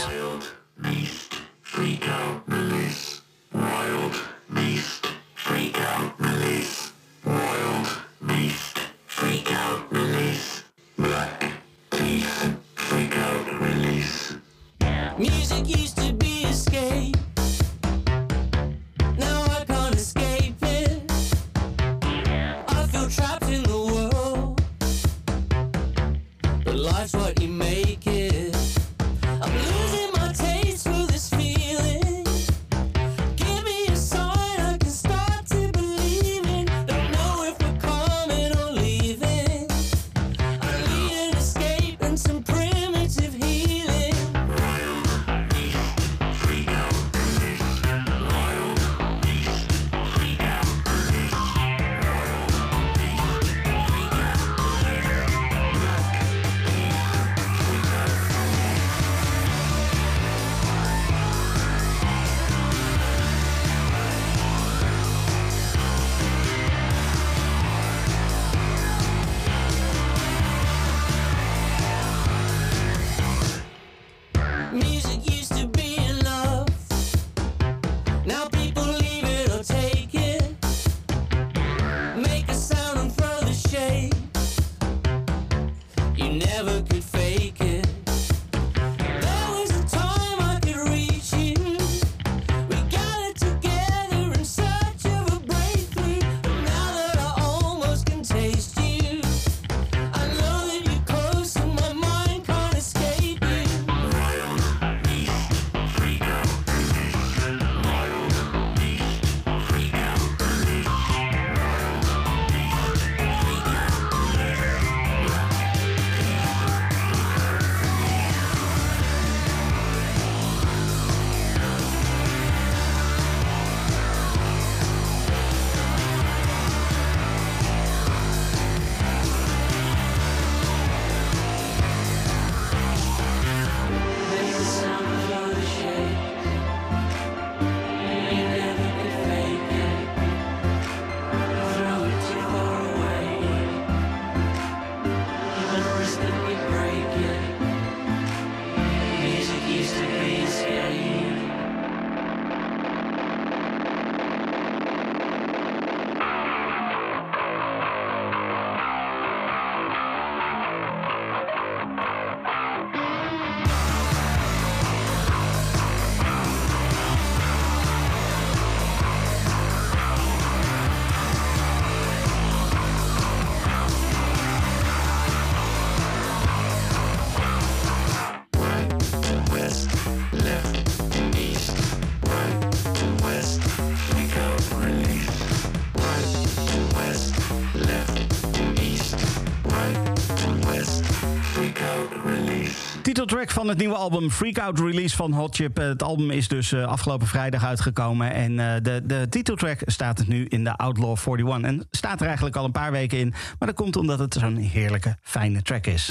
Titeltrack 193.29 193.57
van 193.57 193.67
het 193.67 193.77
nieuwe 193.77 193.95
album 193.95 194.31
Freak 194.31 194.59
Out 194.59 194.79
Release 194.79 195.15
van 195.15 195.33
Hot 195.33 195.55
Chip. 195.55 195.79
Eh, 195.79 195.85
Het 195.85 196.03
album 196.03 196.31
is 196.31 196.47
dus 196.47 196.71
eh, 196.71 196.83
afgelopen 196.83 197.27
vrijdag 197.27 197.65
uitgekomen. 197.65 198.33
En 198.33 198.59
eh, 198.59 198.81
de, 198.81 199.01
de 199.05 199.27
titeltrack 199.29 199.79
staat 199.85 200.27
nu 200.27 200.45
in 200.45 200.63
de 200.63 200.75
Outlaw 200.75 201.17
41. 201.27 201.69
En 201.69 201.87
staat 201.91 202.19
er 202.19 202.25
eigenlijk 202.25 202.55
al 202.55 202.65
een 202.65 202.71
paar 202.71 202.91
weken 202.91 203.17
in. 203.17 203.29
Maar 203.29 203.67
dat 203.67 203.77
komt 203.77 203.95
omdat 203.95 204.19
het 204.19 204.33
zo'n 204.33 204.55
heerlijke, 204.57 205.17
fijne 205.21 205.61
track 205.61 205.85
is. 205.87 206.09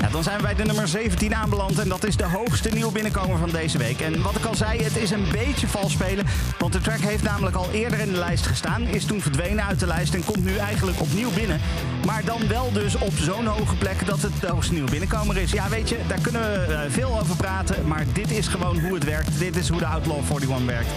Ja, 0.00 0.08
dan 0.08 0.22
zijn 0.22 0.36
we 0.36 0.42
bij 0.42 0.54
de 0.54 0.64
nummer 0.64 0.88
17 0.88 1.34
aanbeland. 1.34 1.78
En 1.78 1.88
dat 1.88 2.04
is 2.04 2.16
de 2.16 2.24
hoogste 2.24 2.68
nieuw 2.68 2.90
binnenkomer 2.90 3.38
van 3.38 3.50
deze 3.50 3.78
week. 3.78 4.00
En 4.00 4.22
wat 4.22 4.36
ik 4.36 4.44
al 4.44 4.54
zei, 4.54 4.82
het 4.82 4.96
is 4.96 5.10
een 5.10 5.26
beetje 5.32 5.66
vals 5.66 5.92
spelen. 5.92 6.26
Want 6.58 6.72
de 6.72 6.80
track 6.80 7.00
heeft 7.00 7.22
namelijk 7.22 7.56
al 7.56 7.70
eerder 7.70 7.98
in 7.98 8.12
de 8.12 8.18
lijst 8.18 8.46
gestaan. 8.46 8.82
Is 8.82 9.04
toen 9.04 9.20
verdwenen 9.20 9.64
uit 9.64 9.80
de 9.80 9.86
lijst 9.86 10.14
en 10.14 10.24
komt 10.24 10.44
nu 10.44 10.56
eigenlijk 10.56 11.00
opnieuw 11.00 11.30
binnen. 11.30 11.60
Maar 12.06 12.24
dan 12.24 12.48
wel 12.48 12.72
dus 12.72 12.96
op 12.96 13.12
zo'n 13.16 13.46
hoge 13.46 13.76
plek 13.76 14.06
dat 14.06 14.22
het 14.22 14.32
de 14.40 14.46
hoogste 14.46 14.72
nieuw 14.72 14.86
binnenkomer 14.86 15.36
is. 15.36 15.50
Ja, 15.50 15.68
weet 15.68 15.88
je, 15.88 15.96
daar 16.06 16.20
kunnen 16.20 16.42
we 16.42 16.74
eh, 16.74 16.80
veel 16.88 17.18
over 17.20 17.36
praten. 17.36 17.86
Maar 17.86 18.04
dit 18.12 18.30
is 18.30 18.46
gewoon 18.46 18.78
hoe 18.80 18.94
het 18.94 19.04
werkt. 19.04 19.38
Dit 19.38 19.56
is 19.56 19.68
hoe 19.68 19.78
de 19.78 19.86
Outlaw 19.86 20.16
41 20.30 20.64
werkt. 20.66 20.88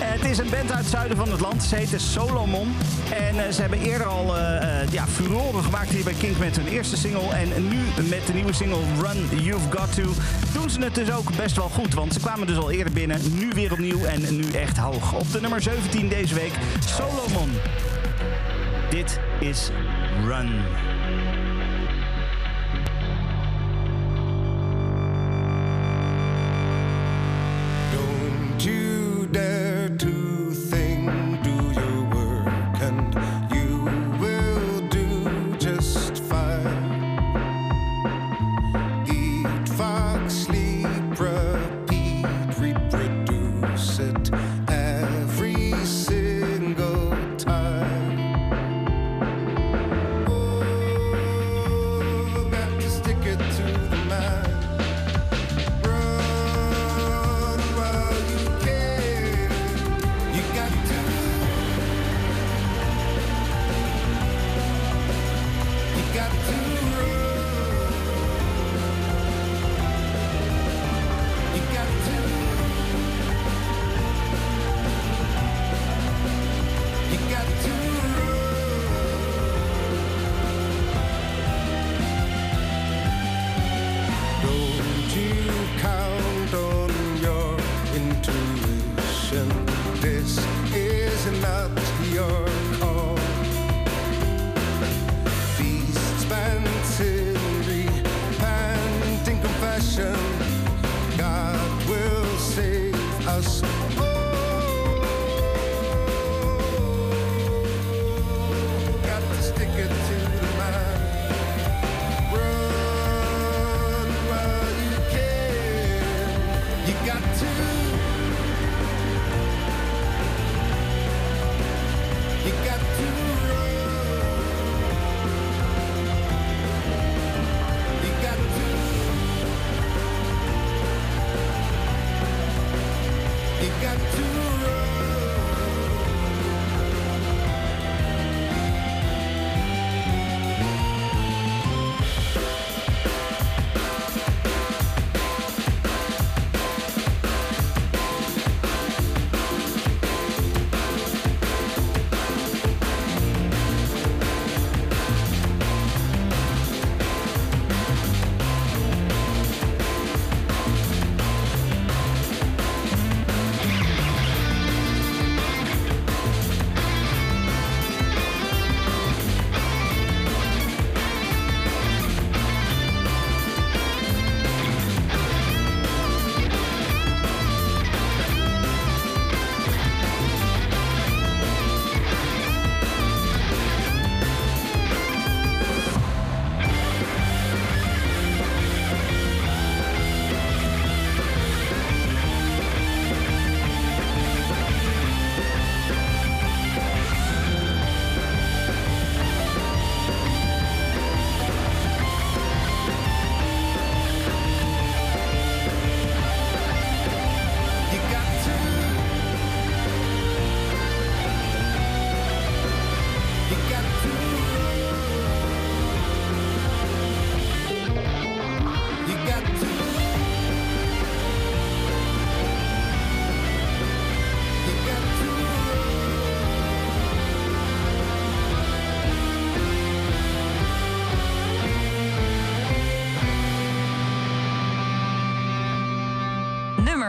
Eh, 0.00 0.08
Het 0.10 0.24
is 0.24 0.38
een 0.38 0.50
band 0.50 0.70
uit 0.70 0.80
het 0.80 0.88
zuiden 0.88 1.16
van 1.16 1.30
het 1.30 1.40
land. 1.40 1.62
Ze 1.62 1.76
heet 1.76 1.94
Solomon. 1.96 2.74
En 3.12 3.46
eh, 3.46 3.52
ze 3.52 3.60
hebben 3.60 3.80
eerder 3.80 4.06
al 4.06 4.34
ja, 4.90 5.06
furoren 5.06 5.64
gemaakt 5.64 5.90
hier 5.90 6.04
bij 6.04 6.14
Kink 6.18 6.38
met 6.38 6.56
hun 6.56 6.66
eerste 6.66 6.96
single. 6.96 7.34
En 7.34 7.68
nu 7.68 7.78
met 8.08 8.26
de 8.26 8.32
nieuwe 8.32 8.52
single 8.52 8.80
Run 9.02 9.42
You've 9.42 9.70
Got 9.70 9.94
To 9.94 10.02
doen 10.52 10.70
ze 10.70 10.80
het 10.80 10.94
dus 10.94 11.12
ook 11.12 11.36
best 11.36 11.56
wel 11.56 11.68
goed. 11.68 11.94
Want 11.94 12.12
ze 12.12 12.20
kwamen 12.20 12.46
dus 12.46 12.56
al 12.56 12.70
eerder 12.70 12.92
binnen. 12.92 13.20
Nu 13.38 13.50
weer 13.54 13.72
opnieuw 13.72 14.04
en 14.04 14.36
nu 14.36 14.50
echt 14.50 14.76
hoog. 14.76 15.12
Op 15.12 15.32
de 15.32 15.40
nummer 15.40 15.62
17 15.62 16.08
deze 16.08 16.34
week 16.34 16.52
Solomon. 16.86 17.50
Dit 18.90 19.18
is 19.40 19.70
Run. 20.22 20.93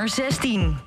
Nummer 0.05 0.13
16. 0.13 0.84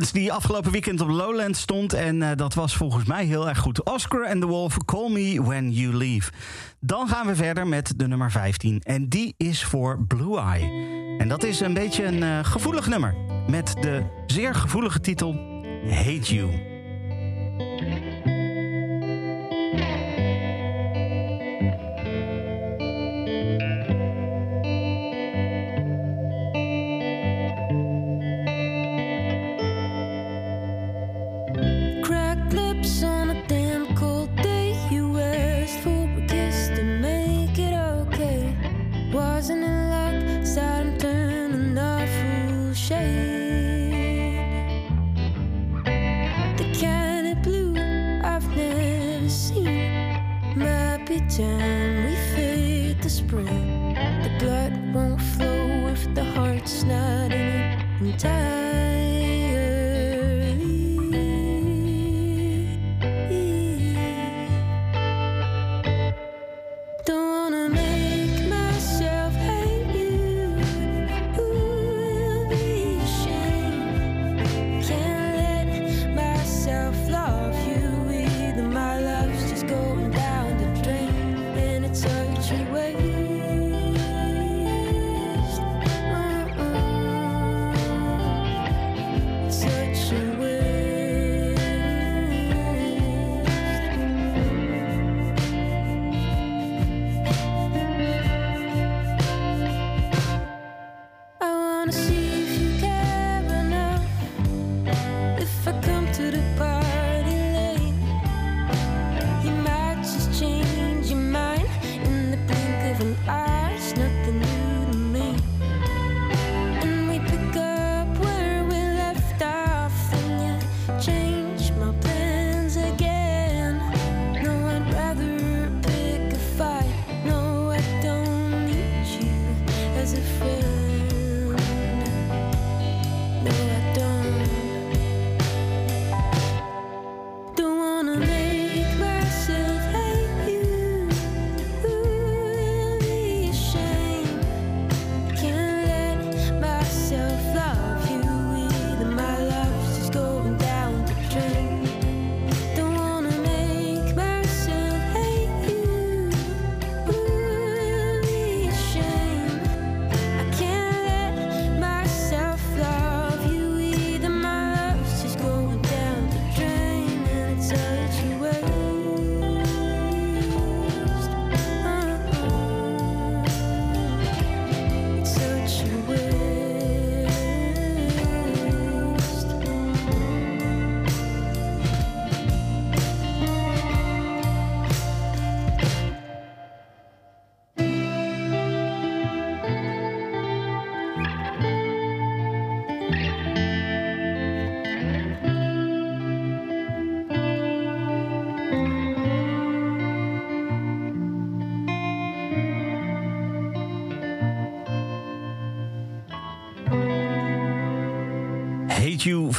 Die 0.00 0.32
afgelopen 0.32 0.70
weekend 0.70 1.00
op 1.00 1.08
Lowland 1.08 1.56
stond. 1.56 1.92
En 1.92 2.22
eh, 2.22 2.36
dat 2.36 2.54
was 2.54 2.76
volgens 2.76 3.04
mij 3.04 3.24
heel 3.24 3.48
erg 3.48 3.58
goed. 3.58 3.84
Oscar 3.84 4.26
and 4.26 4.40
the 4.40 4.46
Wolf, 4.46 4.76
Call 4.84 5.10
Me 5.10 5.42
When 5.42 5.72
You 5.72 5.96
Leave. 5.96 6.30
Dan 6.80 7.08
gaan 7.08 7.26
we 7.26 7.34
verder 7.34 7.66
met 7.66 7.92
de 7.96 8.08
nummer 8.08 8.30
15. 8.30 8.80
En 8.80 9.08
die 9.08 9.34
is 9.36 9.64
voor 9.64 10.04
Blue 10.06 10.38
Eye. 10.38 11.16
En 11.18 11.28
dat 11.28 11.44
is 11.44 11.60
een 11.60 11.74
beetje 11.74 12.04
een 12.04 12.22
eh, 12.22 12.38
gevoelig 12.42 12.86
nummer. 12.86 13.14
Met 13.48 13.74
de 13.80 14.02
zeer 14.26 14.54
gevoelige 14.54 15.00
titel 15.00 15.34
Hate 15.88 16.34
You. 16.34 16.71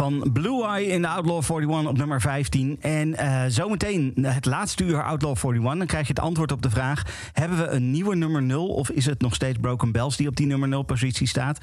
Van 0.04 0.32
Blue 0.34 0.66
Eye 0.66 0.88
in 0.88 1.02
de 1.02 1.08
Outlaw 1.08 1.44
41 1.44 1.90
op 1.90 1.98
nummer 1.98 2.22
15. 2.22 2.78
En 2.82 3.16
eh, 3.16 3.44
zometeen 3.48 4.14
het 4.22 4.46
laatste 4.46 4.84
uur 4.84 5.04
Outlaw 5.04 5.36
41. 5.38 5.78
Dan 5.78 5.88
krijg 5.88 6.08
je 6.08 6.14
het 6.14 6.24
antwoord 6.24 6.52
op 6.52 6.62
de 6.62 6.70
vraag... 6.70 7.04
hebben 7.34 7.58
we 7.58 7.68
een 7.68 7.92
nieuwe 7.92 8.16
nummer 8.16 8.44
0 8.44 8.68
of 8.68 8.90
is 8.90 9.06
het 9.06 9.22
nog 9.22 9.36
steeds 9.36 9.58
Broken 9.62 9.92
Bells... 9.92 10.18
die 10.18 10.28
op 10.28 10.36
die 10.36 10.46
nummer 10.46 10.68
0 10.68 10.84
positie 10.84 11.28
staat? 11.28 11.60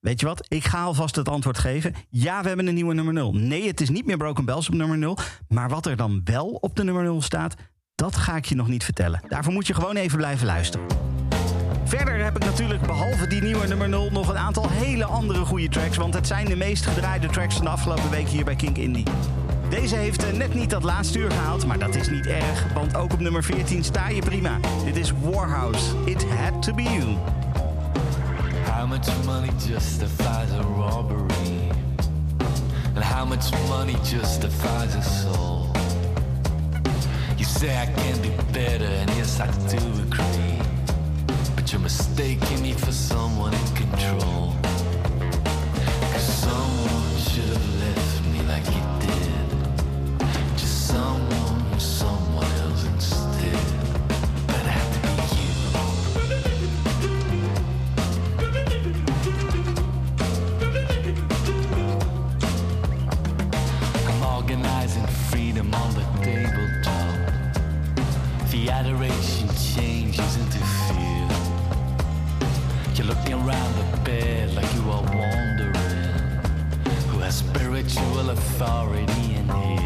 Weet 0.00 0.20
je 0.20 0.26
wat? 0.26 0.46
Ik 0.48 0.64
ga 0.64 0.82
alvast 0.82 1.16
het 1.16 1.28
antwoord 1.28 1.58
geven. 1.58 1.94
Ja, 2.10 2.42
we 2.42 2.48
hebben 2.48 2.66
een 2.66 2.74
nieuwe 2.74 2.94
nummer 2.94 3.14
0. 3.14 3.32
Nee, 3.32 3.66
het 3.66 3.80
is 3.80 3.90
niet 3.90 4.06
meer 4.06 4.16
Broken 4.16 4.44
Bells 4.44 4.68
op 4.68 4.74
nummer 4.74 4.98
0. 4.98 5.18
Maar 5.48 5.68
wat 5.68 5.86
er 5.86 5.96
dan 5.96 6.20
wel 6.24 6.48
op 6.48 6.76
de 6.76 6.84
nummer 6.84 7.02
0 7.02 7.22
staat, 7.22 7.54
dat 7.94 8.16
ga 8.16 8.36
ik 8.36 8.44
je 8.44 8.54
nog 8.54 8.68
niet 8.68 8.84
vertellen. 8.84 9.20
Daarvoor 9.28 9.52
moet 9.52 9.66
je 9.66 9.74
gewoon 9.74 9.96
even 9.96 10.16
blijven 10.16 10.46
luisteren. 10.46 11.09
Verder 11.90 12.24
heb 12.24 12.36
ik 12.36 12.44
natuurlijk 12.44 12.82
behalve 12.82 13.26
die 13.26 13.42
nieuwe 13.42 13.66
nummer 13.66 13.88
0 13.88 14.10
nog 14.10 14.28
een 14.28 14.38
aantal 14.38 14.68
hele 14.68 15.04
andere 15.04 15.44
goede 15.44 15.68
tracks. 15.68 15.96
Want 15.96 16.14
het 16.14 16.26
zijn 16.26 16.46
de 16.46 16.56
meest 16.56 16.86
gedraaide 16.86 17.26
tracks 17.26 17.54
van 17.54 17.64
de 17.64 17.70
afgelopen 17.70 18.10
week 18.10 18.28
hier 18.28 18.44
bij 18.44 18.54
Kink 18.56 18.76
Indie. 18.76 19.04
Deze 19.68 19.96
heeft 19.96 20.24
eh, 20.24 20.32
net 20.32 20.54
niet 20.54 20.70
dat 20.70 20.82
laatste 20.82 21.18
uur 21.18 21.30
gehaald, 21.30 21.66
maar 21.66 21.78
dat 21.78 21.94
is 21.94 22.08
niet 22.08 22.26
erg. 22.26 22.72
Want 22.74 22.96
ook 22.96 23.12
op 23.12 23.20
nummer 23.20 23.44
14 23.44 23.84
sta 23.84 24.08
je 24.08 24.20
prima. 24.20 24.58
Dit 24.84 24.96
is 24.96 25.12
Warhouse. 25.22 25.84
It 26.04 26.24
had 26.24 26.62
to 26.62 26.74
be 26.74 26.82
you. 26.82 27.16
How 28.64 28.88
much 28.88 29.24
money 29.24 29.50
justifies 29.68 30.50
a 30.50 30.62
robbery? 30.76 31.70
And 32.94 33.04
how 33.04 33.28
much 33.28 33.50
money 33.68 33.96
justifies 34.02 34.94
a 34.94 35.02
soul? 35.02 35.70
You 37.36 37.44
say 37.44 37.68
I 37.68 37.86
can 37.86 38.20
be 38.20 38.30
better, 38.52 38.88
and 39.00 39.10
yes, 39.16 39.40
I 39.40 39.46
do 39.46 39.76
agree. 40.02 40.59
You're 41.72 41.80
mistaking 41.80 42.62
me 42.62 42.72
for 42.72 42.90
someone 42.90 43.54
in 43.54 43.66
control. 43.76 44.69
already 78.60 79.36
in 79.36 79.48
here. 79.48 79.79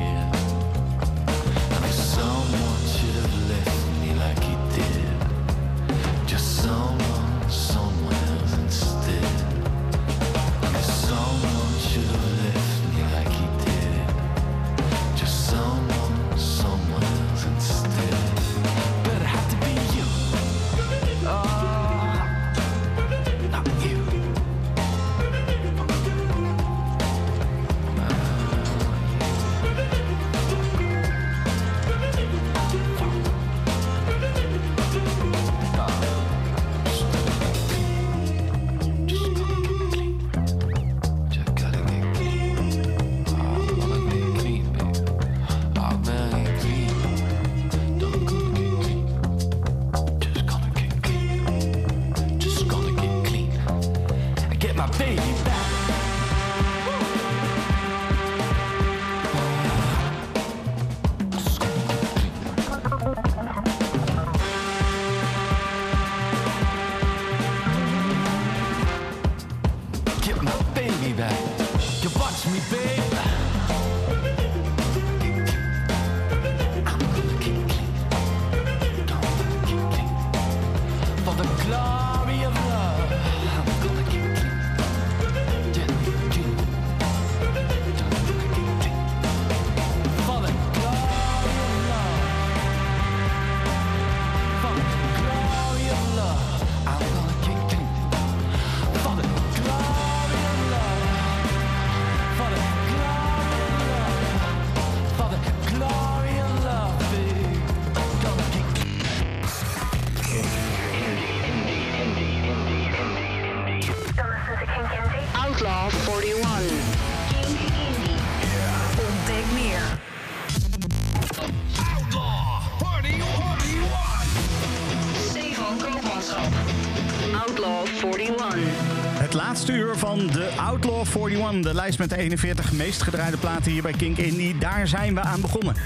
41, 131.17 131.63
de 131.63 131.75
lijst 131.75 131.99
met 131.99 132.11
de 132.11 132.17
41 132.17 132.73
meest 132.73 133.03
gedraaide 133.03 133.37
platen 133.37 133.73
hier 133.73 133.83
bij 133.83 133.93
Kink 133.93 134.19
Indie. 134.19 134.59
Daar 134.59 134.89
zijn 134.89 135.15
we 135.15 135.21
aan 135.21 135.41
begonnen. 135.41 135.77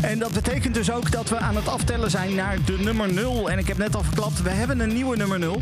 En 0.00 0.18
dat 0.18 0.32
betekent 0.32 0.74
dus 0.74 0.90
ook 0.90 1.10
dat 1.10 1.28
we 1.28 1.38
aan 1.38 1.56
het 1.56 1.68
aftellen 1.68 2.10
zijn 2.10 2.34
naar 2.34 2.56
de 2.64 2.78
nummer 2.78 3.12
0. 3.12 3.50
En 3.50 3.58
ik 3.58 3.66
heb 3.66 3.78
net 3.78 3.96
al 3.96 4.02
verklapt, 4.02 4.42
we 4.42 4.50
hebben 4.50 4.80
een 4.80 4.94
nieuwe 4.94 5.16
nummer 5.16 5.38
0. 5.38 5.60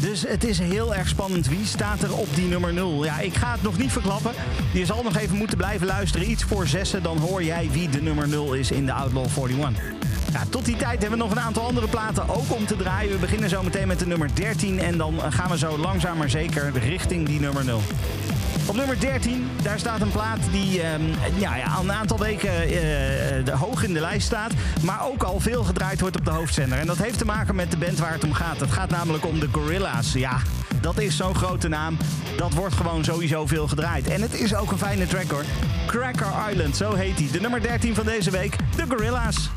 Dus 0.00 0.22
het 0.28 0.44
is 0.44 0.58
heel 0.58 0.94
erg 0.94 1.08
spannend. 1.08 1.48
Wie 1.48 1.66
staat 1.66 2.02
er 2.02 2.16
op 2.16 2.34
die 2.34 2.48
nummer 2.48 2.72
0? 2.72 3.04
Ja, 3.04 3.18
ik 3.18 3.34
ga 3.34 3.52
het 3.52 3.62
nog 3.62 3.78
niet 3.78 3.92
verklappen. 3.92 4.32
Je 4.72 4.84
zal 4.84 5.02
nog 5.02 5.16
even 5.16 5.36
moeten 5.36 5.56
blijven 5.56 5.86
luisteren. 5.86 6.30
Iets 6.30 6.44
voor 6.44 6.66
zessen, 6.66 7.02
dan 7.02 7.18
hoor 7.18 7.42
jij 7.42 7.68
wie 7.72 7.88
de 7.88 8.02
nummer 8.02 8.28
0 8.28 8.54
is 8.54 8.70
in 8.70 8.86
de 8.86 8.92
Outlaw 8.92 9.26
41. 9.36 9.82
Ja, 10.32 10.44
tot 10.50 10.64
die 10.64 10.76
tijd 10.76 11.00
hebben 11.00 11.18
we 11.18 11.24
nog 11.24 11.30
een 11.30 11.40
aantal 11.40 11.66
andere 11.66 11.88
platen 11.88 12.28
ook 12.28 12.54
om 12.54 12.66
te 12.66 12.76
draaien. 12.76 13.12
We 13.12 13.18
beginnen 13.18 13.48
zo 13.48 13.62
meteen 13.62 13.88
met 13.88 13.98
de 13.98 14.06
nummer 14.06 14.34
13 14.34 14.78
en 14.78 14.98
dan 14.98 15.20
gaan 15.32 15.50
we 15.50 15.58
zo 15.58 15.78
langzaam 15.78 16.16
maar 16.16 16.30
zeker 16.30 16.72
richting 16.78 17.26
die 17.26 17.40
nummer 17.40 17.64
0. 17.64 17.80
Op 18.70 18.76
nummer 18.76 19.00
13, 19.00 19.48
daar 19.62 19.78
staat 19.78 20.00
een 20.00 20.10
plaat 20.10 20.38
die 20.50 20.82
ehm, 20.82 21.02
ja, 21.38 21.56
ja, 21.56 21.66
al 21.66 21.82
een 21.82 21.92
aantal 21.92 22.18
weken 22.18 22.62
eh, 22.62 22.68
de- 23.44 23.52
hoog 23.54 23.84
in 23.84 23.92
de 23.92 24.00
lijst 24.00 24.26
staat. 24.26 24.52
Maar 24.82 25.06
ook 25.06 25.22
al 25.22 25.40
veel 25.40 25.64
gedraaid 25.64 26.00
wordt 26.00 26.16
op 26.18 26.24
de 26.24 26.30
hoofdzender. 26.30 26.78
En 26.78 26.86
dat 26.86 26.96
heeft 26.98 27.18
te 27.18 27.24
maken 27.24 27.54
met 27.54 27.70
de 27.70 27.76
band 27.76 27.98
waar 27.98 28.12
het 28.12 28.24
om 28.24 28.32
gaat. 28.32 28.60
Het 28.60 28.70
gaat 28.70 28.90
namelijk 28.90 29.26
om 29.26 29.40
de 29.40 29.48
Gorilla's. 29.52 30.12
Ja, 30.12 30.36
dat 30.80 30.98
is 30.98 31.16
zo'n 31.16 31.34
grote 31.34 31.68
naam. 31.68 31.96
Dat 32.36 32.52
wordt 32.52 32.74
gewoon 32.74 33.04
sowieso 33.04 33.46
veel 33.46 33.68
gedraaid. 33.68 34.08
En 34.08 34.22
het 34.22 34.34
is 34.34 34.54
ook 34.54 34.70
een 34.72 34.78
fijne 34.78 35.06
track 35.06 35.30
hoor. 35.30 35.44
Cracker 35.86 36.32
Island, 36.50 36.76
zo 36.76 36.94
heet 36.94 37.18
hij. 37.18 37.28
De 37.32 37.40
nummer 37.40 37.62
13 37.62 37.94
van 37.94 38.04
deze 38.04 38.30
week, 38.30 38.56
de 38.76 38.84
Gorilla's. 38.88 39.50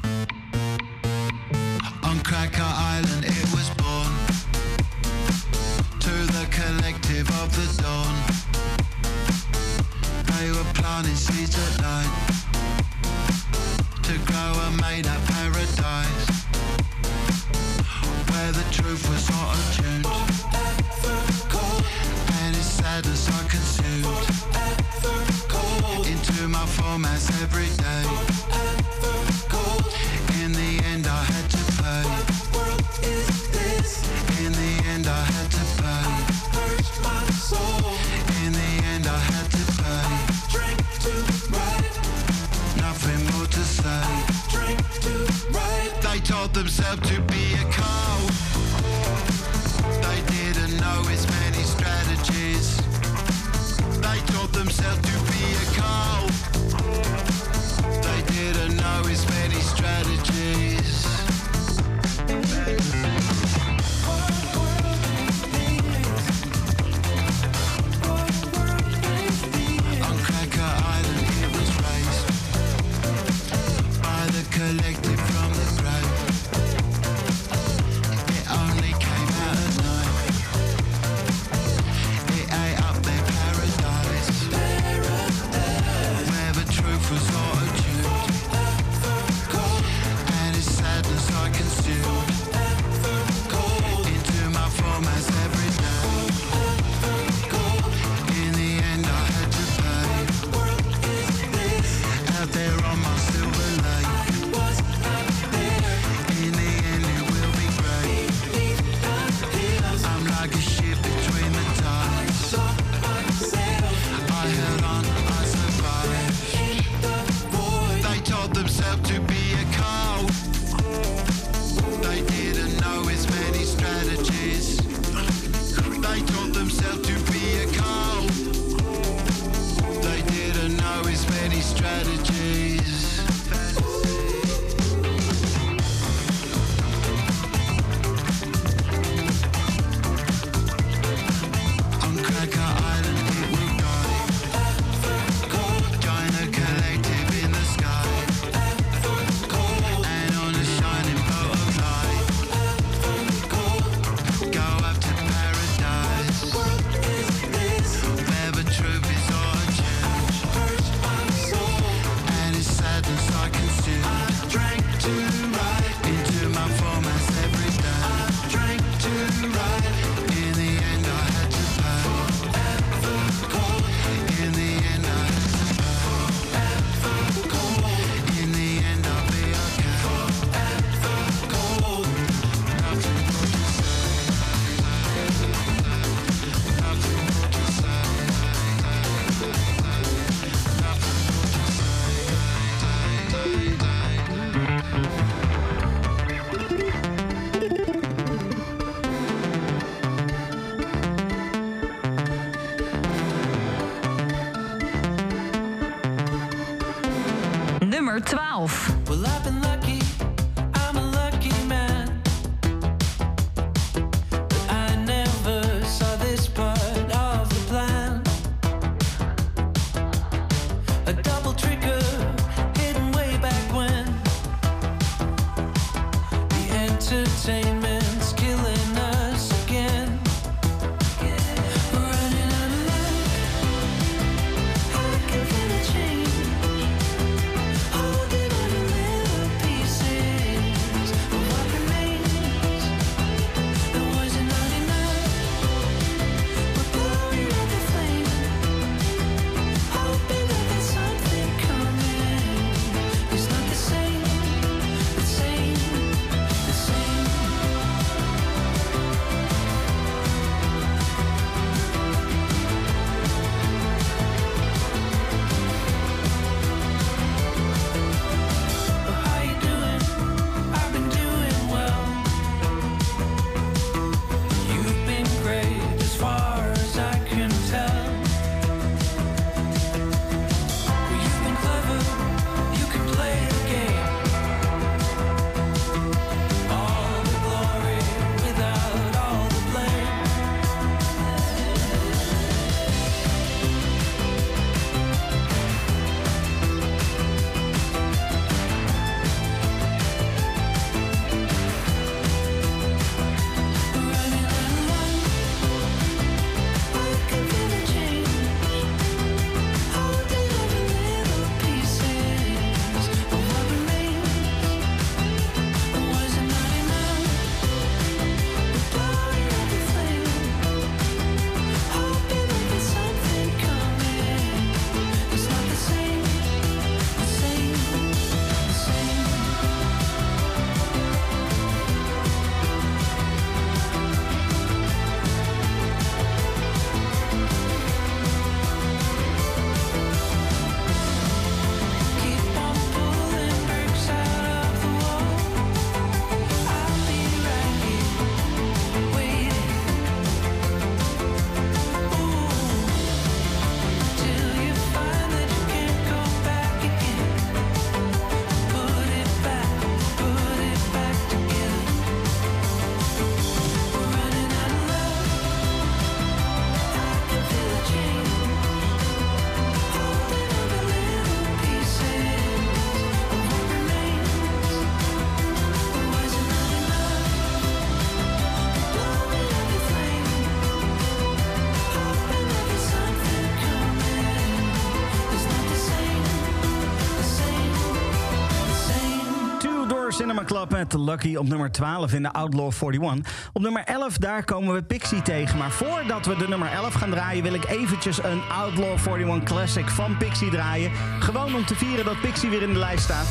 Klap 390.45 390.69
Club 390.69 390.79
met 390.79 390.93
Lucky 390.93 391.35
op 391.35 391.47
nummer 391.47 391.71
12 391.71 392.13
in 392.13 392.21
de 392.21 392.33
Outlaw 392.33 392.71
41. 392.81 393.49
Op 393.53 393.61
nummer 393.61 393.83
11, 393.83 394.17
daar 394.17 394.43
komen 394.43 394.73
we 394.73 394.83
Pixie 394.83 395.21
tegen. 395.21 395.57
Maar 395.57 395.71
voordat 395.71 396.25
we 396.25 396.35
de 396.35 396.47
nummer 396.47 396.71
11 396.71 396.93
gaan 396.93 397.09
draaien... 397.09 397.43
wil 397.43 397.53
ik 397.53 397.65
eventjes 397.65 398.23
een 398.23 398.41
Outlaw 398.57 398.97
41 399.07 399.43
Classic 399.43 399.89
van 399.89 400.17
Pixie 400.17 400.49
draaien. 400.49 400.91
Gewoon 401.19 401.55
om 401.55 401.65
te 401.65 401.75
vieren 401.75 402.05
dat 402.05 402.21
Pixie 402.21 402.49
weer 402.49 402.61
in 402.61 402.73
de 402.73 402.79
lijst 402.79 403.03
staat. 403.03 403.27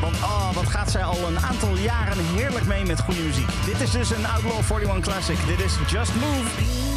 Want 0.00 0.16
oh, 0.16 0.54
wat 0.54 0.66
gaat 0.66 0.90
zij 0.90 1.04
al 1.04 1.28
een 1.28 1.38
aantal 1.38 1.76
jaren 1.76 2.24
heerlijk 2.24 2.66
mee 2.66 2.84
met 2.84 3.00
goede 3.00 3.22
muziek. 3.22 3.48
Dit 3.64 3.80
is 3.80 3.90
dus 3.90 4.10
een 4.10 4.26
Outlaw 4.26 4.80
41 4.80 5.00
Classic. 5.00 5.38
Dit 5.46 5.60
is 5.64 5.78
Just 5.90 6.14
Move. 6.14 6.89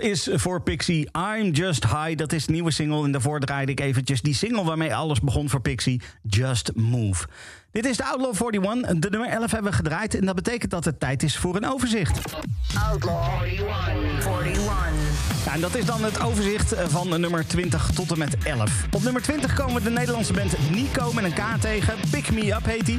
Is 0.00 0.28
voor 0.32 0.62
Pixie. 0.62 1.08
I'm 1.16 1.50
Just 1.50 1.84
High. 1.84 2.16
Dat 2.16 2.32
is 2.32 2.46
de 2.46 2.52
nieuwe 2.52 2.70
single. 2.70 3.04
En 3.04 3.12
daarvoor 3.12 3.40
draaide 3.40 3.72
ik 3.72 3.80
eventjes 3.80 4.20
die 4.20 4.34
single 4.34 4.64
waarmee 4.64 4.94
alles 4.94 5.20
begon 5.20 5.48
voor 5.48 5.60
Pixie. 5.60 6.00
Just 6.22 6.70
Move. 6.74 7.26
Dit 7.72 7.84
is 7.84 7.96
de 7.96 8.04
Outlaw 8.04 8.54
41. 8.54 8.98
De 8.98 9.10
nummer 9.10 9.28
11 9.28 9.50
hebben 9.50 9.70
we 9.70 9.76
gedraaid. 9.76 10.14
En 10.14 10.24
dat 10.24 10.34
betekent 10.34 10.70
dat 10.70 10.84
het 10.84 11.00
tijd 11.00 11.22
is 11.22 11.36
voor 11.36 11.56
een 11.56 11.66
overzicht. 11.66 12.20
Outlaw 12.90 13.42
41. 13.42 14.44
41. 14.44 15.44
Ja, 15.44 15.54
en 15.54 15.60
dat 15.60 15.74
is 15.74 15.84
dan 15.84 16.04
het 16.04 16.20
overzicht 16.20 16.74
van 16.88 17.20
nummer 17.20 17.46
20 17.46 17.90
tot 17.94 18.10
en 18.12 18.18
met 18.18 18.36
11. 18.42 18.86
Op 18.90 19.02
nummer 19.02 19.22
20 19.22 19.54
komen 19.54 19.74
we 19.74 19.82
de 19.82 19.90
Nederlandse 19.90 20.32
band 20.32 20.70
Nico 20.70 21.12
met 21.12 21.24
een 21.24 21.32
K 21.32 21.60
tegen. 21.60 21.94
Pick 22.10 22.32
Me 22.32 22.54
Up 22.54 22.64
heet 22.64 22.86
die. 22.86 22.98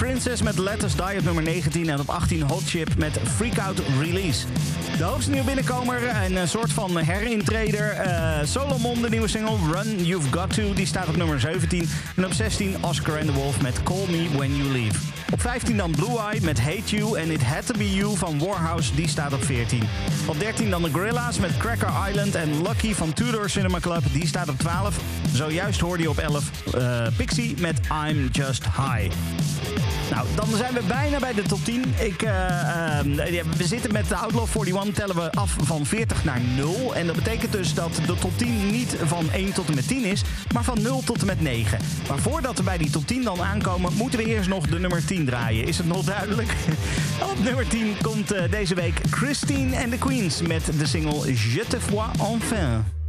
Princess 0.00 0.42
met 0.42 0.58
Let 0.58 0.82
Us 0.84 0.94
Die 0.94 1.18
op 1.18 1.24
nummer 1.24 1.42
19. 1.42 1.88
En 1.88 2.00
op 2.00 2.08
18 2.08 2.42
Hot 2.42 2.62
Chip 2.64 2.96
met 2.96 3.18
Freak 3.24 3.58
Out 3.58 3.82
Release. 4.00 4.46
De 4.96 5.04
hoogste 5.04 5.30
nieuwe 5.30 5.46
binnenkomer, 5.46 6.02
een 6.30 6.48
soort 6.48 6.72
van 6.72 6.96
herintreder. 6.96 7.90
eh 7.90 8.38
Solomon, 8.44 9.02
de 9.02 9.08
nieuwe 9.08 9.28
single 9.28 9.56
Run 9.72 10.04
You've 10.04 10.28
Got 10.30 10.54
To, 10.54 10.74
die 10.74 10.86
staat 10.86 11.08
op 11.08 11.16
nummer 11.16 11.40
17. 11.40 11.88
En 12.16 12.24
op 12.24 12.32
16 12.32 12.76
Oscar 12.80 13.18
and 13.18 13.26
the 13.26 13.32
Wolf 13.32 13.62
met 13.62 13.82
Call 13.82 14.06
Me 14.08 14.28
When 14.36 14.56
You 14.56 14.68
Leave. 14.68 14.98
Op 15.32 15.40
15 15.40 15.76
dan 15.76 15.90
Blue 15.90 16.18
Eye 16.18 16.40
met 16.42 16.60
Hate 16.60 16.96
You 16.96 17.18
en 17.18 17.30
It 17.30 17.42
Had 17.42 17.66
To 17.66 17.74
Be 17.78 17.94
You 17.94 18.16
van 18.16 18.38
Warhouse, 18.38 18.94
die 18.94 19.08
staat 19.08 19.32
op 19.32 19.44
14. 19.44 19.82
Op 20.26 20.38
13 20.38 20.70
dan 20.70 20.82
de 20.82 20.90
Gorilla's 20.92 21.38
met 21.38 21.56
Cracker 21.56 21.92
Island 22.08 22.34
en 22.34 22.62
Lucky 22.62 22.94
van 22.94 23.12
Tudor 23.12 23.50
Cinema 23.50 23.80
Club, 23.80 24.02
die 24.12 24.26
staat 24.26 24.48
op 24.48 24.58
12. 24.58 25.00
Zojuist 25.32 25.80
hoorde 25.80 26.02
je 26.02 26.10
op 26.10 26.18
11 26.18 26.50
eh, 26.74 27.06
Pixie 27.16 27.54
met 27.58 27.80
I'm 28.08 28.28
Just 28.32 28.64
High. 28.64 29.12
Nou, 30.10 30.26
dan 30.34 30.56
zijn 30.56 30.74
we 30.74 30.80
bijna 30.88 31.18
bij 31.18 31.34
de 31.34 31.42
top 31.42 31.64
10. 31.64 31.84
Ik, 31.98 32.22
eh, 32.22 32.30
ja, 33.30 33.42
we 33.56 33.66
zitten 33.66 33.92
met 33.92 34.08
de 34.08 34.14
Outlaw 34.14 34.46
41, 34.56 34.94
tellen 34.94 35.16
we 35.16 35.32
af 35.32 35.56
van 35.60 35.86
40 35.86 36.24
naar 36.24 36.40
0. 36.56 36.94
En 36.94 37.06
dat 37.06 37.16
betekent 37.16 37.52
dus 37.52 37.74
dat 37.74 38.00
de 38.06 38.14
top 38.14 38.38
10 38.38 38.70
niet 38.70 38.96
van 39.04 39.24
1 39.32 39.52
tot 39.52 39.68
en 39.68 39.74
met 39.74 39.88
10 39.88 40.04
is, 40.04 40.22
maar 40.52 40.64
van 40.64 40.82
0 40.82 41.02
tot 41.04 41.20
en 41.20 41.26
met 41.26 41.40
9. 41.40 41.78
Maar 42.08 42.18
voordat 42.18 42.56
we 42.56 42.62
bij 42.62 42.78
die 42.78 42.90
top 42.90 43.06
10 43.06 43.22
dan 43.22 43.42
aankomen, 43.42 43.92
moeten 43.94 44.18
we 44.18 44.24
eerst 44.24 44.48
nog 44.48 44.66
de 44.66 44.78
nummer 44.78 45.04
10 45.04 45.26
draaien. 45.26 45.66
Is 45.66 45.78
het 45.78 45.86
nog 45.86 46.04
duidelijk? 46.04 46.54
Op 47.32 47.44
nummer 47.44 47.68
10 47.68 47.96
komt 48.02 48.32
eh, 48.32 48.50
deze 48.50 48.74
week 48.74 49.00
Christine 49.10 49.82
and 49.82 49.90
the 49.90 49.98
Queens 49.98 50.42
met 50.42 50.70
de 50.78 50.86
single 50.86 51.32
Je 51.32 51.64
te 51.68 51.80
vois 51.80 52.08
enfin. 52.18 52.99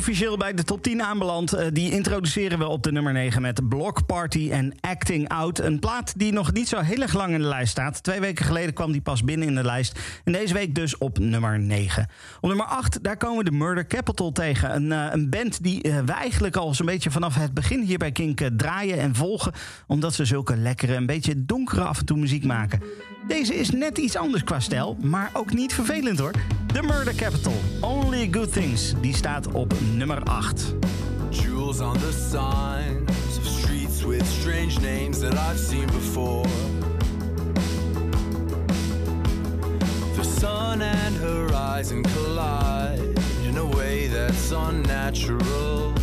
Officieel 0.00 0.36
bij 0.36 0.54
de 0.54 0.64
top 0.64 0.82
10 0.82 1.02
aanbeland. 1.02 1.52
Eh, 1.52 1.66
die 1.72 1.90
introduceren 1.90 2.58
we 2.58 2.66
op 2.66 2.82
de 2.82 2.92
nummer 2.92 3.12
9 3.12 3.42
met 3.42 3.68
Block 3.68 4.06
Party 4.06 4.50
en 4.50 4.74
Acting 4.80 5.28
Out. 5.28 5.58
Een 5.58 5.78
plaat 5.78 6.18
die 6.18 6.32
nog 6.32 6.52
niet 6.52 6.68
zo 6.68 6.78
heel 6.78 7.02
erg 7.02 7.14
lang 7.14 7.32
in 7.32 7.40
de 7.40 7.46
lijst 7.46 7.70
staat. 7.70 8.02
Twee 8.02 8.20
weken 8.20 8.44
geleden 8.44 8.74
kwam 8.74 8.92
die 8.92 9.00
pas 9.00 9.24
binnen 9.24 9.48
in 9.48 9.54
de 9.54 9.64
lijst. 9.64 9.98
En 10.24 10.32
deze 10.32 10.54
week 10.54 10.74
dus 10.74 10.98
op 10.98 11.18
nummer 11.18 11.58
9. 11.58 12.08
Op 12.40 12.48
nummer 12.48 12.66
8, 12.66 13.02
daar 13.02 13.16
komen 13.16 13.38
we 13.38 13.50
de 13.50 13.56
Murder 13.56 13.86
Capital 13.86 14.32
tegen. 14.32 14.74
Een, 14.74 14.92
eh, 14.92 15.06
een 15.10 15.30
band 15.30 15.62
die 15.62 15.82
eh, 15.82 15.98
we 15.98 16.12
eigenlijk 16.12 16.56
al 16.56 16.74
zo'n 16.74 16.86
beetje 16.86 17.10
vanaf 17.10 17.34
het 17.34 17.54
begin 17.54 17.82
hier 17.82 17.98
bij 17.98 18.12
Kink 18.12 18.40
draaien 18.56 18.98
en 18.98 19.14
volgen. 19.14 19.52
Omdat 19.86 20.14
ze 20.14 20.24
zulke 20.24 20.56
lekkere, 20.56 20.94
een 20.94 21.06
beetje 21.06 21.44
donkere 21.44 21.82
af 21.82 21.98
en 21.98 22.04
toe 22.04 22.18
muziek 22.18 22.44
maken. 22.44 22.80
Deze 23.26 23.54
is 23.54 23.70
net 23.70 23.98
iets 23.98 24.16
anders 24.16 24.44
qua 24.44 24.60
stijl, 24.60 24.96
maar 25.00 25.30
ook 25.32 25.52
niet 25.52 25.74
vervelend 25.74 26.18
hoor. 26.18 26.32
The 26.72 26.82
Murder 26.82 27.14
Capital, 27.14 27.54
Only 27.80 28.28
Good 28.30 28.52
Things, 28.52 28.92
die 29.00 29.14
staat 29.14 29.52
op 29.52 29.74
nummer 29.94 30.22
8. 30.22 30.74
Jewels 31.30 31.80
on 31.80 31.92
the 31.92 32.28
signs 32.30 33.10
streets 33.42 34.02
with 34.02 34.26
strange 34.26 34.80
names 34.80 35.20
that 35.20 35.34
I've 35.34 35.58
seen 35.58 35.86
before. 35.86 36.44
The 40.16 40.24
sun 40.24 40.82
and 40.82 41.16
horizon 41.16 42.02
collide 42.02 43.18
in 43.44 43.56
a 43.56 43.64
way 43.64 44.08
that's 44.08 44.50
unnatural. 44.50 45.99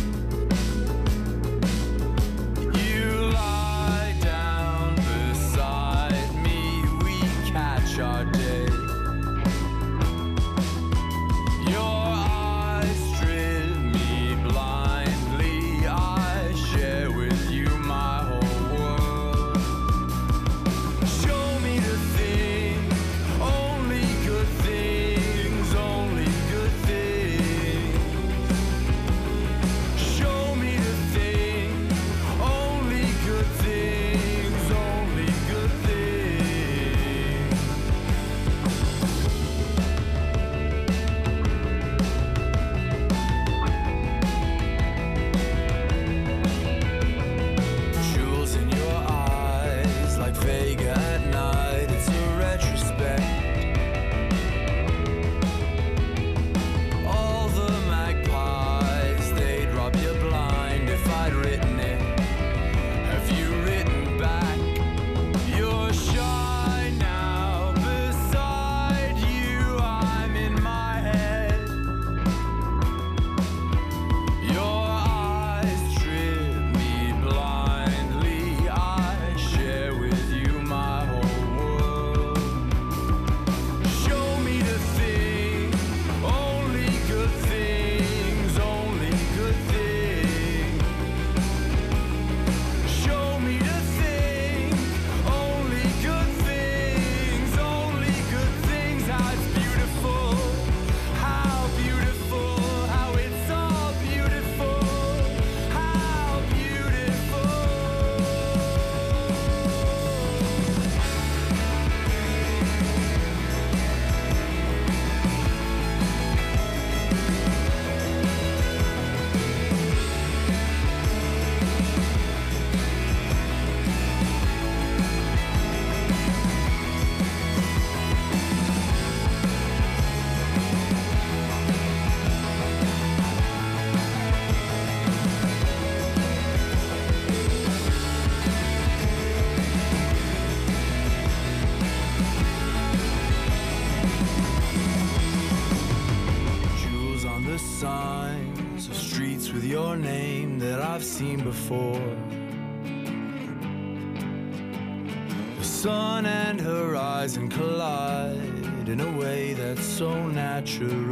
so 159.98 160.28
natural. 160.28 161.07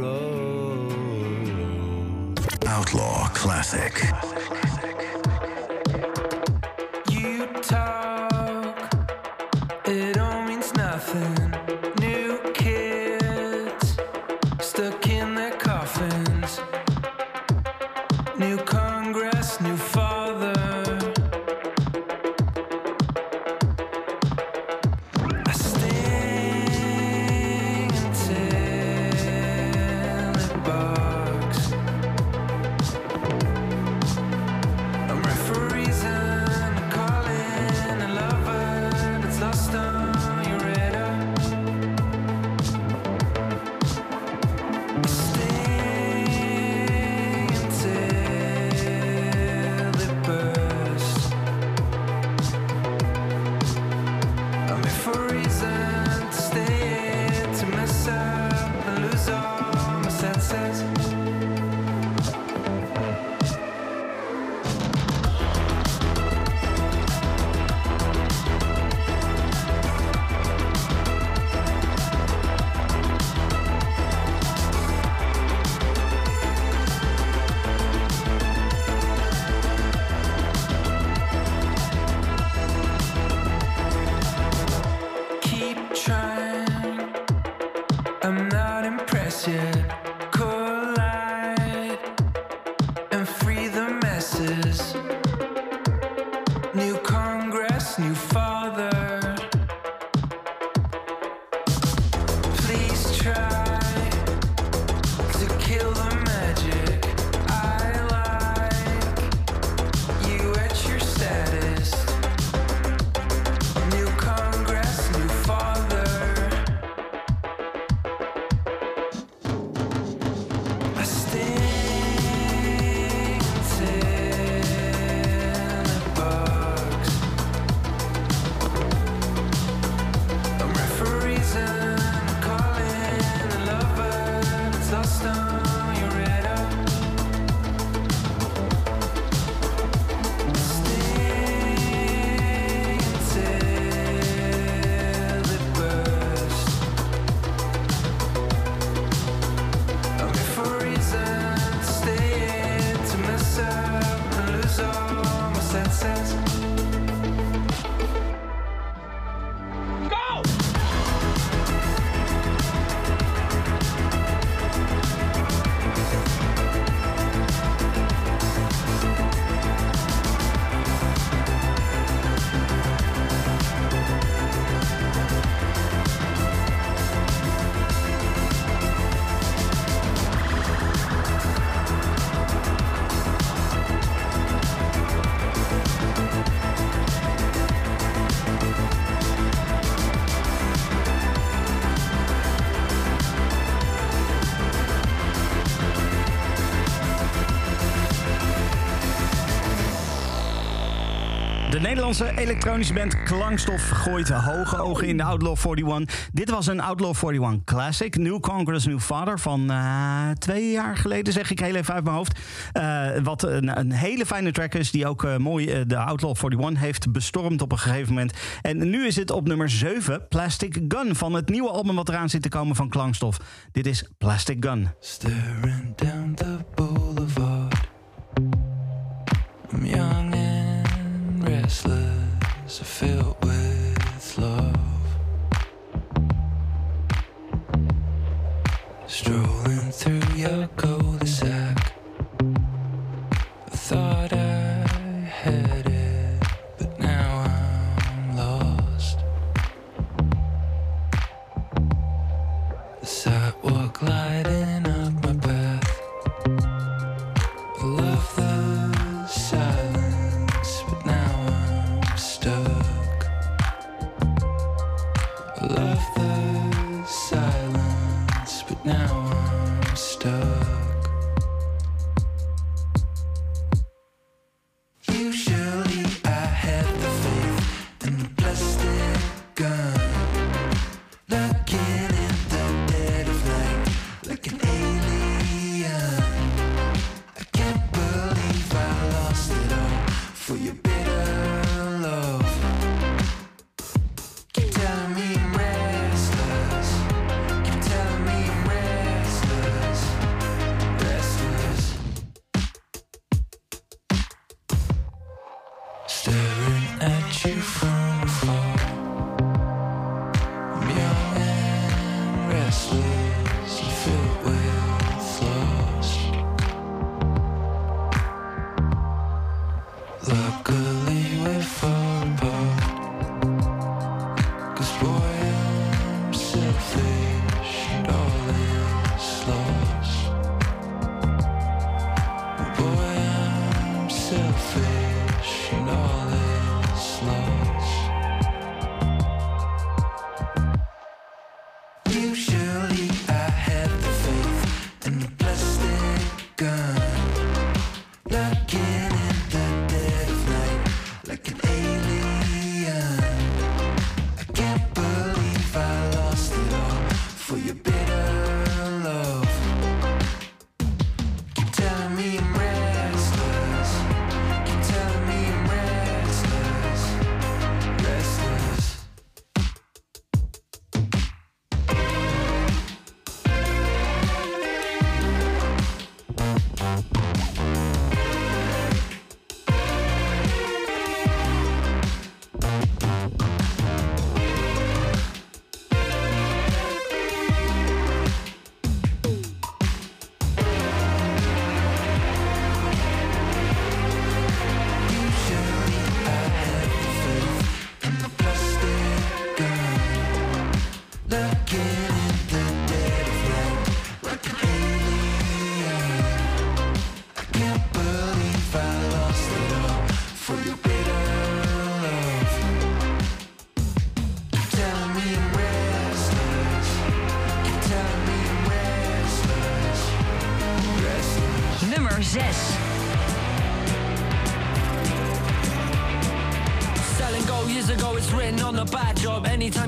Nederlandse 201.87 202.37
elektronische 202.37 202.93
band 202.93 203.23
Klankstof 203.23 203.89
gooit 203.89 204.29
hoge 204.29 204.77
ogen 204.77 205.07
in 205.07 205.17
de 205.17 205.23
Outlaw 205.23 205.57
41. 205.65 206.29
Dit 206.33 206.49
was 206.49 206.67
een 206.67 206.79
Outlaw 206.79 207.15
41 207.15 207.63
Classic. 207.63 208.17
New 208.17 208.39
Congress, 208.39 208.85
New 208.85 208.99
Father 208.99 209.39
van 209.39 209.71
eh, 209.71 210.29
twee 210.29 210.71
jaar 210.71 210.97
geleden, 210.97 211.33
zeg 211.33 211.51
ik 211.51 211.59
heel 211.59 211.75
even 211.75 211.93
uit 211.93 212.03
mijn 212.03 212.15
hoofd. 212.15 212.39
Eh, 212.71 213.09
wat 213.23 213.43
een, 213.43 213.79
een, 213.79 213.91
hele 213.91 214.25
fijne 214.25 214.51
track 214.51 214.73
is, 214.73 214.91
die 214.91 215.07
ook 215.07 215.23
eh, 215.23 215.37
mooi 215.37 215.85
de 215.85 215.97
Outlaw 215.97 216.35
41 216.35 216.79
heeft 216.79 217.11
bestormd 217.11 217.61
op 217.61 217.71
een 217.71 217.79
gegeven 217.79 218.13
moment. 218.13 218.33
En 218.61 218.89
nu 218.89 219.05
is 219.05 219.15
het 219.15 219.31
op 219.31 219.47
nummer 219.47 219.69
7, 219.69 220.27
Plastic 220.29 220.79
Gun, 220.87 221.15
van 221.15 221.33
het 221.33 221.49
nieuwe 221.49 221.69
album 221.69 221.95
wat 221.95 222.09
eraan 222.09 222.29
zit 222.29 222.41
te 222.41 222.49
komen 222.49 222.75
van 222.75 222.89
Klankstof. 222.89 223.37
Dit 223.71 223.85
is 223.85 224.09
Plastic 224.17 224.65
Gun. 224.65 224.89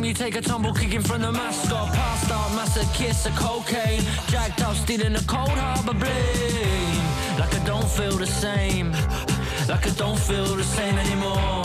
You 0.10 0.16
take 0.16 0.36
a 0.36 0.42
tumble, 0.42 0.74
kicking 0.74 1.02
from 1.02 1.22
the 1.22 1.32
mascot. 1.32 1.94
Passed 1.94 2.32
out, 2.32 2.50
massive 2.56 2.92
kiss 2.94 3.28
of 3.28 3.36
cocaine. 3.36 4.02
Jacked 4.28 4.62
up, 4.64 4.76
stealing 4.76 5.16
a 5.16 5.22
cold 5.26 5.50
harbor 5.50 5.94
blame. 5.94 7.04
Like 7.38 7.54
I 7.54 7.62
don't 7.64 7.88
feel 7.88 8.18
the 8.18 8.26
same. 8.26 8.92
Like 9.70 9.86
I 9.86 9.92
don't 10.04 10.20
feel 10.20 10.56
the 10.56 10.64
same 10.64 10.98
anymore. 10.98 11.64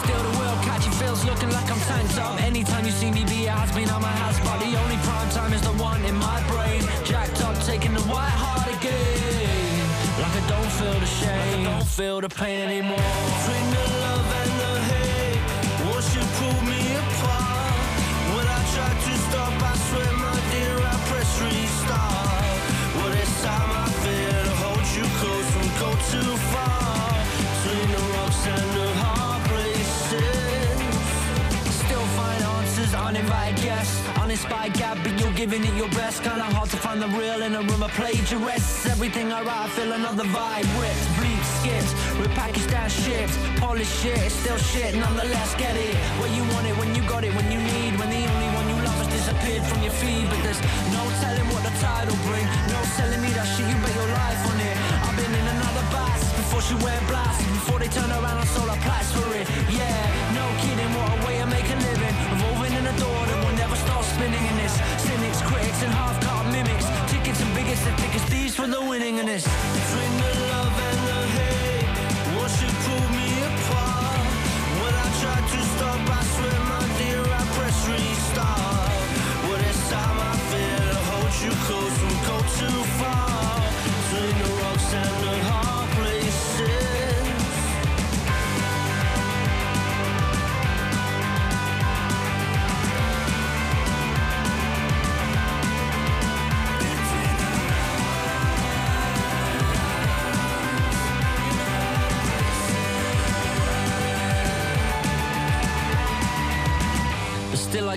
Still 0.00 0.22
the 0.26 0.32
wheel 0.38 0.56
catching 0.64 0.92
feels 0.92 1.22
looking 1.26 1.50
like 1.50 1.70
I'm 1.70 1.80
tanked 1.80 2.18
up. 2.18 2.40
Anytime 2.40 2.86
you 2.86 2.92
see 2.92 3.10
me 3.10 3.24
be 3.24 3.44
a 3.44 3.52
has 3.52 3.72
been 3.72 3.90
on 3.90 4.00
my 4.00 4.14
house, 4.22 4.38
but 4.40 4.58
the 4.64 4.72
only 4.82 4.96
prime 5.04 5.30
time 5.30 5.52
is 5.52 5.60
the 5.60 5.74
one 5.82 6.02
in 6.06 6.16
my 6.16 6.40
brain. 6.48 6.82
Jacked 7.04 7.42
up, 7.42 7.54
taking 7.64 7.92
the 7.92 8.04
white 8.12 8.38
heart 8.42 8.68
again. 8.74 9.84
Like 10.22 10.34
I 10.42 10.48
don't 10.48 10.72
feel 10.80 10.98
the 10.98 11.06
shame, 11.20 11.64
like 11.64 11.72
I 11.72 11.76
don't 11.76 11.86
feel 11.86 12.20
the 12.22 12.28
pain 12.30 12.60
anymore. 12.60 13.27
You're 35.20 35.32
giving 35.32 35.64
it 35.64 35.74
your 35.74 35.88
best. 35.90 36.22
Kinda 36.22 36.44
hard 36.56 36.70
to 36.70 36.76
find 36.76 37.00
the 37.02 37.08
real 37.18 37.42
in 37.42 37.54
a 37.54 37.62
room 37.62 37.82
of 37.82 37.90
plagiarists. 37.92 38.86
Everything 38.86 39.32
I 39.32 39.42
write, 39.42 39.64
I 39.66 39.68
feel 39.68 39.92
another 39.92 40.24
vibe. 40.24 40.66
Ripped, 40.80 41.06
bleak, 41.18 41.42
skipped, 41.58 41.92
repackaged 42.22 42.70
down 42.70 42.88
shipped. 42.88 43.34
Polished 43.60 43.94
shit, 44.00 44.18
it's 44.18 44.34
still 44.34 44.58
shit, 44.58 44.94
nonetheless, 44.94 45.54
get 45.56 45.76
it. 45.76 45.94
Where 46.20 46.32
you 46.36 46.42
want 46.54 46.66
it, 46.66 46.76
when 46.80 46.94
you 46.94 47.02
got 47.08 47.24
it, 47.24 47.32
when 47.34 47.50
you 47.50 47.60
need, 47.60 47.98
when 47.98 48.10
the 48.10 48.22
only 48.32 48.50
one 48.58 48.66
you 48.72 48.78
love 48.86 48.98
has 49.02 49.10
disappeared 49.18 49.64
from 49.68 49.82
your 49.82 49.94
feed. 50.00 50.26
But 50.30 50.40
there's 50.44 50.60
no 50.96 51.02
telling 51.22 51.48
what 51.52 51.62
the 51.66 51.74
tide 51.82 52.06
will 52.08 52.22
bring, 52.28 52.46
no 52.74 52.80
selling 52.96 53.22
me 53.22 53.30
that 53.38 53.48
shit, 53.52 53.66
you 53.70 53.76
bet 53.82 53.94
your 53.94 54.10
life 54.22 54.42
on 54.50 54.58
it. 54.60 54.76
I've 55.06 55.16
been 55.16 55.34
in 55.40 55.46
another 55.56 55.84
bass 55.94 56.20
before 56.40 56.62
she 56.62 56.74
went 56.84 57.02
blast, 57.10 57.38
before 57.58 57.78
they 57.78 57.88
turn 57.88 58.10
around 58.10 58.38
and 58.38 58.48
sold 58.54 58.70
her 58.70 58.80
plats 58.86 59.10
for 59.16 59.28
it. 59.34 59.46
Yeah, 59.72 60.00
no 60.38 60.44
kidding, 60.62 60.92
what 60.94 61.08
a 61.14 61.18
way 61.26 61.47
and 65.82 65.92
half-cart 65.92 66.46
mimics. 66.52 66.86
Tickets 67.10 67.40
and 67.40 67.54
biggest 67.54 67.86
and 67.86 67.96
thickest 68.00 68.26
thieves 68.26 68.54
for 68.54 68.66
the 68.66 68.80
winning 68.80 69.18
in 69.18 69.26
this. 69.26 69.44
Between 69.44 70.12
the 70.18 70.48
love 70.50 70.57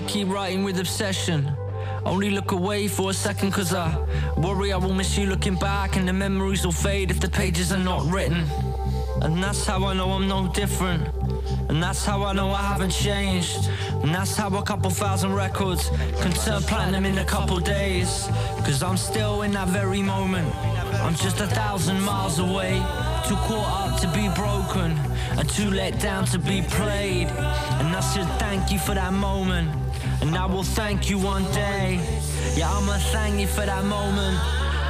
keep 0.06 0.28
writing 0.28 0.64
with 0.64 0.78
obsession. 0.78 1.50
Only 2.04 2.30
look 2.30 2.52
away 2.52 2.88
for 2.88 3.10
a 3.10 3.14
second 3.14 3.52
cause 3.52 3.72
I 3.72 3.96
worry 4.36 4.72
I 4.72 4.76
will 4.76 4.92
miss 4.92 5.16
you 5.16 5.26
looking 5.26 5.54
back 5.54 5.96
and 5.96 6.06
the 6.08 6.12
memories 6.12 6.64
will 6.64 6.72
fade 6.72 7.10
if 7.10 7.20
the 7.20 7.28
pages 7.28 7.72
are 7.72 7.78
not 7.78 8.04
written. 8.12 8.44
And 9.22 9.42
that's 9.42 9.64
how 9.64 9.84
I 9.84 9.94
know 9.94 10.10
I'm 10.10 10.26
no 10.26 10.48
different. 10.52 11.06
And 11.68 11.80
that's 11.80 12.04
how 12.04 12.24
I 12.24 12.32
know 12.32 12.50
I 12.50 12.62
haven't 12.62 12.90
changed. 12.90 13.68
And 14.02 14.12
that's 14.12 14.36
how 14.36 14.48
a 14.56 14.62
couple 14.62 14.90
thousand 14.90 15.32
records 15.34 15.90
can 16.20 16.32
turn 16.32 16.62
platinum 16.62 17.06
in 17.06 17.18
a 17.18 17.24
couple 17.24 17.58
days. 17.60 18.28
Cause 18.64 18.82
I'm 18.82 18.96
still 18.96 19.42
in 19.42 19.52
that 19.52 19.68
very 19.68 20.02
moment. 20.02 20.52
I'm 21.04 21.14
just 21.14 21.40
a 21.40 21.46
thousand 21.46 22.02
miles 22.02 22.40
away. 22.40 22.74
Too 23.28 23.36
caught 23.46 23.92
up 23.92 24.00
to 24.00 24.08
be 24.08 24.28
broken. 24.34 24.98
And 25.38 25.48
too 25.48 25.70
let 25.70 26.00
down 26.00 26.24
to 26.26 26.38
be 26.38 26.62
played. 26.62 27.28
And 27.28 27.94
I 27.94 28.00
should 28.00 28.28
thank 28.40 28.72
you 28.72 28.78
for 28.80 28.94
that 28.94 29.12
moment. 29.12 29.70
And 30.22 30.36
I 30.36 30.46
will 30.46 30.62
thank 30.62 31.10
you 31.10 31.18
one 31.18 31.42
day. 31.50 31.98
Yeah, 32.54 32.70
I'ma 32.70 32.96
thank 33.10 33.40
you 33.40 33.48
for 33.48 33.66
that 33.66 33.84
moment. 33.84 34.38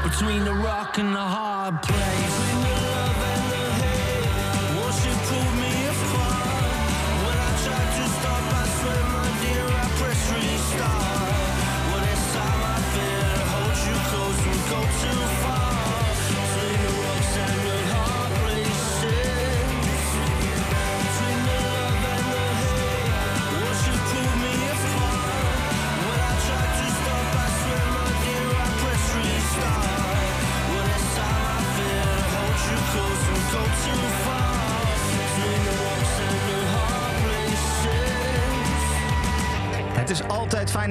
Between 0.02 0.44
the 0.44 0.52
rock 0.52 0.98
and 0.98 1.14
the 1.14 1.18
hard 1.18 1.80
place. 1.82 2.61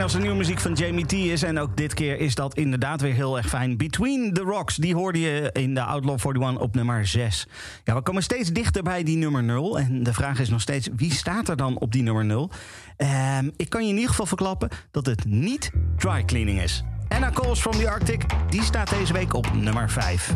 Fijn 0.01 0.13
als 0.13 0.13
er 0.13 0.27
nieuwe 0.27 0.38
muziek 0.38 0.59
van 0.59 0.73
Jamie 0.73 1.05
T 1.05 1.13
is. 1.13 1.43
En 1.43 1.59
ook 1.59 1.77
dit 1.77 1.93
keer 1.93 2.19
is 2.19 2.35
dat 2.35 2.55
inderdaad 2.55 3.01
weer 3.01 3.13
heel 3.13 3.38
erg 3.38 3.47
fijn. 3.47 3.77
Between 3.77 4.33
the 4.33 4.41
Rocks, 4.41 4.75
die 4.75 4.95
hoorde 4.95 5.19
je 5.19 5.49
in 5.53 5.73
de 5.73 5.83
Outlaw 5.83 6.19
41 6.19 6.57
op 6.61 6.75
nummer 6.75 7.07
6. 7.07 7.47
Ja, 7.83 7.93
we 7.95 8.01
komen 8.01 8.23
steeds 8.23 8.51
dichter 8.51 8.83
bij 8.83 9.03
die 9.03 9.17
nummer 9.17 9.43
0. 9.43 9.80
En 9.80 10.03
de 10.03 10.13
vraag 10.13 10.39
is 10.39 10.49
nog 10.49 10.61
steeds, 10.61 10.89
wie 10.95 11.11
staat 11.11 11.49
er 11.49 11.55
dan 11.55 11.77
op 11.77 11.91
die 11.91 12.03
nummer 12.03 12.25
0? 12.25 12.51
Ehm, 12.97 13.49
ik 13.55 13.69
kan 13.69 13.83
je 13.83 13.89
in 13.89 13.95
ieder 13.95 14.09
geval 14.09 14.25
verklappen 14.25 14.69
dat 14.91 15.05
het 15.05 15.25
niet 15.25 15.71
dry 15.97 16.25
cleaning 16.25 16.61
is. 16.61 16.83
Anna 17.07 17.30
Calls 17.30 17.59
from 17.59 17.71
the 17.71 17.89
Arctic, 17.89 18.25
die 18.49 18.63
staat 18.63 18.89
deze 18.89 19.13
week 19.13 19.33
op 19.33 19.53
nummer 19.53 19.89
5. 19.89 20.33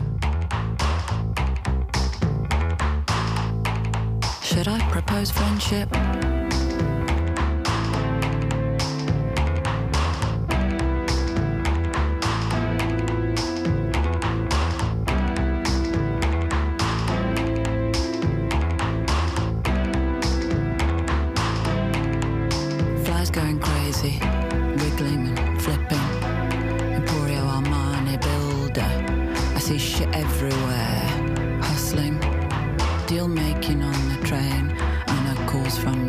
Should 4.41 4.67
I 4.67 4.83
propose 4.89 5.33
friendship? 5.33 5.97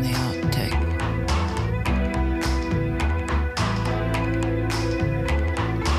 The 0.07 0.19
Arctic. 0.25 0.73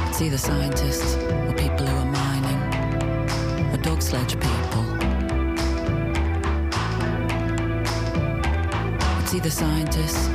It's 0.09 0.21
either 0.23 0.39
scientists 0.39 1.17
or 1.17 1.53
people 1.55 1.87
who 1.87 1.97
are 1.97 2.11
mining, 2.21 2.61
or 3.73 3.77
dog 3.79 4.03
sledge 4.03 4.35
people. 4.35 4.85
It's 9.21 9.35
either 9.35 9.51
scientists 9.51 10.29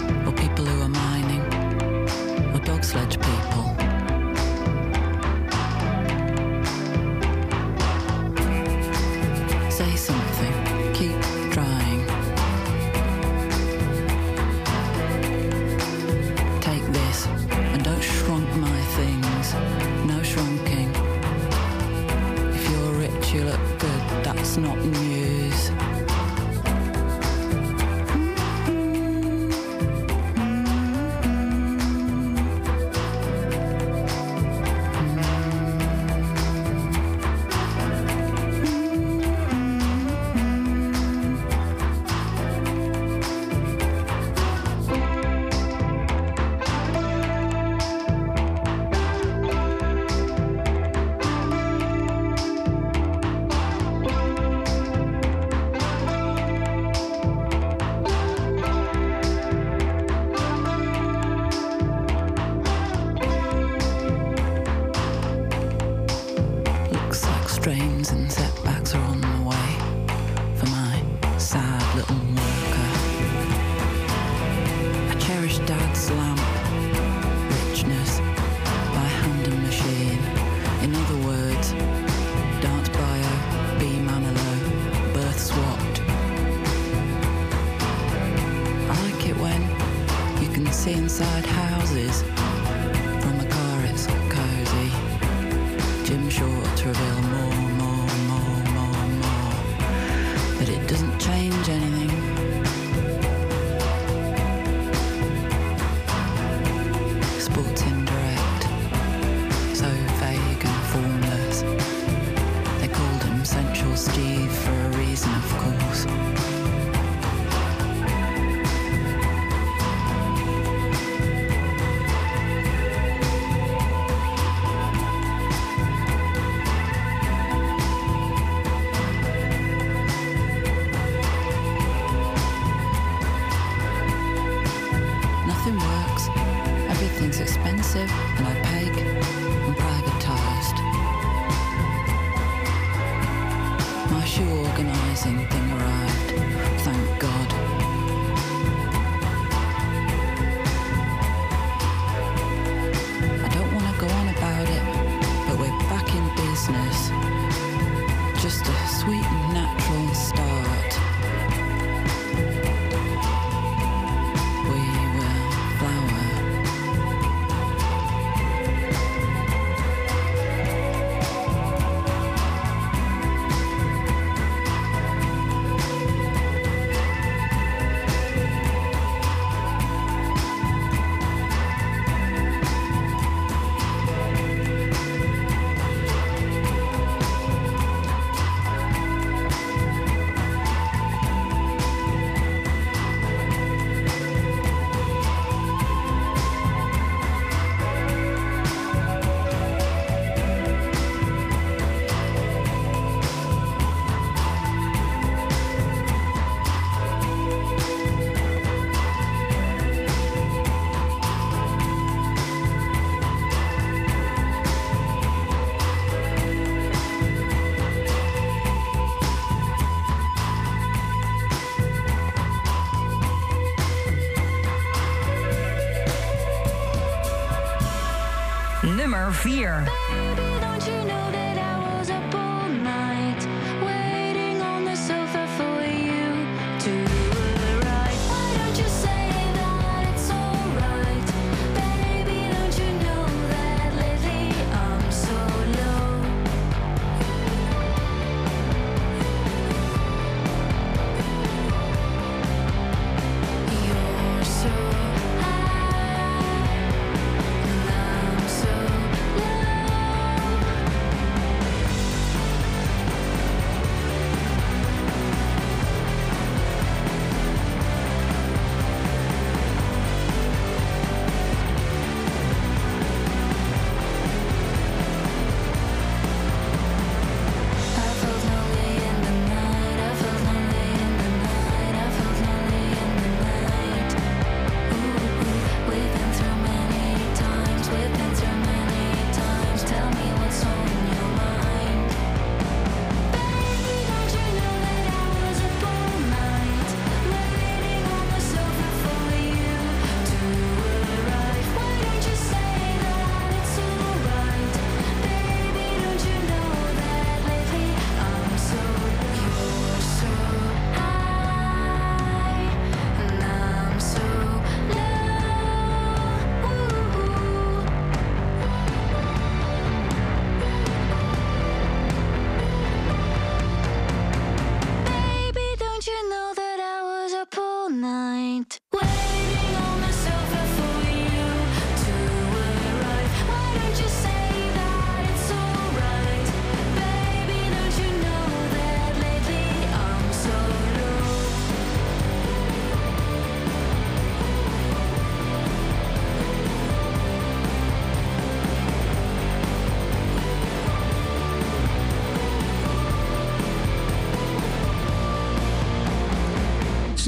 4. 229.64 229.93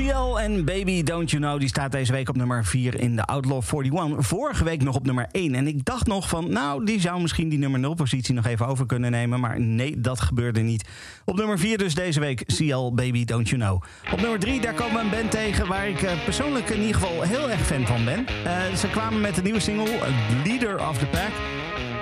CL 0.05 0.39
en 0.39 0.65
Baby 0.65 1.03
Don't 1.03 1.31
You 1.31 1.43
Know, 1.43 1.59
die 1.59 1.67
staat 1.67 1.91
deze 1.91 2.11
week 2.11 2.29
op 2.29 2.35
nummer 2.35 2.65
4 2.65 2.99
in 2.99 3.15
de 3.15 3.25
Outlaw 3.25 3.61
41. 3.73 4.27
Vorige 4.27 4.63
week 4.63 4.83
nog 4.83 4.95
op 4.95 5.05
nummer 5.05 5.27
1. 5.31 5.55
En 5.55 5.67
ik 5.67 5.85
dacht 5.85 6.07
nog 6.07 6.29
van, 6.29 6.49
nou, 6.51 6.85
die 6.85 6.99
zou 6.99 7.21
misschien 7.21 7.49
die 7.49 7.59
nummer 7.59 7.79
0 7.79 7.93
positie 7.93 8.33
nog 8.33 8.45
even 8.45 8.67
over 8.67 8.85
kunnen 8.85 9.11
nemen. 9.11 9.39
Maar 9.39 9.61
nee, 9.61 10.01
dat 10.01 10.21
gebeurde 10.21 10.59
niet. 10.59 10.89
Op 11.25 11.37
nummer 11.37 11.59
4 11.59 11.77
dus 11.77 11.95
deze 11.95 12.19
week 12.19 12.45
CL 12.45 12.93
Baby 12.93 13.25
Don't 13.25 13.49
You 13.49 13.61
Know. 13.61 13.83
Op 14.11 14.21
nummer 14.21 14.39
3, 14.39 14.61
daar 14.61 14.73
komen 14.73 14.93
we 14.93 14.99
een 14.99 15.09
band 15.09 15.31
tegen 15.31 15.67
waar 15.67 15.87
ik 15.87 16.01
eh, 16.01 16.23
persoonlijk 16.23 16.69
in 16.69 16.81
ieder 16.81 16.95
geval 16.95 17.21
heel 17.21 17.49
erg 17.49 17.65
fan 17.65 17.85
van 17.85 18.05
ben. 18.05 18.25
Eh, 18.27 18.73
ze 18.75 18.87
kwamen 18.87 19.21
met 19.21 19.37
een 19.37 19.43
nieuwe 19.43 19.59
single, 19.59 19.89
eh, 19.89 20.11
Leader 20.45 20.87
of 20.89 20.97
the 20.97 21.05
Pack. 21.05 21.31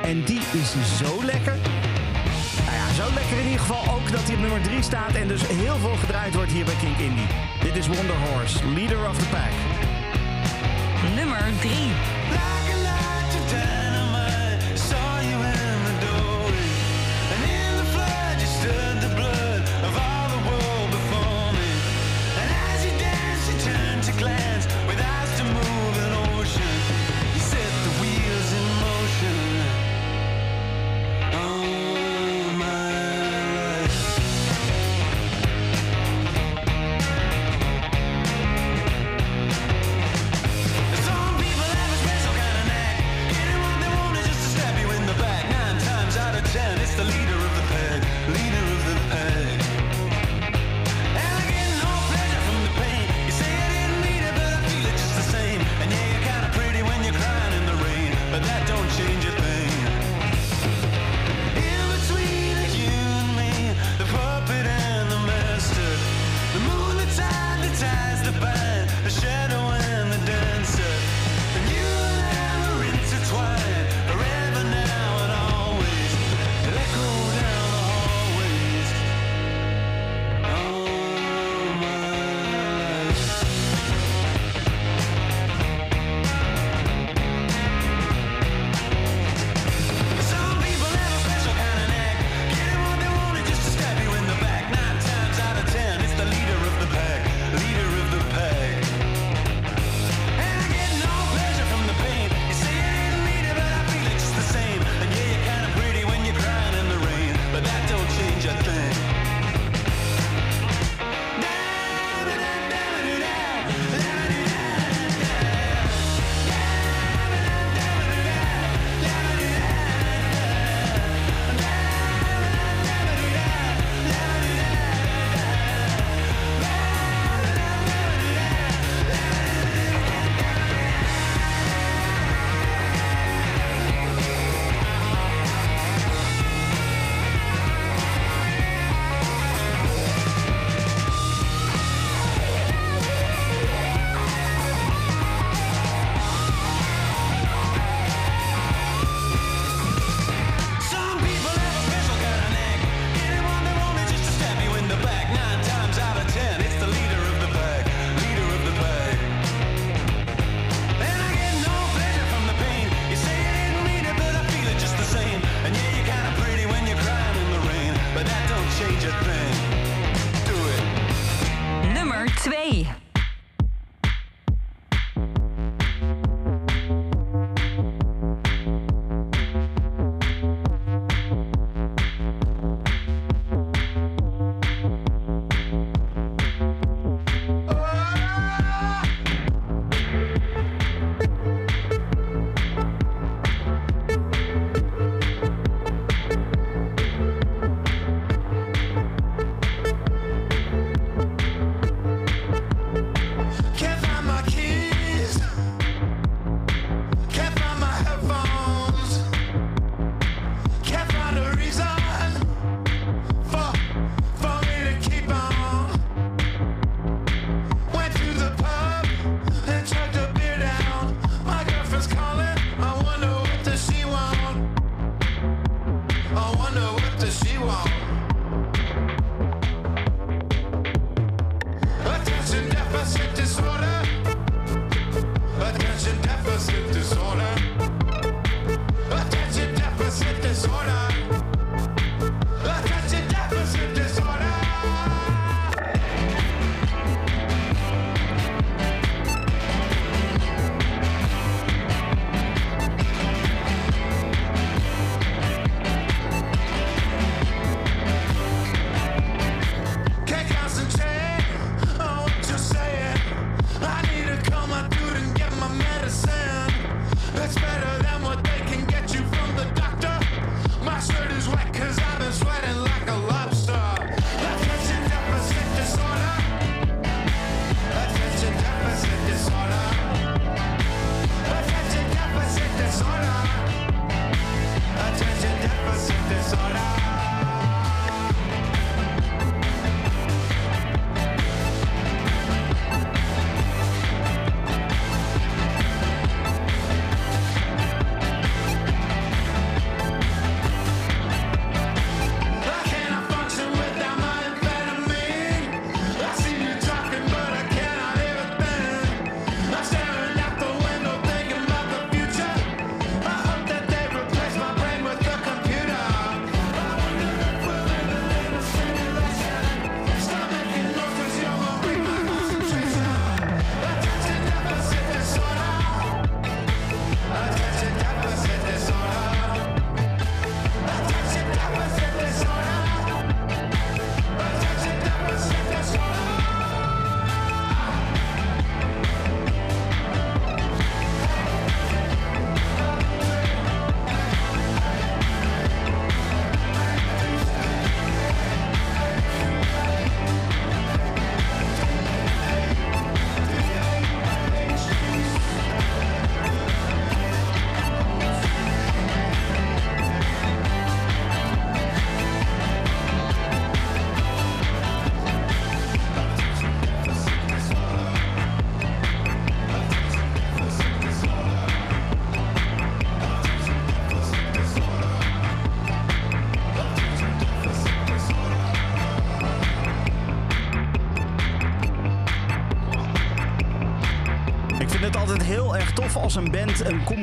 En 0.04 0.24
die 0.24 0.40
is 0.40 0.98
zo 0.98 1.26
lekker. 1.26 1.56
Zo 2.96 3.04
lekker 3.14 3.38
in 3.38 3.44
ieder 3.44 3.60
geval 3.60 3.96
ook 3.96 4.12
dat 4.12 4.24
hij 4.24 4.34
op 4.34 4.42
nummer 4.42 4.62
3 4.62 4.82
staat 4.82 5.14
en 5.14 5.28
dus 5.28 5.48
heel 5.48 5.78
veel 5.78 5.96
gedraaid 5.96 6.36
wordt 6.36 6.52
hier 6.52 6.66
bij 6.66 6.76
Kink 6.76 6.98
Indie. 6.98 7.28
Dit 7.62 7.76
is 7.76 7.88
Wonder 7.88 8.16
Horse, 8.16 8.68
Leader 8.68 9.10
of 9.10 9.18
the 9.18 9.28
Pack. 9.30 9.52
Nummer 11.16 11.44
3. 11.60 12.53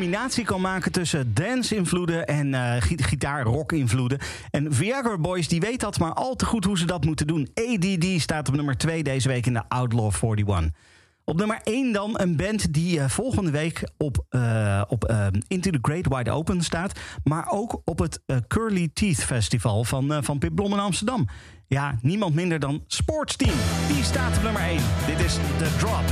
Combinatie 0.01 0.45
kan 0.45 0.61
maken 0.61 0.93
tussen 0.93 1.35
dance-invloeden 1.35 2.27
en 2.27 2.55
eh, 2.55 2.83
gi- 2.83 3.03
gitaar-rock-invloeden. 3.03 4.19
En 4.51 4.75
Viagra 4.75 5.19
Boys 5.19 5.49
die 5.49 5.61
weet 5.61 5.81
dat 5.81 5.99
maar 5.99 6.13
al 6.13 6.37
te 6.37 6.45
goed 6.45 6.65
hoe 6.65 6.79
ze 6.79 6.85
dat 6.87 7.05
moeten 7.05 7.27
doen. 7.27 7.49
ADD 7.55 8.21
staat 8.21 8.49
op 8.49 8.55
nummer 8.55 8.77
2 8.77 9.03
deze 9.03 9.29
week 9.29 9.47
in 9.47 9.53
de 9.53 9.63
Outlaw 9.69 10.13
41. 10.23 10.71
Op 11.25 11.37
nummer 11.37 11.61
1 11.65 11.93
dan 11.93 12.11
een 12.21 12.37
band 12.37 12.73
die 12.73 13.01
eh, 13.01 13.09
volgende 13.09 13.51
week 13.51 13.89
op, 13.99 14.25
eh, 14.29 14.83
op 14.89 15.05
eh, 15.05 15.27
Into 15.49 15.71
the 15.71 15.79
Great 15.83 16.07
Wide 16.17 16.31
Open 16.31 16.63
staat. 16.63 16.99
Maar 17.25 17.49
ook 17.51 17.81
op 17.85 17.99
het 17.99 18.21
eh, 18.27 18.37
Curly 18.49 18.91
Teeth 18.93 19.25
Festival 19.25 19.85
van, 19.85 20.13
eh, 20.13 20.19
van 20.23 20.39
Pip 20.39 20.55
Blom 20.55 20.73
in 20.73 20.79
Amsterdam. 20.79 21.27
Ja, 21.67 21.99
niemand 22.03 22.35
minder 22.35 22.59
dan 22.59 22.85
Sportsteam. 22.87 23.57
Die 23.89 24.03
staat 24.05 24.37
op 24.37 24.43
nummer 24.43 24.63
1. 24.63 24.81
Dit 25.07 25.21
is 25.25 25.35
The 25.35 25.77
Drop. 25.79 26.05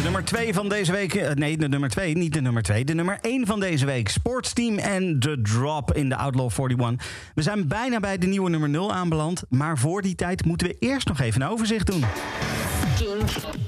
De 0.00 0.06
nummer 0.06 0.24
2 0.24 0.54
van 0.54 0.68
deze 0.68 0.92
week. 0.92 1.14
eh, 1.14 1.34
Nee, 1.34 1.56
de 1.56 1.68
nummer 1.68 1.88
2, 1.88 2.16
niet 2.16 2.32
de 2.32 2.40
nummer 2.40 2.62
2. 2.62 2.84
De 2.84 2.94
nummer 2.94 3.18
1 3.20 3.46
van 3.46 3.60
deze 3.60 3.86
week. 3.86 4.08
Sportsteam 4.08 4.78
en 4.78 5.18
The 5.18 5.40
Drop 5.42 5.94
in 5.94 6.08
de 6.08 6.16
Outlaw 6.16 6.50
41. 6.58 7.06
We 7.34 7.42
zijn 7.42 7.68
bijna 7.68 8.00
bij 8.00 8.18
de 8.18 8.26
nieuwe 8.26 8.50
nummer 8.50 8.68
0 8.68 8.92
aanbeland. 8.92 9.42
Maar 9.48 9.78
voor 9.78 10.02
die 10.02 10.14
tijd 10.14 10.44
moeten 10.44 10.66
we 10.66 10.76
eerst 10.78 11.08
nog 11.08 11.20
even 11.20 11.42
een 11.42 11.48
overzicht 11.48 11.86
doen. 11.86 12.04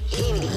Indie 0.09 0.49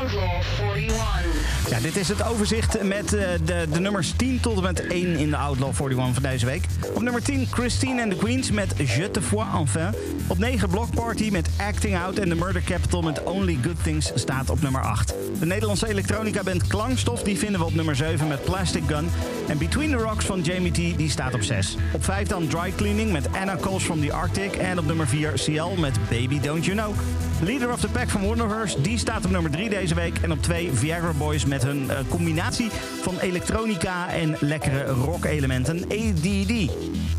Outlaw 0.00 0.42
41. 0.76 1.33
Ja, 1.68 1.80
dit 1.80 1.96
is 1.96 2.08
het 2.08 2.24
overzicht 2.24 2.82
met 2.82 3.14
eh, 3.14 3.28
de, 3.44 3.66
de 3.72 3.80
nummers 3.80 4.12
10 4.16 4.40
tot 4.40 4.56
en 4.56 4.62
met 4.62 4.86
1 4.86 5.16
in 5.16 5.30
de 5.30 5.36
Outlaw 5.36 5.72
41 5.80 6.14
van 6.14 6.22
deze 6.22 6.46
week. 6.46 6.64
Op 6.94 7.02
nummer 7.02 7.22
10 7.22 7.46
Christine 7.50 8.02
and 8.02 8.10
the 8.10 8.16
Queens 8.16 8.50
met 8.50 8.74
Je 8.76 9.10
te 9.10 9.22
vois 9.22 9.46
enfin. 9.54 9.94
Op 10.26 10.38
9 10.38 10.68
Block 10.68 10.94
Party 10.94 11.28
met 11.30 11.48
Acting 11.56 11.96
Out 11.96 12.18
en 12.18 12.28
The 12.28 12.34
Murder 12.34 12.62
Capital 12.62 13.02
met 13.02 13.22
Only 13.22 13.58
Good 13.62 13.82
Things 13.82 14.12
staat 14.14 14.50
op 14.50 14.62
nummer 14.62 14.82
8. 14.82 15.14
De 15.38 15.46
Nederlandse 15.46 15.88
elektronica 15.88 16.42
band 16.42 16.66
Klankstof 16.66 17.22
die 17.22 17.38
vinden 17.38 17.60
we 17.60 17.66
op 17.66 17.74
nummer 17.74 17.96
7 17.96 18.28
met 18.28 18.44
Plastic 18.44 18.82
Gun. 18.86 19.10
En 19.48 19.58
Between 19.58 19.90
the 19.90 19.96
Rocks 19.96 20.24
van 20.24 20.40
Jamie 20.40 20.72
T 20.72 20.98
die 20.98 21.10
staat 21.10 21.34
op 21.34 21.42
6. 21.42 21.76
Op 21.92 22.04
5 22.04 22.28
dan 22.28 22.46
Dry 22.46 22.72
Cleaning 22.76 23.12
met 23.12 23.28
Anna 23.40 23.56
Calls 23.60 23.84
from 23.84 24.00
the 24.00 24.12
Arctic. 24.12 24.54
En 24.54 24.78
op 24.78 24.86
nummer 24.86 25.08
4 25.08 25.32
CL 25.32 25.80
met 25.80 25.98
Baby 26.10 26.40
Don't 26.40 26.64
You 26.64 26.76
Know. 26.76 26.94
Leader 27.42 27.72
of 27.72 27.80
the 27.80 27.88
Pack 27.88 28.08
van 28.08 28.20
Wonderverse 28.20 28.80
die 28.80 28.98
staat 28.98 29.24
op 29.24 29.30
nummer 29.30 29.50
3 29.50 29.70
deze 29.70 29.94
week. 29.94 30.18
En 30.18 30.32
op 30.32 30.42
2 30.42 30.70
Viagra 30.72 31.12
Boys 31.12 31.44
met 31.44 31.62
hun 31.62 31.90
eh, 31.90 31.98
combinatie 32.08 32.68
van 33.02 33.18
elektronica 33.18 34.08
en 34.08 34.36
lekkere 34.40 34.84
rock-elementen. 34.84 35.84
ADD. 35.84 36.72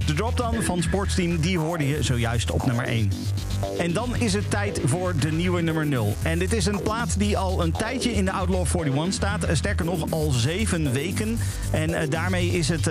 De 0.05 0.13
drop 0.15 0.37
dan 0.37 0.63
van 0.63 0.81
Sportsteam, 0.81 1.37
die 1.37 1.59
hoorde 1.59 1.87
je 1.87 2.03
zojuist 2.03 2.51
op 2.51 2.65
nummer 2.65 2.85
1. 2.85 3.11
En 3.77 3.93
dan 3.93 4.15
is 4.15 4.33
het 4.33 4.49
tijd 4.49 4.81
voor 4.85 5.13
de 5.19 5.31
nieuwe 5.31 5.61
nummer 5.61 5.85
0. 5.85 6.15
En 6.21 6.39
dit 6.39 6.53
is 6.53 6.65
een 6.65 6.81
plaat 6.81 7.19
die 7.19 7.37
al 7.37 7.63
een 7.63 7.71
tijdje 7.71 8.13
in 8.13 8.25
de 8.25 8.31
Outlaw 8.31 8.65
41 8.73 9.13
staat. 9.13 9.43
Eh, 9.43 9.55
Sterker 9.55 9.85
nog, 9.85 10.11
al 10.11 10.31
zeven 10.31 10.91
weken. 10.91 11.39
En 11.71 11.93
eh, 11.93 12.09
daarmee 12.09 12.47
is 12.47 12.69
het 12.69 12.89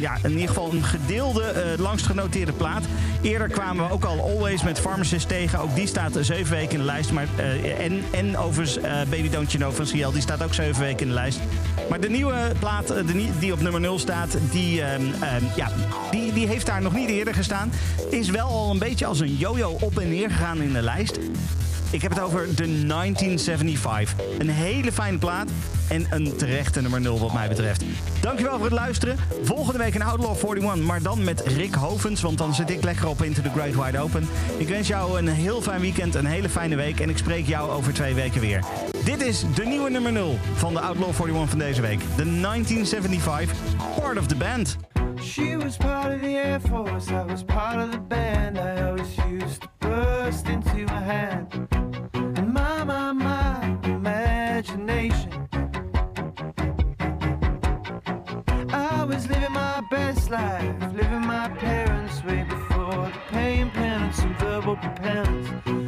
ja, 0.00 0.18
in 0.22 0.30
ieder 0.30 0.48
geval 0.48 0.72
een 0.72 0.84
gedeelde, 0.84 1.74
langst 1.78 2.06
genoteerde 2.06 2.52
plaat. 2.52 2.84
Eerder 3.22 3.48
kwamen 3.48 3.86
we 3.86 3.92
ook 3.92 4.04
al 4.04 4.20
Always 4.20 4.62
met 4.62 4.80
Pharmacist 4.80 5.28
tegen. 5.28 5.58
Ook 5.58 5.74
die 5.74 5.86
staat 5.86 6.16
eh, 6.16 6.22
weken 6.52 6.72
in 6.72 6.78
de 6.78 6.84
lijst. 6.84 7.12
Maar, 7.12 7.26
eh, 7.36 7.84
en, 7.84 8.04
en 8.10 8.36
overigens 8.36 8.78
eh, 8.78 8.92
Baby 9.10 9.30
Don't 9.30 9.52
You 9.52 9.64
Know 9.64 9.72
van 9.72 9.84
CL, 9.84 10.12
die 10.12 10.20
staat 10.20 10.42
ook 10.42 10.54
zeven 10.54 10.82
weken 10.82 11.00
in 11.00 11.08
de 11.08 11.14
lijst. 11.14 11.40
Maar 11.88 12.00
de 12.00 12.10
nieuwe 12.10 12.52
plaat 12.58 12.90
eh, 12.90 13.06
de, 13.06 13.28
die 13.38 13.52
op 13.52 13.60
nummer 13.60 13.80
0 13.80 13.98
staat, 13.98 14.36
die, 14.50 14.82
ehm, 14.82 15.02
ehm, 15.20 15.44
ja, 15.56 15.68
die, 16.10 16.32
die 16.32 16.46
heeft 16.46 16.66
daar 16.66 16.82
nog 16.82 16.94
niet 16.94 17.08
eerder 17.08 17.34
gestaan. 17.34 17.72
Is 18.10 18.30
wel 18.30 18.46
al 18.46 18.70
een 18.70 18.78
beetje 18.78 19.06
als 19.06 19.20
een 19.20 19.36
yo-yo 19.36 19.76
op 19.80 19.98
en 19.98 20.08
neer 20.08 20.30
gegaan 20.30 20.62
in 20.62 20.72
de 20.72 20.82
lijst. 20.82 21.18
Ik 21.90 22.02
heb 22.02 22.10
het 22.10 22.20
over 22.20 22.46
de 22.54 22.86
1975. 22.86 24.14
Een 24.38 24.48
hele 24.48 24.92
fijne 24.92 25.18
plaat 25.18 25.50
en 25.92 26.06
een 26.10 26.36
terechte 26.36 26.80
nummer 26.80 27.00
0 27.00 27.18
wat 27.18 27.32
mij 27.32 27.48
betreft. 27.48 27.84
Dankjewel 28.20 28.56
voor 28.56 28.64
het 28.64 28.74
luisteren. 28.74 29.16
Volgende 29.42 29.78
week 29.78 29.94
een 29.94 30.02
Outlaw 30.02 30.36
41, 30.36 30.86
maar 30.86 31.02
dan 31.02 31.24
met 31.24 31.40
Rick 31.40 31.74
Hovens, 31.74 32.20
want 32.20 32.38
dan 32.38 32.54
zit 32.54 32.70
ik 32.70 32.82
lekker 32.82 33.08
op 33.08 33.22
Into 33.22 33.42
the 33.42 33.50
Great 33.50 33.84
Wide 33.84 33.98
Open. 33.98 34.28
Ik 34.56 34.68
wens 34.68 34.88
jou 34.88 35.18
een 35.18 35.28
heel 35.28 35.62
fijn 35.62 35.80
weekend, 35.80 36.14
een 36.14 36.26
hele 36.26 36.48
fijne 36.48 36.76
week 36.76 37.00
en 37.00 37.08
ik 37.08 37.18
spreek 37.18 37.46
jou 37.46 37.70
over 37.70 37.92
twee 37.92 38.14
weken 38.14 38.40
weer. 38.40 38.64
Dit 39.04 39.22
is 39.22 39.44
de 39.54 39.64
nieuwe 39.64 39.90
nummer 39.90 40.12
0 40.12 40.38
van 40.54 40.72
de 40.72 40.80
Outlaw 40.80 41.08
41 41.08 41.48
van 41.48 41.58
deze 41.58 41.80
week. 41.80 42.00
De 42.00 42.40
1975, 42.40 43.56
Part 44.00 44.18
of 44.18 44.26
the 44.26 44.36
Band. 44.36 44.76
She 45.22 45.56
was 45.56 45.76
part 45.76 46.14
of 46.14 46.20
the 46.20 46.40
Air 46.44 46.60
Force, 46.60 47.10
I 47.10 47.24
was 47.26 47.44
part 47.44 47.84
of 47.84 47.90
the 47.90 48.00
band. 48.08 48.56
I 48.56 48.82
always 48.82 49.16
used 49.30 49.60
to 49.60 49.68
burst 49.78 50.48
into 50.48 50.92
my 50.92 51.02
hand. 51.12 51.54
And 52.12 52.52
my, 52.52 52.84
my, 52.84 53.12
my 53.12 53.78
imagination. 53.84 55.41
Was 59.22 59.30
living 59.30 59.52
my 59.52 59.80
best 59.82 60.30
life, 60.30 60.92
living 60.94 61.26
my 61.26 61.48
parents' 61.48 62.22
way 62.24 62.44
before 62.44 63.06
the 63.06 63.20
pain, 63.30 63.70
penance, 63.70 64.18
and 64.20 64.36
verbal 64.36 64.76
penance. 64.76 65.81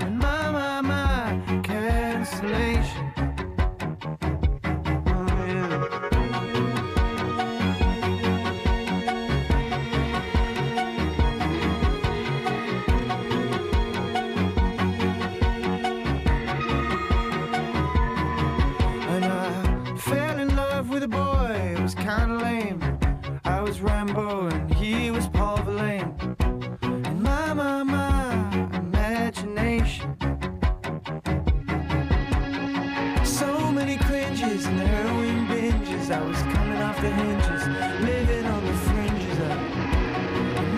I 36.14 36.20
was 36.20 36.40
coming 36.42 36.80
off 36.80 37.00
the 37.00 37.08
hinges, 37.10 37.66
living 38.04 38.46
on 38.46 38.64
the 38.64 38.72
fringes 38.72 39.38
of 39.40 39.58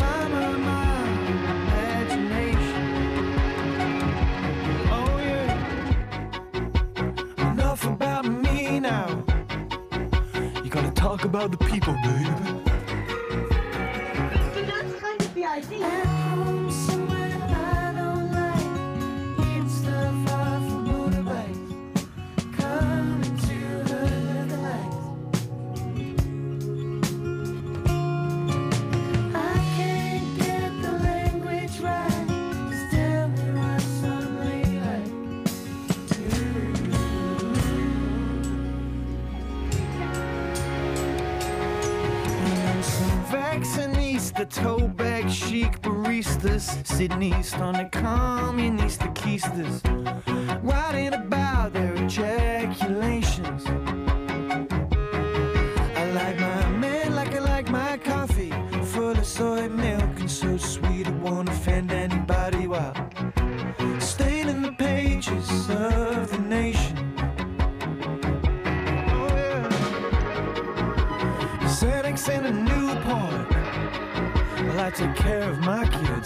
my, 0.01 0.29
my, 0.29 0.57
my 0.57 1.09
imagination. 1.51 2.85
Oh, 4.91 5.19
yeah. 5.29 5.53
Enough 7.53 7.85
about 7.85 8.25
me 8.25 8.81
now. 8.81 9.25
You 10.65 10.71
gotta 10.71 10.93
talk 10.93 11.25
about 11.27 11.51
the 11.51 11.59
people, 11.59 11.93
baby. 12.03 12.31
That's 14.65 14.95
kind 15.01 15.21
of 15.21 15.35
the 15.35 15.45
idea. 15.45 16.06
Vaccinista, 44.37 44.47
toe 44.47 44.89
bag 44.89 45.31
chic 45.31 45.81
baristas 45.81 46.83
east 47.23 47.59
on 47.59 47.75
the 47.75 47.85
communista 47.85 49.13
keisters, 49.15 49.83
writing 50.63 51.15
about 51.15 51.73
their 51.73 51.95
ejaculations. 51.95 53.86
Take 74.97 75.15
care 75.15 75.43
of 75.43 75.61
my 75.61 75.87
kids. 75.89 76.26